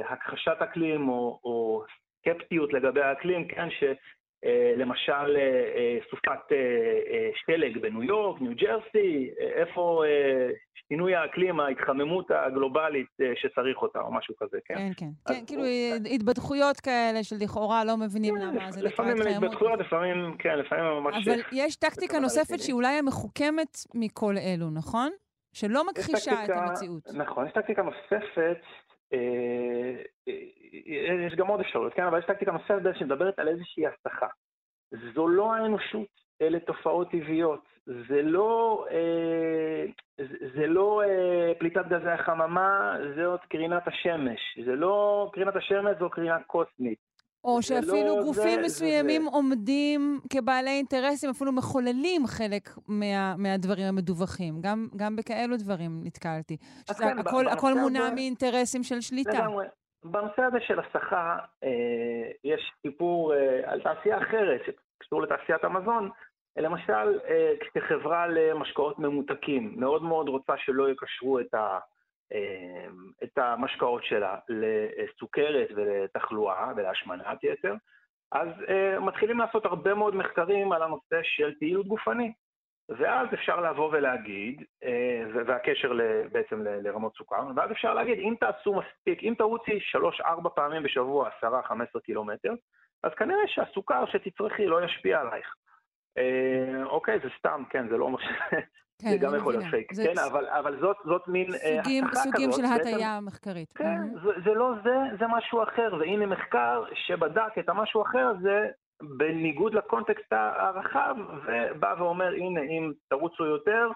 [0.09, 1.83] הכחשת אקלים או, או
[2.21, 3.85] סקפטיות לגבי האקלים, כן, ש...
[4.45, 5.41] אה, למשל אה,
[5.77, 6.57] אה, סופת
[7.35, 10.03] שלג בניו יורק, ניו ג'רסי, איפה
[10.89, 14.75] שינוי האקלים, ההתחממות הגלובלית שצריך אותה, או משהו כזה, כן?
[14.75, 15.35] כן, כן.
[15.35, 15.63] כן, כאילו
[16.11, 19.19] התבדחויות כאלה שלכאורה לא מבינים כן, למה זה נקרא התחממות.
[19.19, 21.29] לפעמים התבדחויות, לפעמים, כן, לפעמים ממש...
[21.29, 25.11] אבל יש טקטיקה נוספת שהיא אולי המחוכמת מכל אלו, נכון?
[25.55, 27.03] שלא מכחישה את המציאות.
[27.15, 28.59] נכון, יש טקטיקה נוספת
[29.13, 32.03] אה, אה, יש גם עוד אפשרויות, כן?
[32.03, 34.27] אבל יש טקטיקה נוספת שמדברת על איזושהי הסחה.
[35.15, 36.07] זו לא האנושות,
[36.43, 37.65] אלה תופעות טבעיות.
[37.87, 39.85] זה לא, אה,
[40.55, 41.03] זה לא
[41.59, 44.59] פליטת גזי החממה, זאת קרינת השמש.
[44.65, 46.99] זה לא קרינת השמש, זו קרינה קוסמית.
[47.45, 53.87] או שאפילו לא גופים זה, מסוימים זה, עומדים כבעלי אינטרסים, אפילו מחוללים חלק מה, מהדברים
[53.87, 54.55] המדווחים.
[54.61, 56.57] גם, גם בכאלו דברים נתקלתי.
[56.87, 58.15] שזה כן, הכל, הכל מונע ב...
[58.15, 59.31] מאינטרסים של שליטה.
[59.31, 59.67] לגמרי.
[60.05, 66.11] בנושא הזה של הסחה, אה, יש סיפור אה, על תעשייה אחרת שקשור לתעשיית המזון.
[66.57, 71.79] למשל, אה, כחברה למשקאות ממותקים, מאוד מאוד רוצה שלא יקשרו את ה...
[72.35, 77.75] אמ, את המשקאות שלה לסוכרת ולתחלואה ולהשמנת יתר,
[78.33, 82.33] אז uh, מתחילים לעשות הרבה מאוד מחקרים על הנושא של פעילות גופנית.
[82.89, 84.87] ואז אפשר לבוא ולהגיד, uh,
[85.47, 85.93] והקשר
[86.33, 89.79] בעצם לרמות סוכר, ואז אפשר להגיד, אם תעשו מספיק, אם תרוצי
[90.21, 92.55] 3-4 פעמים בשבוע, 10-15 קילומטר,
[93.03, 95.55] אז כנראה שהסוכר שתצרכי לא ישפיע עלייך.
[96.19, 98.27] Uh, אוקיי, זה סתם, כן, זה לא אומר ש...
[99.03, 102.51] כן, זה גם יכול להיות פייק, כן, אבל, אבל זאת, זאת מין אה, סוגים, סוגים
[102.51, 102.65] כזאת.
[102.65, 103.73] של הטיה מחקרית.
[103.73, 104.23] כן, mm-hmm.
[104.23, 108.69] זה, זה לא זה, זה משהו אחר, והנה מחקר שבדק את המשהו אחר הזה
[109.03, 111.17] בניגוד לקונטקסט הרחב,
[111.47, 113.89] ובא ואומר, הנה, אם תרוצו יותר,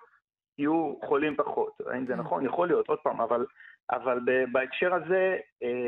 [0.59, 1.73] יהיו חולים פחות.
[1.87, 2.47] האם זה נכון?
[2.47, 3.47] יכול להיות, עוד פעם, אבל,
[3.91, 4.19] אבל
[4.53, 5.37] בהקשר הזה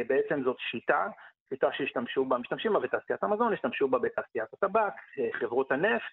[0.07, 1.07] בעצם זאת שיטה,
[1.49, 4.93] שיטה שהשתמשו בה, משתמשים בה בתעשיית המזון, השתמשו בה בתעשיית הטבק,
[5.33, 6.13] חברות הנפט,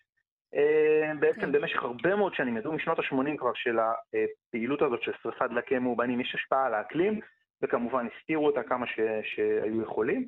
[1.19, 1.51] בעצם כן.
[1.51, 6.21] במשך הרבה מאוד שנים, ידעו משנות ה-80 כבר של הפעילות הזאת של שרפת דלקי מאובנים,
[6.21, 7.19] יש השפעה על האקלים,
[7.61, 8.99] וכמובן הסתירו אותה כמה ש,
[9.35, 10.27] שהיו יכולים.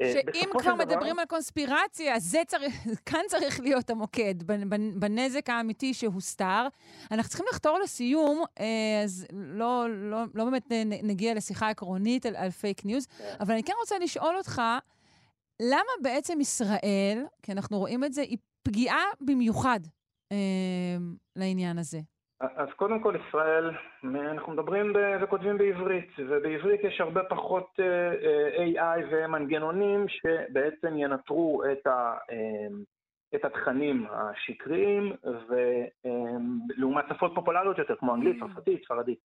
[0.00, 0.84] אה, שאם כבר דבר...
[0.84, 2.74] מדברים על קונספירציה, זה צריך,
[3.10, 4.34] כאן צריך להיות המוקד,
[4.94, 6.66] בנזק האמיתי שהוסתר.
[7.10, 12.50] אנחנו צריכים לחתור לסיום, אה, אז לא, לא, לא באמת נגיע לשיחה עקרונית על, על
[12.50, 13.24] פייק ניוז, כן.
[13.40, 14.62] אבל אני כן רוצה לשאול אותך,
[15.62, 19.80] למה בעצם ישראל, כי אנחנו רואים את זה, היא פגיעה במיוחד
[20.32, 20.96] אה,
[21.36, 21.98] לעניין הזה?
[22.40, 23.70] אז קודם כל ישראל,
[24.04, 31.86] אנחנו מדברים ב- וכותבים בעברית, ובעברית יש הרבה פחות אה, AI ומנגנונים שבעצם ינטרו את,
[31.86, 32.74] ה, אה,
[33.34, 35.12] את התכנים השקריים,
[35.48, 39.18] ולעומת שפות פופולריות יותר, כמו אנגלית, צרפתית, ספרדית.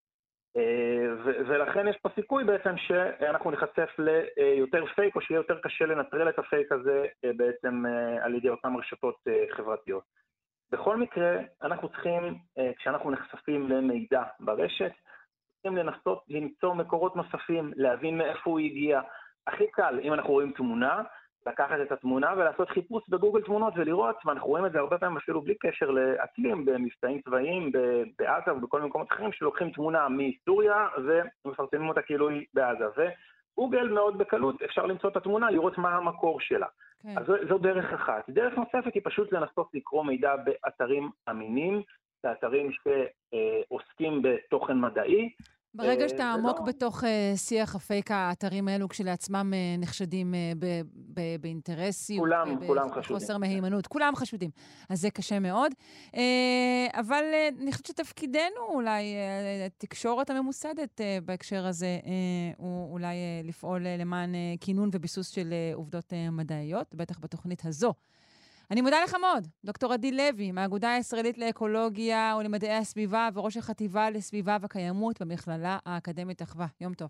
[1.23, 3.89] ו- ולכן יש פה סיכוי בעצם שאנחנו נחשף
[4.37, 8.49] ליותר פייק, או שיהיה יותר קשה לנטרל את הפייק הזה uh, בעצם uh, על ידי
[8.49, 9.15] אותן רשתות
[9.51, 10.03] חברתיות.
[10.71, 14.91] בכל מקרה, אנחנו צריכים, אה, כשאנחנו נחשפים למידע ברשת,
[15.53, 19.01] צריכים לנסות למצוא מקורות נוספים, להבין מאיפה הוא הגיע.
[19.47, 21.01] הכי קל, אם אנחנו רואים תמונה,
[21.47, 25.41] לקחת את התמונה ולעשות חיפוש בגוגל תמונות ולראות, ואנחנו רואים את זה הרבה פעמים אפילו
[25.41, 27.71] בלי קשר לאקלים, במבצעים צבאיים,
[28.19, 30.87] בעזה ובכל מיני מקומות אחרים, שלוקחים תמונה מסוריה
[31.45, 32.85] ומפרסמים אותה כאילו היא בעזה.
[33.55, 36.67] וגוגל מאוד בקלות, אפשר למצוא את התמונה, לראות מה המקור שלה.
[37.03, 37.17] כן.
[37.17, 38.29] אז זו, זו דרך אחת.
[38.29, 41.81] דרך נוספת היא פשוט לנסות לקרוא מידע באתרים אמינים,
[42.23, 45.29] באתרים שעוסקים בתוכן מדעי.
[45.75, 46.65] ברגע שאתה אה, עמוק לא...
[46.65, 50.33] בתוך uh, שיח הפייק, האתרים האלו כשלעצמם uh, נחשדים
[51.39, 52.19] באינטרסיות.
[52.19, 53.17] כולם, כולם חשודים.
[53.17, 54.49] בחוסר מהימנות, כולם חשודים.
[54.89, 55.71] אז זה קשה מאוד.
[56.93, 57.23] אבל
[57.61, 59.15] אני חושבת שתפקידנו אולי,
[59.65, 61.99] התקשורת הממוסדת בהקשר הזה,
[62.57, 67.93] הוא אולי לפעול למען כינון וביסוס של עובדות מדעיות, בטח בתוכנית הזו.
[68.71, 74.57] אני מודה לך מאוד, דוקטור עדי לוי, מהאגודה הישראלית לאקולוגיה ולמדעי הסביבה וראש החטיבה לסביבה
[74.61, 76.65] וקיימות במכללה האקדמית אחווה.
[76.81, 77.09] יום טוב.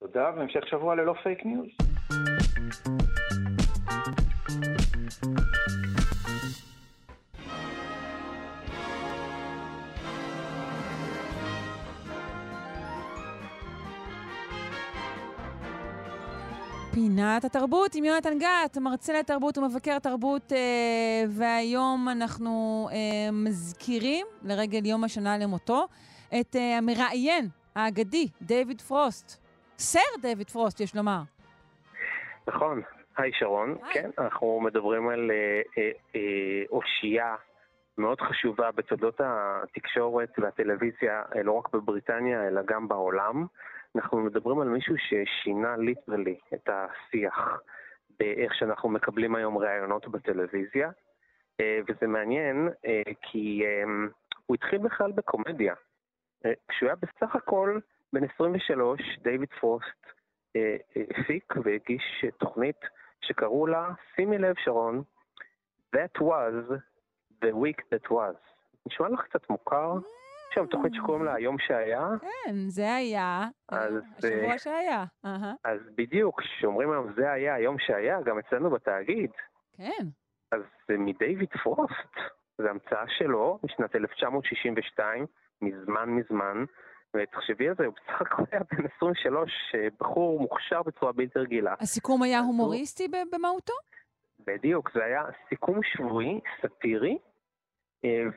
[0.00, 1.68] תודה, והמשך שבוע ללא פייק ניוז.
[17.02, 20.58] פינת התרבות עם יונתן גת, מרצה לתרבות ומבקר תרבות, אה,
[21.28, 25.86] והיום אנחנו אה, מזכירים, לרגל יום השנה למותו,
[26.40, 29.40] את אה, המראיין האגדי, דיוויד פרוסט.
[29.78, 31.20] סר דיוויד פרוסט, יש לומר.
[32.46, 32.82] נכון.
[33.16, 33.94] היי שרון, היי.
[33.94, 37.34] כן, אנחנו מדברים על אה, אה, אה, אושייה
[37.98, 43.46] מאוד חשובה בתולדות התקשורת והטלוויזיה, אה, לא רק בבריטניה, אלא גם בעולם.
[43.96, 47.60] אנחנו מדברים על מישהו ששינה literally את השיח
[48.18, 50.90] באיך שאנחנו מקבלים היום ראיונות בטלוויזיה,
[51.60, 53.82] אה, וזה מעניין אה, כי אה,
[54.46, 55.74] הוא התחיל בכלל בקומדיה.
[56.68, 57.78] כשהוא היה בסך הכל
[58.12, 60.06] בן 23, דיוויד פרוסט
[60.96, 62.80] הפיק והגיש תוכנית
[63.20, 65.02] שקראו לה, שימי לב שרון,
[65.96, 66.78] That was
[67.42, 68.36] the week that was.
[68.86, 69.92] נשמע לך קצת מוכר?
[70.50, 72.08] יש שם תוכנית שקוראים לה היום שהיה.
[72.20, 75.04] כן, זה היה, השבוע אה, שהיה.
[75.64, 79.30] אז בדיוק, כשאומרים היום זה היה היום שהיה, גם אצלנו בתאגיד.
[79.76, 80.06] כן.
[80.52, 82.14] אז זה מדייוויד פרוסט,
[82.58, 85.26] זו המצאה שלו משנת 1962,
[85.62, 86.64] מזמן מזמן,
[87.16, 91.74] ותחשבי על זה, הוא בסך הכל היה בן 23, אה, בחור מוכשר בצורה בלתי רגילה.
[91.80, 93.72] הסיכום היה הומוריסטי במהותו?
[94.46, 97.18] בדיוק, זה היה סיכום שבועי, סאטירי,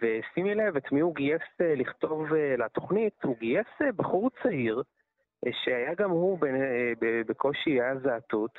[0.01, 4.83] ושימי לב את מי הוא גייס אה, לכתוב אה, לתוכנית, הוא גייס בחור צעיר,
[5.51, 6.37] שהיה גם הוא
[7.27, 8.57] בקושי היה זעתות,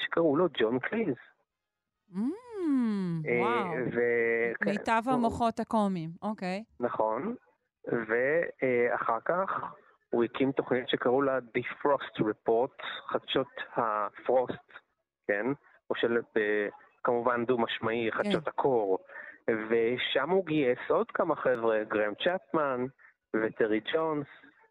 [0.00, 1.14] שקראו לו ג'ון קליז.
[2.12, 2.18] Mm,
[3.40, 3.74] וואו,
[4.66, 6.64] מיטב המוחות הקומיים, אוקיי.
[6.80, 7.34] נכון,
[7.86, 9.74] ואחר כך
[10.10, 14.72] הוא הקים תוכנית שקראו לה The Frost Report, חדשות הפרוסט,
[15.26, 15.46] כן?
[15.90, 16.18] או של,
[17.04, 18.50] כמובן דו-משמעי, חדשות כן.
[18.50, 18.98] הקור.
[19.48, 22.86] ושם הוא גייס עוד כמה חבר'ה, גרם צ'פמן
[23.36, 24.26] וטרי ג'ונס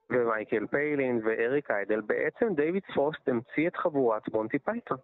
[0.09, 2.01] ומייקל פיילין ואריק איידל.
[2.01, 4.97] בעצם דיוויד פרוסט המציא את חבורת מונטי פייתון.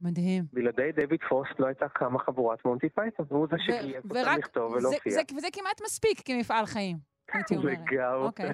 [0.00, 0.44] מדהים.
[0.52, 5.12] בלעדי דיוויד פרוסט לא הייתה קמה חבורת מונטי פייתון, והוא זה שגייס אותה לכתוב ולהופיע.
[5.36, 6.96] וזה כמעט מספיק כמפעל חיים,
[7.32, 7.78] הייתי אומרת.
[7.92, 8.50] לגמרי, אוקיי.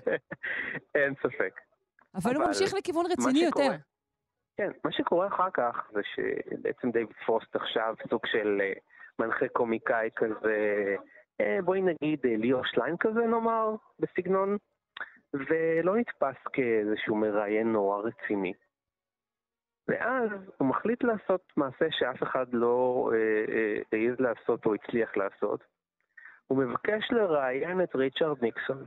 [0.95, 1.61] אין ספק.
[2.15, 3.77] אבל הוא ממשיך לכיוון רציני יותר.
[4.57, 8.59] כן, מה שקורה אחר כך זה שבעצם דיוויד פרוסט עכשיו סוג של...
[8.61, 8.73] אה,
[9.19, 10.97] מנחה קומיקאי כזה
[11.65, 14.57] בואי נגיד ליאור שליין כזה נאמר, בסגנון,
[15.35, 18.53] ולא נתפס כאיזשהו מראיין נורא רציני.
[19.89, 23.11] ואז הוא מחליט לעשות מעשה שאף אחד לא
[23.93, 25.65] העז אה, אה, לעשות או הצליח לעשות.
[26.47, 28.87] הוא מבקש לראיין את ריצ'רד ניקסון.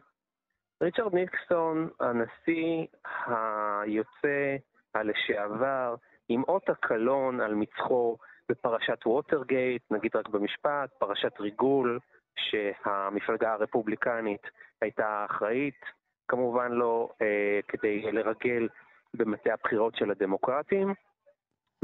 [0.83, 2.85] ריצ'רד ניקסון, הנשיא
[3.27, 4.55] היוצא,
[4.95, 5.95] הלשעבר,
[6.29, 8.17] עם אות הקלון על מצחו
[8.49, 11.99] בפרשת ווטרגייט, נגיד רק במשפט, פרשת ריגול,
[12.37, 14.41] שהמפלגה הרפובליקנית
[14.81, 15.79] הייתה אחראית,
[16.27, 18.67] כמובן לא אה, כדי לרגל
[19.13, 20.93] במטה הבחירות של הדמוקרטים.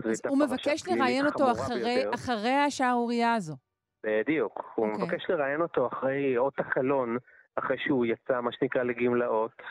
[0.06, 3.56] אז הוא מבקש לראיין אותו אחרי, אחרי השערורייה הזו.
[4.04, 4.60] בדיוק.
[4.60, 4.64] Okay.
[4.76, 5.06] הוא אוקיי.
[5.06, 7.18] מבקש לראיין אותו אחרי אות הקלון,
[7.56, 9.62] אחרי שהוא יצא, מה שנקרא, לגמלאות,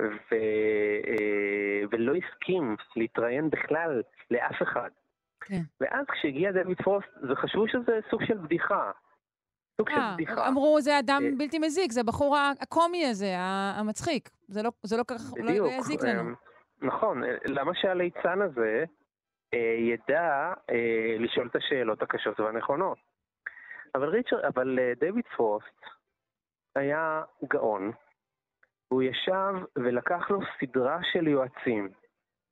[0.00, 0.34] ו...
[0.34, 4.90] אה, ולא הסכים להתראיין בכלל לאף אחד.
[5.40, 5.60] כן.
[5.80, 8.90] ואז כשהגיע דויד פרוסט, זה חשבו שזה סוג של בדיחה.
[9.80, 10.48] סוג אה, של אה, בדיחה.
[10.48, 13.34] אמרו, זה אדם אה, בלתי מזיק, זה הבחור הקומי הזה,
[13.78, 14.30] המצחיק.
[14.48, 15.66] זה לא, זה לא כך, לא בדיוק.
[15.66, 16.34] לא יזיק לנו.
[16.82, 18.84] נכון, למה שהליצן הזה
[19.54, 22.98] אה, ידע אה, לשאול את השאלות הקשות והנכונות?
[23.94, 25.80] אבל, ריצ'ר, אבל אה, דויד פרוסט
[26.76, 27.92] היה גאון,
[28.88, 31.88] הוא ישב ולקח לו סדרה של יועצים,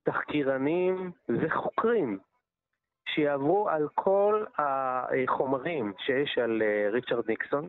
[0.03, 2.19] תחקירנים וחוקרים,
[3.19, 7.69] שיעברו על כל החומרים שיש על אה, ריצ'רד ניקסון,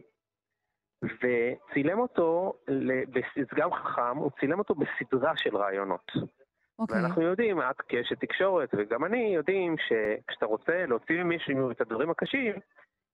[1.04, 2.54] וצילם אותו,
[3.36, 6.12] זה גם חכם, הוא צילם אותו בסדרה של רעיונות.
[6.16, 6.20] Okay.
[6.80, 7.02] אוקיי.
[7.02, 12.54] ואנחנו יודעים, את כאשת תקשורת, וגם אני, יודעים שכשאתה רוצה להוציא ממישהו את הדברים הקשים,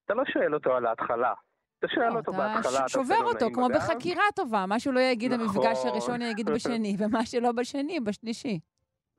[0.05, 1.33] אתה לא שואל אותו על ההתחלה.
[1.79, 3.67] אתה שואל לא, אותו בהתחלה, אתה שובר אותו, כמו.
[3.75, 5.47] בחקירה טובה, מה שהוא לא יגיד נכון.
[5.47, 8.59] במפגש הראשון יגיד בשני, ומה שלא בשני, בשלישי.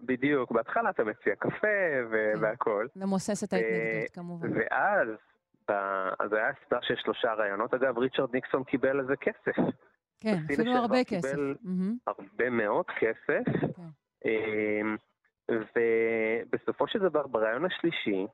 [0.00, 1.66] בדיוק, בהתחלה אתה מציע קפה
[2.12, 2.40] כן.
[2.40, 2.88] והכול.
[2.96, 4.48] למוסס את ההתנגדות, כמובן.
[4.54, 5.08] ואז,
[6.18, 7.74] אז היה סדרה של שלושה רעיונות.
[7.74, 9.56] אגב, ריצ'רד ניקסון קיבל על זה כסף.
[10.20, 11.28] כן, אפילו הרבה כסף.
[11.30, 11.54] קיבל
[12.06, 13.44] הרבה מאוד כסף.
[13.76, 13.82] כן.
[14.24, 14.96] אמ,
[15.50, 18.26] ובסופו של דבר, ברעיון השלישי,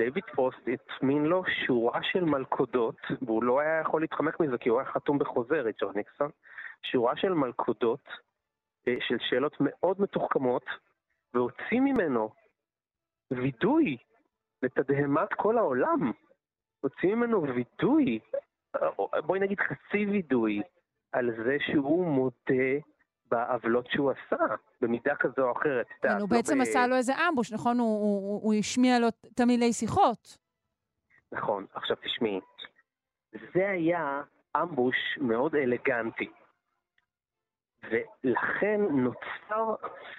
[0.00, 4.80] דיוויד פוסט הטמין לו שורה של מלכודות, והוא לא היה יכול להתחמק מזה כי הוא
[4.80, 6.30] היה חתום בחוזה, ריצ'רד ניקסון,
[6.82, 8.08] שורה של מלכודות
[8.88, 10.64] אה, של שאלות מאוד מתוחכמות,
[11.34, 12.30] והוציא ממנו
[13.30, 13.96] וידוי
[14.62, 16.12] לתדהמת כל העולם.
[16.80, 18.18] הוציא ממנו וידוי,
[19.26, 20.62] בואי נגיד חצי וידוי,
[21.12, 22.80] על זה שהוא מודה
[23.30, 24.44] בעוולות שהוא עשה,
[24.80, 25.86] במידה כזו או אחרת.
[26.02, 26.60] כן, הוא לא בעצם ב...
[26.60, 27.78] עשה לו איזה אמבוש, נכון?
[27.78, 30.38] הוא, הוא, הוא השמיע לו תמלילי שיחות.
[31.32, 31.66] נכון.
[31.74, 32.40] עכשיו תשמעי,
[33.54, 34.22] זה היה
[34.56, 36.30] ambush מאוד אלגנטי.
[37.84, 39.74] ולכן נוצר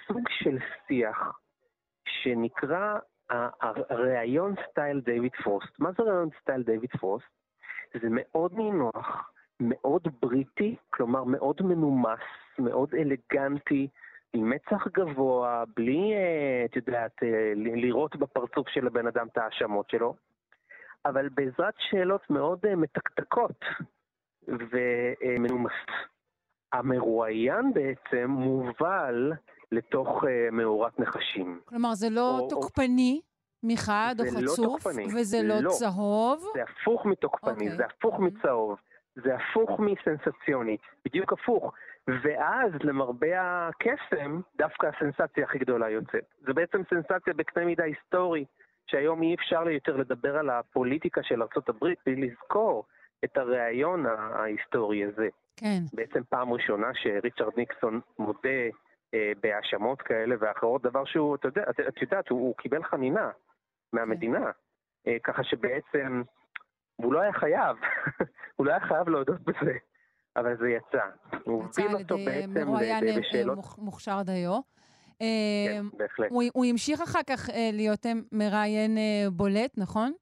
[0.06, 1.38] סוג של שיח
[2.08, 2.98] שנקרא
[3.30, 5.78] הראיון style דיוויד פרוסט.
[5.78, 7.26] מה זה ראיון style דיוויד פרוסט?
[7.94, 12.20] זה מאוד נינוח, מאוד בריטי, כלומר מאוד מנומס,
[12.58, 13.88] מאוד אלגנטי,
[14.32, 19.90] עם מצח גבוה, בלי, אה, את יודעת, אה, לראות בפרצוף של הבן אדם את ההאשמות
[19.90, 20.14] שלו,
[21.04, 23.64] אבל בעזרת שאלות מאוד אה, מתקתקות
[24.48, 26.11] ומנומסות.
[26.72, 29.32] המרואיין בעצם מובל
[29.72, 31.60] לתוך מאורת נחשים.
[31.64, 33.20] כלומר, זה לא או, תוקפני
[33.62, 35.06] מחד או חצוף, לא תוקפני.
[35.06, 36.50] וזה לא, לא צהוב?
[36.54, 37.54] זה הפוך מתוקפני, okay.
[37.54, 37.76] אוקיי.
[37.76, 38.22] זה הפוך mm-hmm.
[38.22, 38.78] מצהוב.
[39.14, 41.72] זה הפוך מסנסציוני, בדיוק הפוך.
[42.08, 46.24] ואז למרבה הקסם, דווקא הסנסציה הכי גדולה יוצאת.
[46.46, 48.44] זה בעצם סנסציה בקנה מידה היסטורי,
[48.86, 52.84] שהיום אי אפשר יותר לדבר על הפוליטיקה של ארה"ב בלי לזכור
[53.24, 55.28] את הריאיון ההיסטורי הזה.
[55.56, 55.82] כן.
[55.92, 58.48] בעצם פעם ראשונה שריצ'רד ניקסון מודה
[59.14, 63.30] אה, בהאשמות כאלה ואחרות, דבר שהוא, אתה יודע, את, את יודעת, הוא, הוא קיבל חנינה
[63.92, 64.44] מהמדינה.
[64.44, 65.10] כן.
[65.10, 66.22] אה, ככה שבעצם
[66.98, 67.76] והוא לא היה חייב,
[68.56, 69.76] הוא לא היה חייב להודות בזה,
[70.36, 71.04] אבל זה יצא.
[71.44, 72.72] הוא הוביל אותו בעצם
[73.18, 73.58] בשאלות...
[73.58, 74.60] יצא מוכשר דיו.
[75.18, 76.30] כן, אמ, בהחלט.
[76.30, 80.12] הוא, הוא המשיך אחר כך אה, להיות אה, מראיין אה, בולט, נכון?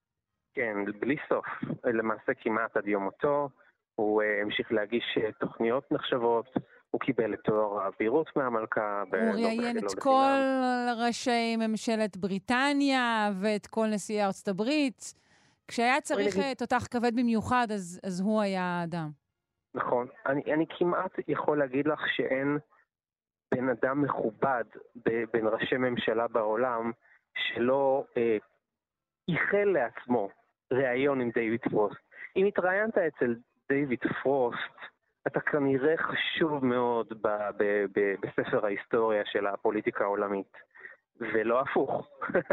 [0.55, 1.47] כן, בלי סוף.
[1.85, 3.48] למעשה כמעט עד יום מותו.
[3.94, 6.47] הוא המשיך להגיש תוכניות נחשבות.
[6.90, 9.02] הוא קיבל את תואר האווירות מהמלכה.
[9.12, 10.40] הוא ראיין את כל
[11.06, 15.14] ראשי ממשלת בריטניה ואת כל נשיאי ארצות הברית.
[15.68, 16.56] כשהיה צריך נגיד...
[16.56, 19.10] תותח כבד במיוחד, אז, אז הוא היה האדם.
[19.74, 20.06] נכון.
[20.27, 22.59] אני, אני כמעט יכול להגיד לך שאין
[23.55, 24.64] בן אדם מכובד
[25.32, 26.93] בין ראשי ממשלה בעולם
[27.36, 28.36] שלא אה,
[29.28, 30.28] איחל לעצמו
[30.72, 32.01] ראיון עם דיוויד פרוסט.
[32.36, 33.34] אם התראיינת אצל
[33.68, 34.78] דיוויד פרוסט,
[35.26, 37.28] אתה כנראה חשוב מאוד ב,
[37.59, 40.56] ב, ב, בספר ההיסטוריה של הפוליטיקה העולמית,
[41.20, 42.09] ולא הפוך.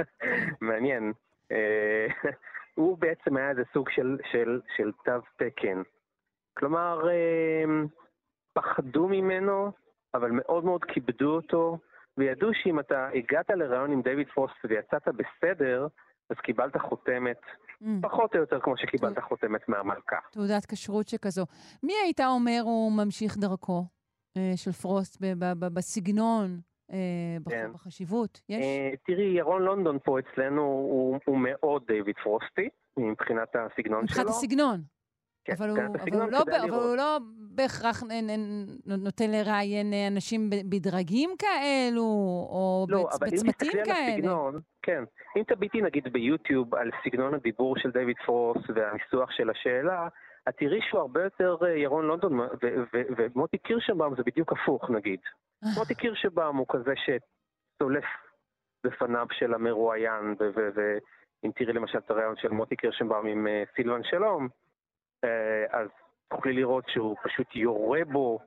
[0.62, 1.14] מעניין.
[1.52, 2.08] אה,
[2.76, 5.82] הוא בעצם היה איזה סוג של, של, של תו תקן.
[6.58, 7.64] כלומר, אה,
[8.54, 9.72] פחדו ממנו,
[10.14, 11.78] אבל מאוד מאוד כיבדו אותו,
[12.18, 15.88] וידעו שאם אתה הגעת לראיון עם דיוויד פרוסט ויצאת בסדר,
[16.30, 17.42] אז קיבלת חותמת.
[18.02, 20.16] פחות או יותר כמו שקיבלת חותמת מהמלכה.
[20.32, 21.46] תעודת כשרות שכזו.
[21.84, 23.86] מי היית אומר הוא ממשיך דרכו
[24.38, 25.18] אה, של פרוסט
[25.60, 26.60] בסגנון,
[26.92, 26.98] אה,
[27.50, 27.70] כן.
[27.74, 28.42] בחשיבות?
[28.50, 28.64] יש?
[28.64, 30.62] אה, תראי, ירון לונדון פה אצלנו
[31.26, 34.24] הוא, מאוד דיוויד פרוסטי, מבחינת הסגנון שלו.
[34.24, 34.82] מבחינת הסגנון.
[35.48, 37.18] כן, אבל, הוא, אבל, הוא לא, אבל הוא לא
[37.58, 38.04] בהכרח
[38.86, 42.02] נותן לראיין אנשים בדרגים כאלו,
[42.52, 43.84] או לא, בצ, בצמתים כאלה.
[43.84, 45.04] לא, אבל אם תסתכלי על הסגנון, כן.
[45.38, 50.08] אם תביטי נגיד ביוטיוב על סגנון הדיבור של דיוויד פרוס והניסוח של השאלה,
[50.50, 52.40] את תראי שהוא הרבה יותר אה, ירון לונדון,
[53.18, 55.20] ומוטי קירשנבאום זה בדיוק הפוך נגיד.
[55.64, 55.70] אה.
[55.78, 58.06] מוטי קירשנבאום הוא כזה שצולף
[58.84, 60.36] בפניו של המרואיין,
[60.76, 64.48] ואם תראי למשל את הרעיון של מוטי קירשנבאום עם אה, סילבן שלום,
[65.72, 65.88] אז
[66.30, 68.40] תוכלי לראות שהוא פשוט יורה בו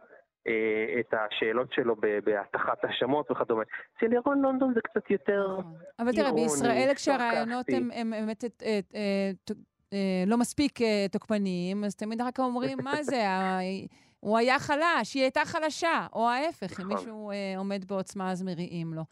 [0.47, 3.62] אה, את השאלות שלו בהטחת האשמות וכדומה.
[3.97, 5.74] אצל ירון לונדון זה קצת יותר נכון.
[5.98, 10.78] אבל תראה, בישראל כשהרעיונות הם באמת אה, לא מספיק
[11.12, 13.22] תוקפניים, אז תמיד רק אומרים, מה זה,
[14.20, 16.97] הוא היה חלש, היא הייתה חלשה, או ההפך, אם נכון.
[16.97, 19.02] מישהו עומד בעוצמה אז מריעים לו.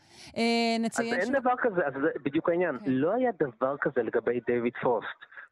[0.80, 2.78] נציין אז אין דבר כזה, אז זה בדיוק העניין.
[2.78, 2.85] כן.
[2.90, 5.06] לא היה דבר כזה לגבי דיוויד פוסט.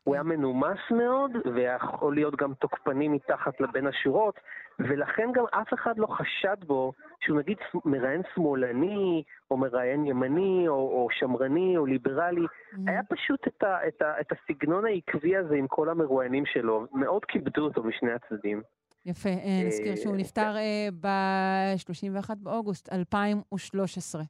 [0.06, 4.40] הוא היה מנומס מאוד, ויכול להיות גם תוקפני מתחת לבין השורות,
[4.78, 10.74] ולכן גם אף אחד לא חשד בו שהוא נגיד מראיין שמאלני, או מראיין ימני, או,
[10.74, 12.40] או שמרני, או ליברלי.
[12.40, 12.78] Mm-hmm.
[12.86, 16.86] היה פשוט את, ה, את, ה, את הסגנון העקבי הזה עם כל המרואיינים שלו.
[16.92, 18.62] מאוד כיבדו אותו משני הצדדים.
[19.06, 24.22] יפה, אה, נזכיר שהוא נפטר אה, ב-31 באוגוסט 2013.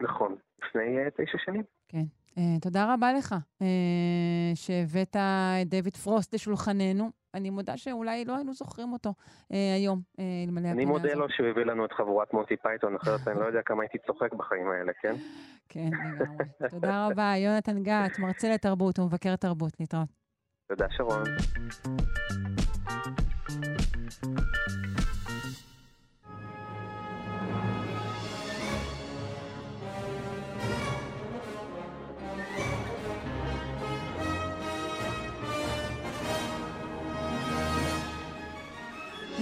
[0.00, 1.62] נכון, לפני תשע שנים.
[1.88, 2.04] כן.
[2.38, 3.64] Uh, תודה רבה לך uh,
[4.54, 7.10] שהבאת את דיוויד פרוסט לשולחננו.
[7.34, 11.46] אני מודה שאולי לא היינו זוכרים אותו uh, היום, uh, אלמלא אני מודה לו שהוא
[11.46, 14.92] הביא לנו את חבורת מונטי פייתון, אחרת אני לא יודע כמה הייתי צוחק בחיים האלה,
[15.02, 15.14] כן?
[15.68, 16.70] כן, לגמרי.
[16.70, 19.80] תודה רבה, יונתן גת, מרצה לתרבות ומבקר תרבות.
[19.80, 20.08] להתראות.
[20.68, 21.24] תודה, שרון.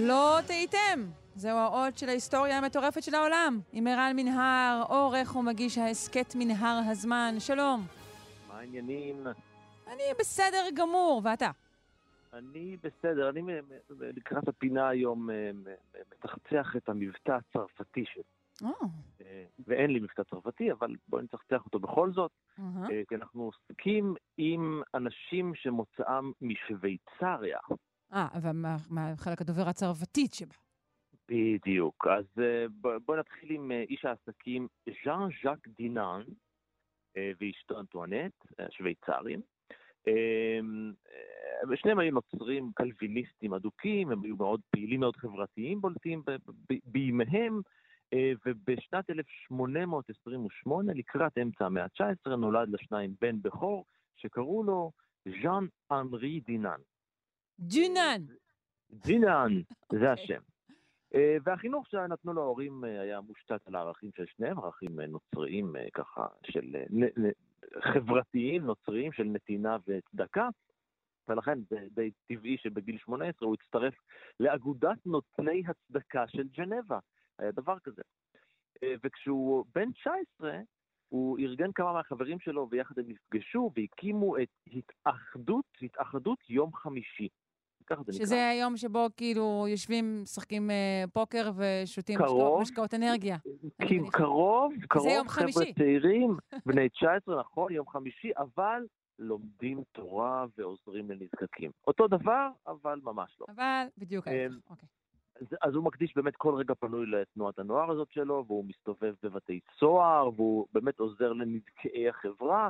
[0.06, 1.00] לא טעיתם,
[1.34, 3.60] זהו האות של ההיסטוריה המטורפת של העולם.
[3.72, 7.34] עם ערן מנהר, עורך ומגיש ההסכת מנהר הזמן.
[7.38, 7.86] שלום.
[8.48, 9.26] מה העניינים?
[9.86, 11.50] אני בסדר גמור, ואתה?
[12.32, 13.42] אני בסדר, אני
[13.90, 15.28] לקראת הפינה היום
[16.12, 18.22] מתחצח את המבטא הצרפתי שלי.
[18.62, 18.86] Oh.
[19.66, 22.30] ואין לי מבטא צרפתי, אבל בואי נצחצח אותו בכל זאת.
[22.58, 22.62] Uh-huh.
[23.08, 27.58] כי אנחנו עוסקים עם אנשים שמוצאם משוויצריה.
[28.12, 28.52] אה, אבל
[28.90, 30.54] מה חלק הדובר הצרפתית שבה?
[31.28, 32.06] בדיוק.
[32.06, 32.66] אז אה,
[33.06, 34.68] בואו נתחיל עם אה, איש העסקים
[35.04, 36.22] ז'אן ז'אק דינן
[37.16, 38.34] אה, ואשתו אנטואנט,
[38.70, 39.40] שוויצרים.
[41.68, 46.22] ושניהם היו נוצרים קלוויניסטים אדוקים, הם היו מאוד פעילים מאוד חברתיים בולטים
[46.84, 47.60] בימיהם,
[48.46, 53.84] ובשנת 1828, לקראת אמצע המאה ה-19, נולד לשניים בן בכור,
[54.16, 54.92] שקראו לו
[55.42, 56.80] ז'אן אנרי דינן.
[57.60, 58.22] ג'ינן.
[58.92, 59.48] ג'ינן,
[59.92, 60.08] זה אוקיי.
[60.08, 60.40] השם.
[61.14, 65.74] אה, והחינוך שנתנו לו ההורים אה, היה מושתת על הערכים של שניהם, ערכים אה, נוצריים
[65.94, 66.76] ככה, של
[67.80, 70.48] חברתיים נוצריים של נתינה וצדקה,
[71.28, 73.94] ולכן זה די טבעי שבגיל 18 הוא הצטרף
[74.40, 76.98] לאגודת נותני הצדקה של ג'נבה.
[77.38, 78.02] היה דבר כזה.
[79.04, 80.58] וכשהוא בן 19,
[81.08, 87.28] הוא ארגן כמה מהחברים שלו ויחד הם נפגשו והקימו את התאחדות, התאחדות יום חמישי.
[87.86, 88.26] ככה זה נקרא.
[88.26, 93.36] שזה היום שבו כאילו יושבים, משחקים אה, פוקר ושותים קרוב, משקאות אנרגיה.
[93.82, 96.36] כי קרוב, קרוב, חבר'ה צעירים,
[96.66, 98.82] בני 19, נכון, יום חמישי, אבל
[99.18, 101.70] לומדים תורה ועוזרים לנזקקים.
[101.86, 103.46] אותו דבר, אבל ממש לא.
[103.56, 104.88] אבל בדיוק ההפך, אמ, אוקיי.
[105.40, 109.60] אז, אז הוא מקדיש באמת כל רגע פנוי לתנועת הנוער הזאת שלו, והוא מסתובב בבתי
[109.78, 112.68] סוהר, והוא באמת עוזר לנזקי החברה.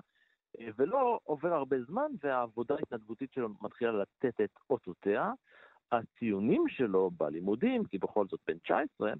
[0.76, 5.32] ולא עובר הרבה זמן והעבודה ההתנדבותית שלו מתחילה לתת את אותותיה.
[5.92, 9.12] הציונים שלו בלימודים, כי בכל זאת בן 19,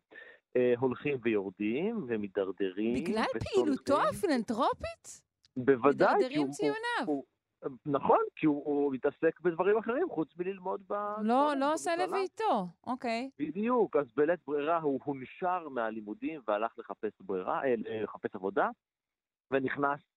[0.57, 2.95] אה, הולכים ויורדים ומידרדרים.
[2.95, 5.23] בגלל פעילותו הפילנטרופית?
[5.57, 6.15] בוודאי.
[6.15, 7.07] מידרדרים ציוניו.
[7.07, 7.25] הוא,
[7.65, 10.95] הוא, נכון, כי הוא, הוא מתעסק בדברים אחרים חוץ מללמוד ב...
[11.23, 13.31] לא, לא עושה לביתו, אוקיי.
[13.39, 18.69] בדיוק, אז בלית ברירה הוא, נשאר מהלימודים והלך לחפש ברירה, אה, לחפש עבודה,
[19.51, 20.16] ונכנס אה,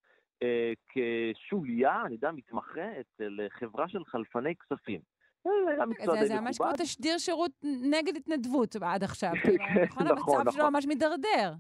[0.90, 5.02] כשוליה, אני יודע, מתמחה אצל חברה של חלפני כספים.
[5.44, 6.26] זה מכובד.
[6.26, 9.32] זה ממש כמו תשדיר שירות נגד התנדבות עד עכשיו.
[9.42, 10.74] כאילו, נכון, נכון, המצב שלו נכון.
[10.74, 11.54] ממש מידרדר.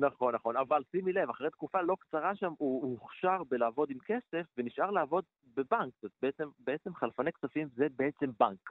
[0.00, 4.46] נכון, נכון, אבל שימי לב, אחרי תקופה לא קצרה שם הוא הוכשר בלעבוד עם כסף
[4.56, 5.24] ונשאר לעבוד
[5.56, 5.92] בבנק.
[6.02, 8.70] זאת בעצם, בעצם חלפני כספים זה בעצם בנק.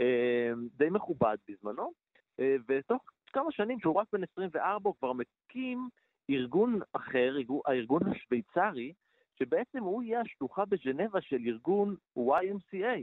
[0.00, 1.92] אה, די מכובד בזמנו,
[2.40, 3.02] אה, ותוך
[3.32, 5.88] כמה שנים, שהוא רק בן 24, הוא כבר מקים
[6.30, 7.36] ארגון אחר,
[7.66, 8.92] הארגון השוויצרי,
[9.38, 13.00] שבעצם הוא יהיה השלוחה בז'נבה של ארגון YMCA,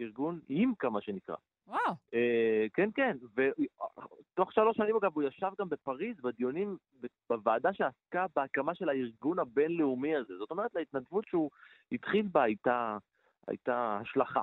[0.00, 1.36] ארגון אימקה מה שנקרא.
[1.66, 1.94] וואו.
[2.14, 6.76] אה, כן, כן, ותוך שלוש שנים אגב הוא ישב גם בפריז בדיונים,
[7.30, 10.38] בוועדה שעסקה בהקמה של הארגון הבינלאומי הזה.
[10.38, 11.50] זאת אומרת, להתנדבות שהוא
[11.92, 12.98] התחיל בה הייתה,
[13.48, 14.40] הייתה השלכה.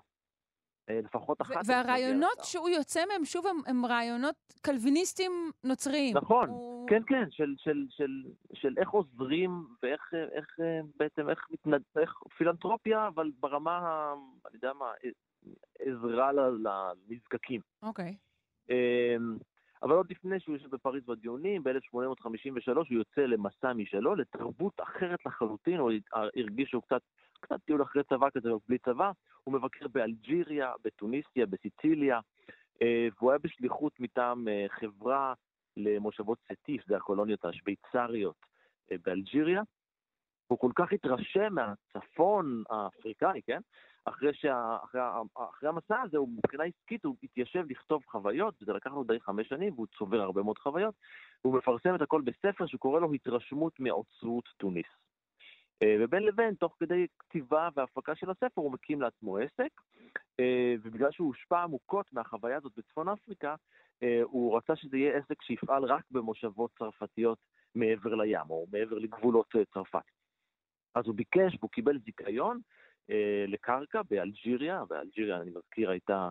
[0.90, 1.56] אה, לפחות אחת.
[1.66, 5.32] והרעיונות שהוא יוצא מהם, שוב, הם, הם רעיונות קלוויניסטים
[5.64, 6.18] נוצריים.
[6.18, 6.88] נכון, הוא...
[6.90, 9.52] כן, כן, של, של, של, של איך עוזרים
[9.84, 11.82] ואיך איך, אה, בעצם, איך, מתנד...
[12.00, 14.14] איך פילנטרופיה, אבל ברמה,
[14.46, 14.92] אני יודע מה,
[15.80, 17.62] עזרה לנזקקים.
[17.84, 18.16] אוקיי.
[18.70, 19.38] אמ,
[19.84, 25.80] אבל עוד לפני שהוא יושב בפריז בדיונים, ב-1853 הוא יוצא למסע משלו, לתרבות אחרת לחלוטין,
[25.80, 27.02] הוא הרגיש שהוא קצת,
[27.40, 29.12] קצת טיול אחרי צבא כזה, בלי צבא,
[29.44, 32.20] הוא מבקר באלג'יריה, בתוניסיה, בסיציליה,
[32.82, 35.34] אה, והוא היה בשליחות מטעם אה, חברה
[35.78, 38.36] למושבות סטיף, זה הקולוניות השוויצריות
[38.92, 39.62] אה, באלג'יריה.
[40.50, 43.60] הוא כל כך התרשם מהצפון האפריקאי, כן?
[44.06, 45.02] אחרי, שה, אחרי,
[45.50, 49.48] אחרי המסע הזה, הוא מבחינה עסקית, הוא התיישב לכתוב חוויות, וזה לקח לו די חמש
[49.48, 50.96] שנים, והוא צובר הרבה מאוד חוויות.
[51.42, 54.86] הוא מפרסם את הכל בספר שקורא לו התרשמות מעוצרות תוניס.
[55.84, 59.82] אה, ובין לבין, תוך כדי כתיבה והפקה של הספר, הוא מקים לעצמו עסק,
[60.40, 63.56] אה, ובגלל שהוא הושפע עמוקות מהחוויה הזאת בצפון אפריקה,
[64.04, 67.40] אה, הוא רצה שזה יהיה עסק שיפעל רק במושבות צרפתיות
[67.76, 70.19] מעבר לים, או מעבר לגבולות צרפת.
[70.96, 72.60] אז הוא ביקש והוא קיבל זיכיון
[73.10, 76.30] אה, לקרקע באלג'יריה, ואלג'יריה, אני מזכיר, הייתה,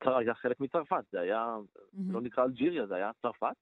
[0.00, 2.12] הייתה חלק מצרפת, זה היה, mm-hmm.
[2.12, 3.56] לא נקרא אלג'יריה, זה היה צרפת.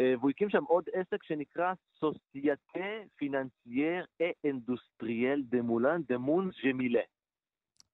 [0.00, 2.80] אה, והוא הקים שם עוד עסק שנקרא Société
[3.16, 7.00] financière et industrielle des moulins de Mons-Djémila.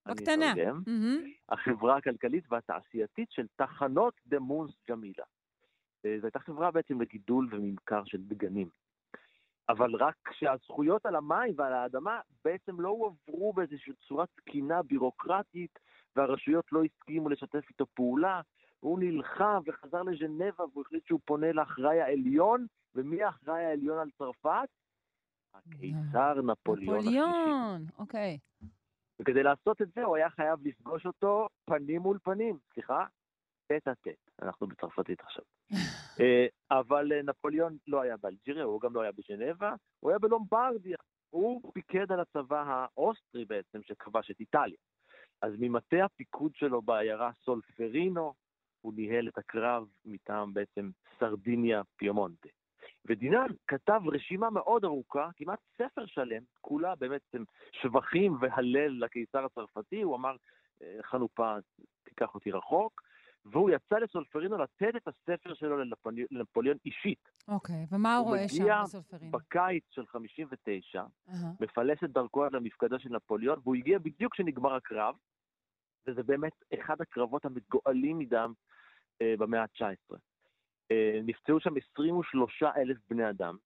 [0.08, 0.52] בקטנה.
[0.52, 1.28] Mm-hmm.
[1.48, 5.24] החברה הכלכלית והתעשייתית של טחנות דה מונס ג'מילה.
[6.04, 8.68] אה, זו הייתה חברה בעצם לגידול וממכר של דגנים.
[9.68, 15.78] אבל רק שהזכויות על המים ועל האדמה בעצם לא הועברו באיזושהי צורה תקינה בירוקרטית,
[16.16, 18.40] והרשויות לא הסכימו לשתף איתו פעולה.
[18.80, 24.68] הוא נלחם וחזר לז'נבה והוא החליט שהוא פונה לאחראי העליון, ומי האחראי העליון על צרפת?
[25.54, 27.18] הקיסר נפוליאון השלישי.
[27.18, 28.38] נפוליאון, אוקיי.
[29.20, 33.06] וכדי לעשות את זה הוא היה חייב לפגוש אותו פנים מול פנים, סליחה,
[33.66, 35.44] tête-à-tête, אנחנו בצרפתית עכשיו.
[36.20, 40.96] אה, אבל אה, נפוליאון לא היה באלג'יריה, הוא גם לא היה בז'נבה, הוא היה בלומברדיה.
[41.30, 44.76] הוא פיקד על הצבא האוסטרי בעצם, שכבש את איטליה.
[45.42, 48.34] אז ממטה הפיקוד שלו בעיירה סולפרינו,
[48.80, 52.48] הוא ניהל את הקרב מטעם בעצם סרדיניה פיומונטה.
[53.06, 57.34] ודינן כתב רשימה מאוד ארוכה, כמעט ספר שלם, כולה באמת
[57.72, 60.36] שבחים והלל לקיסר הצרפתי, הוא אמר,
[60.82, 61.56] אה, חנופה,
[62.04, 63.02] תיקח אותי רחוק,
[63.44, 65.76] והוא יצא לסולפרינו לתת את הספר שלו
[66.30, 67.28] לנפוליאון אישית.
[67.48, 69.24] אוקיי, ומה הוא, הוא רואה שם בסולפרינו?
[69.32, 71.32] הוא מגיע בקיץ של 59, uh-huh.
[71.60, 75.14] מפלס את דרכו עד למפקדה של נפוליאון, והוא הגיע בדיוק כשנגמר הקרב,
[76.06, 78.52] וזה באמת אחד הקרבות המגואלים מדם
[79.22, 80.16] אה, במאה ה-19.
[80.90, 83.56] אה, נפצעו שם 23 אלף בני אדם.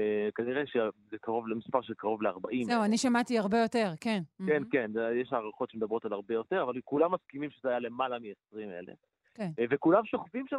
[0.00, 2.64] Uh, כנראה שזה קרוב למספר של קרוב ל-40.
[2.64, 4.22] זהו, אני שמעתי הרבה יותר, כן.
[4.46, 4.66] כן, mm-hmm.
[4.70, 8.98] כן, יש הערכות שמדברות על הרבה יותר, אבל כולם מסכימים שזה היה למעלה מ-20 אלף.
[9.34, 9.50] כן.
[9.58, 10.58] אה, וכולם שוכבים שם,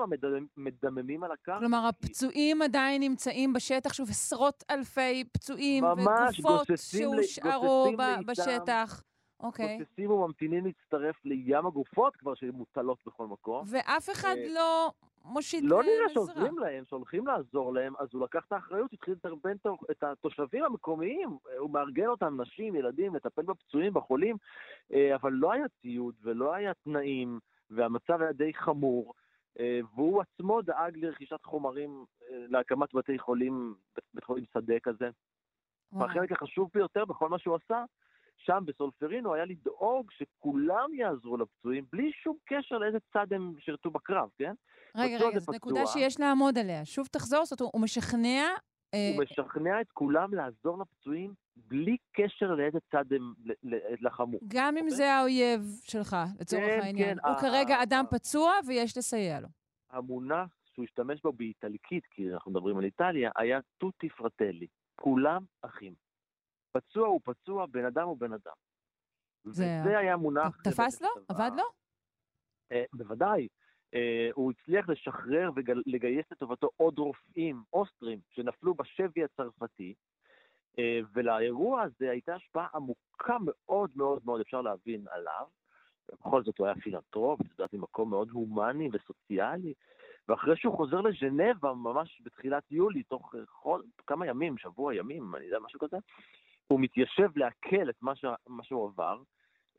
[0.57, 1.60] מדממים על הקרקע.
[1.60, 7.91] כלומר, הפצועים עדיין נמצאים בשטח, שוב, עשרות אלפי פצועים וגופות שהושארו
[8.26, 9.03] בשטח.
[9.39, 9.77] אוקיי.
[9.77, 13.64] גוססים וממתינים להצטרף לים הגופות כבר שמוטלות בכל מקום.
[13.68, 14.91] ואף אחד אה, לא
[15.26, 19.56] מושיט לא נראה שעוזרים להם, שהולכים לעזור להם, אז הוא לקח את האחריות, התחיל לדרבן
[19.91, 24.35] את התושבים המקומיים, הוא מארגן אותם, נשים, ילדים, לטפל בפצועים, בחולים,
[24.93, 27.39] אה, אבל לא היה ציוד ולא היה תנאים.
[27.70, 29.14] והמצב היה די חמור,
[29.60, 33.76] אה, והוא עצמו דאג לרכישת חומרים אה, להקמת בתי חולים,
[34.14, 35.10] בית חולים שדה כזה.
[35.94, 37.84] והחלק החשוב ביותר בכל מה שהוא עשה,
[38.38, 44.30] שם בסולפרינו היה לדאוג שכולם יעזרו לפצועים, בלי שום קשר לאיזה צד הם שירתו בקרב,
[44.38, 44.54] כן?
[44.96, 46.86] רגע, רגע, זו נקודה שיש לעמוד עליה.
[46.86, 48.44] שוב תחזור, זאת אומרת, הוא משכנע...
[48.94, 53.34] אה, הוא משכנע את כולם לעזור לפצועים בלי קשר לאיזה צד הם
[53.99, 54.38] לחמו.
[54.48, 57.18] גם אם זה האויב שלך, לצורך כן, העניין.
[57.19, 57.27] כן.
[57.27, 59.48] הוא כרגע אדם פצוע ויש לסייע לו.
[59.90, 64.68] המונח שהוא השתמש בו באיטלקית, כי אנחנו מדברים על איטליה, היה טוטי פרטלי.
[64.95, 65.94] כולם אחים.
[66.72, 68.53] פצוע הוא פצוע, בן אדם הוא בן אדם.
[69.44, 69.80] זה...
[69.82, 70.61] וזה היה מונח...
[70.64, 71.10] תפס לו?
[71.27, 71.64] עבד לו?
[72.72, 73.48] אה, בוודאי.
[73.94, 80.15] אה, הוא הצליח לשחרר ולגייס לטובתו עוד רופאים אוסטרים שנפלו בשבי הצרפתי, אה,
[81.14, 85.45] ולאירוע הזה הייתה השפעה עמוקה מאוד מאוד מאוד, אפשר להבין, עליו.
[86.11, 89.73] בכל זאת הוא היה פילנטרופ, את יודעת, ממקום מאוד הומני וסוציאלי,
[90.27, 95.60] ואחרי שהוא חוזר לז'נבה, ממש בתחילת יולי, תוך חול, כמה ימים, שבוע ימים, אני יודע,
[95.60, 95.97] משהו כזה,
[96.68, 98.26] הוא מתיישב לעכל את מה, ש...
[98.47, 99.22] מה שהוא עבר,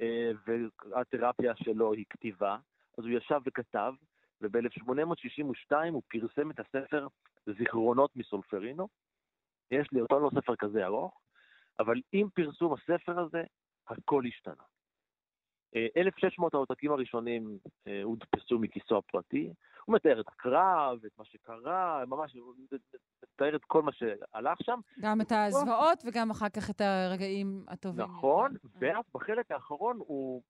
[0.01, 2.57] אה, והתרפיה שלו היא כתיבה,
[2.99, 3.93] אז הוא ישב וכתב,
[4.41, 7.07] וב-1862 הוא פרסם את הספר
[7.59, 8.89] זיכרונות מסולפרינו.
[9.71, 11.21] יש לי אותו לא ספר כזה ארוך,
[11.79, 13.43] אבל עם פרסום הספר הזה,
[13.89, 14.63] הכל השתנה.
[15.97, 19.53] 1,600 אה, העותקים הראשונים אה, הודפסו מכיסו הפרטי.
[19.85, 22.55] הוא מתאר את הקרב, את מה שקרה, ממש הוא
[23.23, 24.81] מתאר את כל מה שהלך שם.
[25.01, 28.05] גם את הזוועות וגם אחר כך את הרגעים הטובים.
[28.05, 30.43] נכון, ואז בחלק האחרון הוא,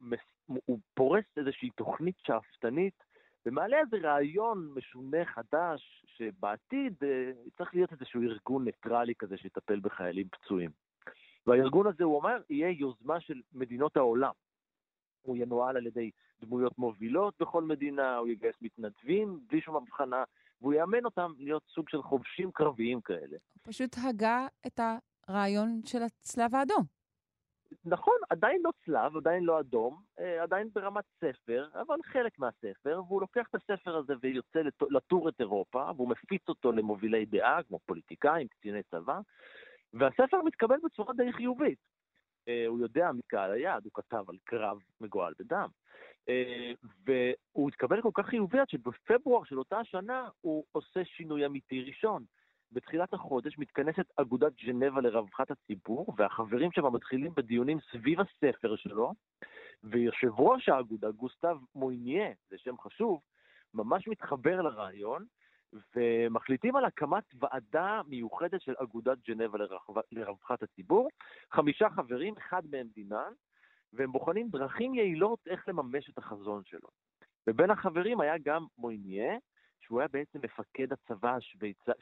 [0.46, 3.04] הוא פורס איזושהי תוכנית שאפתנית
[3.46, 10.28] ומעלה איזה רעיון משונה חדש, שבעתיד אה, צריך להיות איזשהו ארגון ניטרלי כזה שיטפל בחיילים
[10.28, 10.70] פצועים.
[11.46, 14.32] והארגון הזה, הוא אומר, יהיה יוזמה של מדינות העולם.
[15.22, 16.10] הוא ינוהל על ידי
[16.40, 20.24] דמויות מובילות בכל מדינה, הוא יגייס מתנדבים בלי שום הבחנה,
[20.60, 23.36] והוא יאמן אותם להיות סוג של חובשים קרביים כאלה.
[23.62, 24.80] פשוט הגה את
[25.28, 26.95] הרעיון של הצלב האדום.
[27.84, 33.20] נכון, עדיין לא צלב, עדיין לא אדום, אה, עדיין ברמת ספר, אבל חלק מהספר, והוא
[33.20, 34.60] לוקח את הספר הזה ויוצא
[34.90, 39.20] לטור את אירופה, והוא מפיץ אותו למובילי דעה, כמו פוליטיקאים, קציני צבא,
[39.92, 41.78] והספר מתקבל בצורה די חיובית.
[42.48, 45.68] אה, הוא יודע מקהל היעד, הוא כתב על קרב מגואל בדם.
[46.28, 46.72] אה,
[47.06, 52.24] והוא התקבל כל כך חיובי עד שבפברואר של אותה שנה הוא עושה שינוי אמיתי ראשון.
[52.76, 59.12] בתחילת החודש מתכנסת אגודת ג'נבה לרווחת הציבור, והחברים שבה מתחילים בדיונים סביב הספר שלו,
[59.84, 63.20] ויושב ראש האגודה, גוסטב מויניה, זה שם חשוב,
[63.74, 65.24] ממש מתחבר לרעיון,
[65.96, 69.58] ומחליטים על הקמת ועדה מיוחדת של אגודת ג'נבה
[70.12, 71.08] לרווחת הציבור.
[71.52, 73.32] חמישה חברים, אחד מהם דינן,
[73.92, 76.88] והם בוחנים דרכים יעילות איך לממש את החזון שלו.
[77.46, 79.38] ובין החברים היה גם מויניה,
[79.86, 81.94] שהוא היה בעצם מפקד הצבא השוויצרי,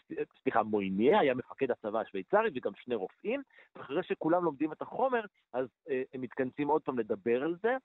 [0.43, 3.43] סליחה, מויניה היה מפקד הצבא השוויצרי וגם שני רופאים,
[3.77, 7.77] ואחרי שכולם לומדים את החומר, אז אה, הם מתכנסים עוד פעם לדבר על זה,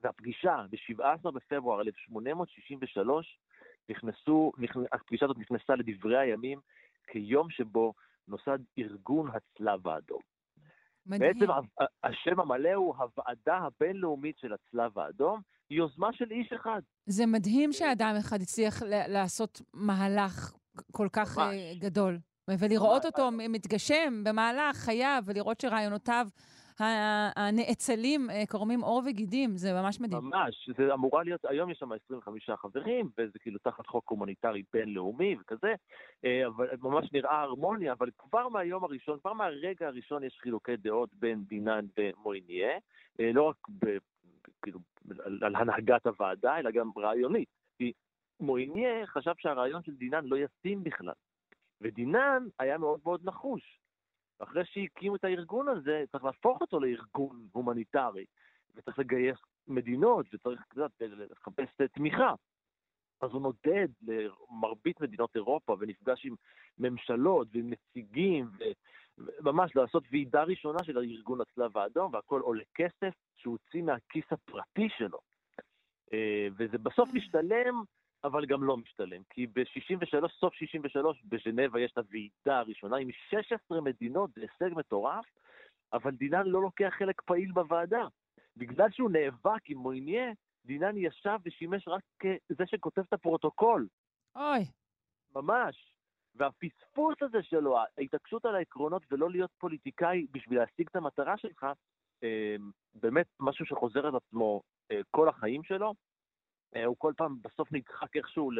[0.00, 3.38] והפגישה ב-17 בפברואר 1863,
[3.88, 6.60] נכנסו, נכנס, הפגישה הזאת נכנסה לדברי הימים
[7.06, 7.94] כיום שבו
[8.28, 10.20] נוסד ארגון הצלב האדום.
[11.06, 11.38] מדהים.
[11.38, 11.52] בעצם
[12.04, 15.40] השם המלא הוא הוועדה הבינלאומית של הצלב האדום,
[15.70, 16.80] יוזמה של איש אחד.
[17.06, 20.52] זה מדהים שאדם אחד הצליח לעשות מהלך
[20.92, 21.54] כל כך ממש.
[21.54, 22.18] אה, גדול.
[22.60, 23.12] ולראות ממש.
[23.14, 26.26] אותו מתגשם במהלך חייו, ולראות שרעיונותיו
[27.36, 30.24] הנאצלים אה, קורמים עור וגידים, זה ממש מדהים.
[30.24, 35.36] ממש, זה אמורה להיות, היום יש שם 25 חברים, וזה כאילו תחת חוק הומניטרי בינלאומי
[35.40, 35.74] וכזה,
[36.24, 41.10] אה, אבל ממש נראה הרמוניה, אבל כבר מהיום הראשון, כבר מהרגע הראשון יש חילוקי דעות
[41.14, 42.78] בין דינן ומויניה,
[43.18, 43.56] לא רק
[44.62, 44.80] כאילו,
[45.42, 47.48] על, הנהגת הוועדה, אלא גם רעיונית.
[47.78, 47.92] כי
[48.40, 51.14] מויניה חשב שהרעיון של דינן לא ישים בכלל.
[51.80, 53.80] ודינן היה מאוד מאוד נחוש.
[54.38, 58.24] אחרי שהקימו את הארגון הזה, צריך להפוך אותו לארגון הומניטרי,
[58.74, 62.34] וצריך לגייס מדינות, וצריך קצת לחפש תמיכה.
[63.20, 66.34] אז הוא נודד למרבית מדינות אירופה ונפגש עם
[66.78, 68.50] ממשלות ועם נציגים,
[69.18, 74.88] וממש לעשות ועידה ראשונה של ארגון הצלב האדום, והכל עולה כסף שהוא הוציא מהכיס הפרטי
[74.98, 75.18] שלו.
[76.12, 77.82] אה, וזה בסוף משתלם,
[78.24, 83.80] אבל גם לא משתלם, כי ב-63, סוף 63, בז'נבה יש את הוועידה הראשונה עם 16
[83.80, 85.24] מדינות, זה הישג מטורף,
[85.92, 88.06] אבל דינן לא לוקח חלק פעיל בוועדה.
[88.56, 90.32] בגלל שהוא נאבק עם מויניה,
[90.64, 93.86] דינן ישב ושימש רק כזה שכותב את הפרוטוקול.
[94.36, 94.64] אוי.
[95.36, 95.95] ממש.
[96.36, 101.66] והפספוס הזה שלו, ההתעקשות על העקרונות ולא להיות פוליטיקאי בשביל להשיג את המטרה שלך,
[102.22, 102.56] אה,
[102.94, 105.94] באמת משהו שחוזר על עצמו אה, כל החיים שלו.
[106.76, 108.50] אה, הוא כל פעם בסוף נדחק איכשהו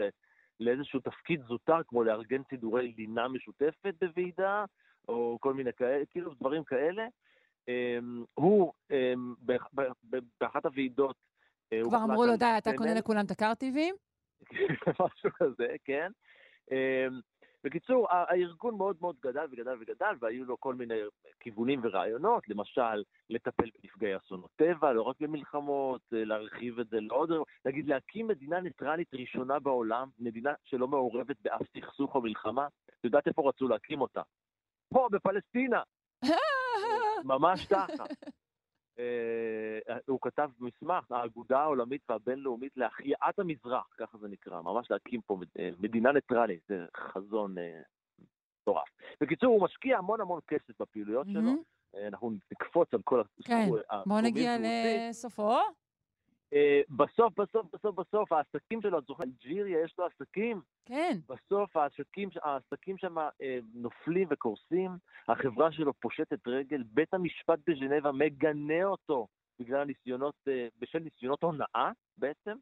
[0.61, 4.65] לאיזשהו תפקיד זוטר, כמו לארגן סידורי לינה משותפת בוועידה,
[5.09, 7.07] או כל מיני כאלה, כאילו דברים כאלה.
[8.35, 8.73] הוא,
[10.41, 11.17] באחת הוועידות...
[11.85, 13.95] כבר אמרו לו, די, אתה קונה לכולם את הקרטיבים?
[15.01, 16.11] משהו כזה, כן.
[17.65, 21.01] בקיצור, הארגון מאוד מאוד גדל וגדל וגדל, והיו לו כל מיני
[21.41, 27.31] כיוונים ורעיונות, למשל, לטפל בנפגעי אסונות טבע, לא רק במלחמות, אה, להרחיב את זה לעוד,
[27.65, 32.67] נגיד להקים מדינה ניטרלית ראשונה בעולם, מדינה שלא מעורבת באף סכסוך או מלחמה.
[32.67, 34.23] את יודעת איפה רצו להקים אותה?
[34.89, 35.83] פה, בפלסטינה.
[37.25, 38.05] ממש ככה.
[38.99, 45.39] אה, הוא כתב מסמך, האגודה העולמית והבינלאומית להחייאת המזרח, ככה זה נקרא, ממש להקים פה
[45.59, 47.81] אה, מדינה ניטרלית, זה חזון אה,
[48.63, 48.89] מטורף.
[49.21, 51.51] בקיצור, הוא משקיע המון המון כסף בפעילויות שלו.
[52.07, 53.69] אנחנו נקפוץ על כל כן,
[54.07, 55.59] בוא נגיע לסופו.
[56.91, 60.61] בסוף, בסוף, בסוף, בסוף, העסקים שלו, את זוכרת, אלג'יריה, יש לו עסקים.
[60.85, 61.19] כן.
[61.29, 64.91] בסוף העסקים, העסקים שם אה, נופלים וקורסים,
[65.29, 69.27] החברה שלו פושטת רגל, בית המשפט בז'נבה מגנה אותו
[69.61, 72.57] בגלל הניסיונות, אה, בשל ניסיונות הונאה בעצם,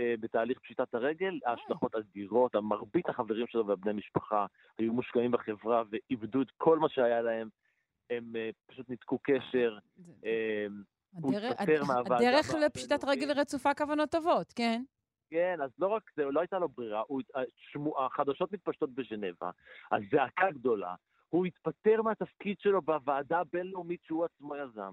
[0.00, 4.46] אה, בתהליך פשיטת הרגל, ההשלכות אדירות, מרבית החברים שלו והבני משפחה
[4.78, 7.48] היו מושקעים בחברה ואיבדו את כל מה שהיה להם,
[8.10, 8.32] הם
[8.66, 9.78] פשוט ניתקו קשר.
[11.58, 14.82] הדרך, הדרך לפשיטת רגל רצופה כוונות טובות, כן?
[15.30, 17.22] כן, אז לא רק זה, לא הייתה לו ברירה, הוא,
[17.72, 19.50] שמו, החדשות מתפשטות בז'נבה,
[19.92, 20.94] הזעקה גדולה,
[21.28, 24.92] הוא התפטר מהתפקיד שלו בוועדה הבינלאומית שהוא עצמו יזם.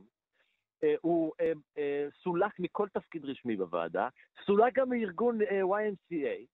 [0.84, 4.08] אה, הוא אה, אה, סולק מכל תפקיד רשמי בוועדה,
[4.46, 6.46] סולק גם מארגון YMCA,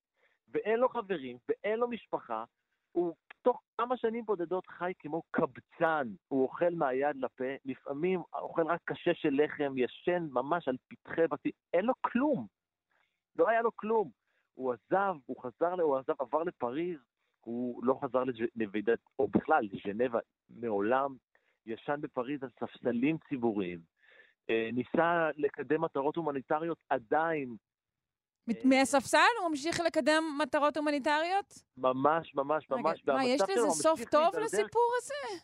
[0.47, 2.43] ואין לו חברים, ואין לו משפחה.
[2.91, 8.81] הוא תוך כמה שנים בודדות חי כמו קבצן, הוא אוכל מהיד לפה, לפעמים אוכל רק
[8.85, 12.47] קשה של לחם, ישן ממש על פתחי בתים, אין לו כלום.
[13.35, 14.09] לא היה לו כלום.
[14.53, 16.99] הוא עזב, הוא חזר, הוא עזב, עבר לפריז,
[17.41, 18.23] הוא לא חזר
[18.55, 21.15] לוועידת, או בכלל, לז'נבה מעולם,
[21.65, 23.79] ישן בפריז על ספסלים ציבוריים,
[24.49, 27.55] אה, ניסה לקדם מטרות הומניטריות עדיין.
[28.49, 31.53] אה, מהספסל הוא ממשיך לקדם מטרות הומניטריות?
[31.77, 33.03] ממש, ממש, ממש.
[33.07, 35.39] מה, יש לזה סוף טוב לסיפור הזה?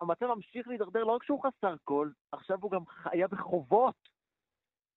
[0.00, 4.10] המצב ממשיך להידרדר, לא רק שהוא חסר כל, עכשיו הוא גם היה בחובות.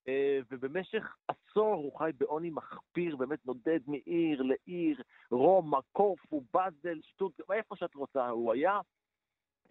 [0.07, 5.01] אה, ובמשך עשור הוא חי בעוני מחפיר, באמת נודד מעיר לעיר,
[5.31, 8.79] רומא, קורפו, באזל, שטוט, איפה שאת רוצה הוא היה.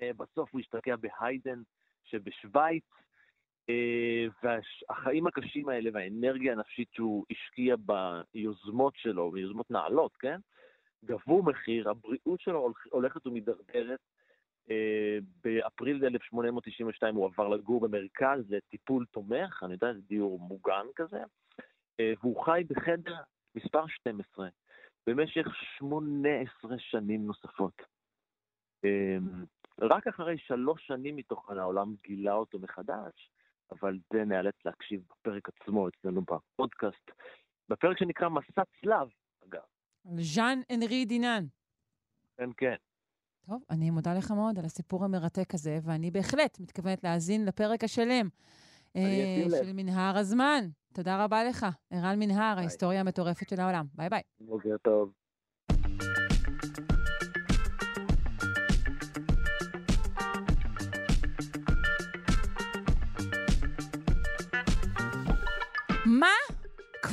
[0.01, 1.63] אה, בסוף הוא השתקע בהיידן
[2.05, 2.85] שבשוויץ,
[4.43, 7.77] והחיים הקשים האלה והאנרגיה הנפשית שהוא השקיע
[8.35, 10.41] ביוזמות שלו, ביוזמות נעלות, כן?
[11.05, 14.01] גבו מחיר, הבריאות שלו הולכת ומידרדרת,
[14.71, 21.23] אה, באפריל 1892 הוא עבר לגור במרכז לטיפול תומך, אני יודע, זה דיור מוגן כזה,
[22.01, 23.17] אה, והוא חי בחדר
[23.55, 24.49] מספר 12
[25.07, 25.47] במשך
[25.79, 27.83] 18 שנים נוספות.
[28.85, 29.17] אה,
[29.81, 33.31] רק אחרי שלוש שנים מתוכן העולם גילה אותו מחדש,
[33.81, 37.11] אבל זה נאלץ להקשיב בפרק עצמו אצלנו בפודקאסט,
[37.69, 39.09] בפרק שנקרא מסע צלב,
[39.49, 39.63] אגב.
[40.05, 41.45] ז'אן אנרי דינן.
[42.37, 42.75] כן, כן.
[43.47, 48.29] טוב, אני מודה לך מאוד על הסיפור המרתק הזה, ואני בהחלט מתכוונת להאזין לפרק השלם
[48.97, 50.65] אה, של מנהר הזמן.
[50.95, 52.63] תודה רבה לך, ערן מנהר, ביי.
[52.63, 53.87] ההיסטוריה המטורפת של העולם.
[53.95, 54.23] ביי ביי.
[54.41, 55.13] בוקר טוב.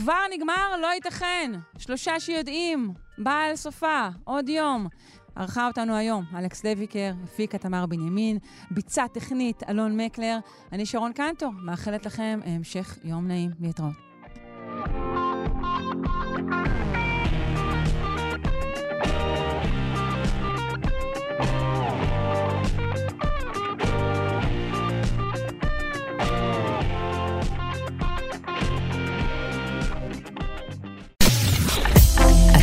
[0.01, 0.77] כבר נגמר?
[0.81, 1.51] לא ייתכן.
[1.77, 4.87] שלושה שיודעים, בעל סופה, עוד יום.
[5.35, 8.37] ערכה אותנו היום אלכס לויקר, הפיקה תמר בנימין,
[8.71, 10.37] ביצע טכנית אלון מקלר.
[10.71, 13.51] אני שרון קנטור, מאחלת לכם המשך יום נעים.
[13.59, 14.08] להתראות.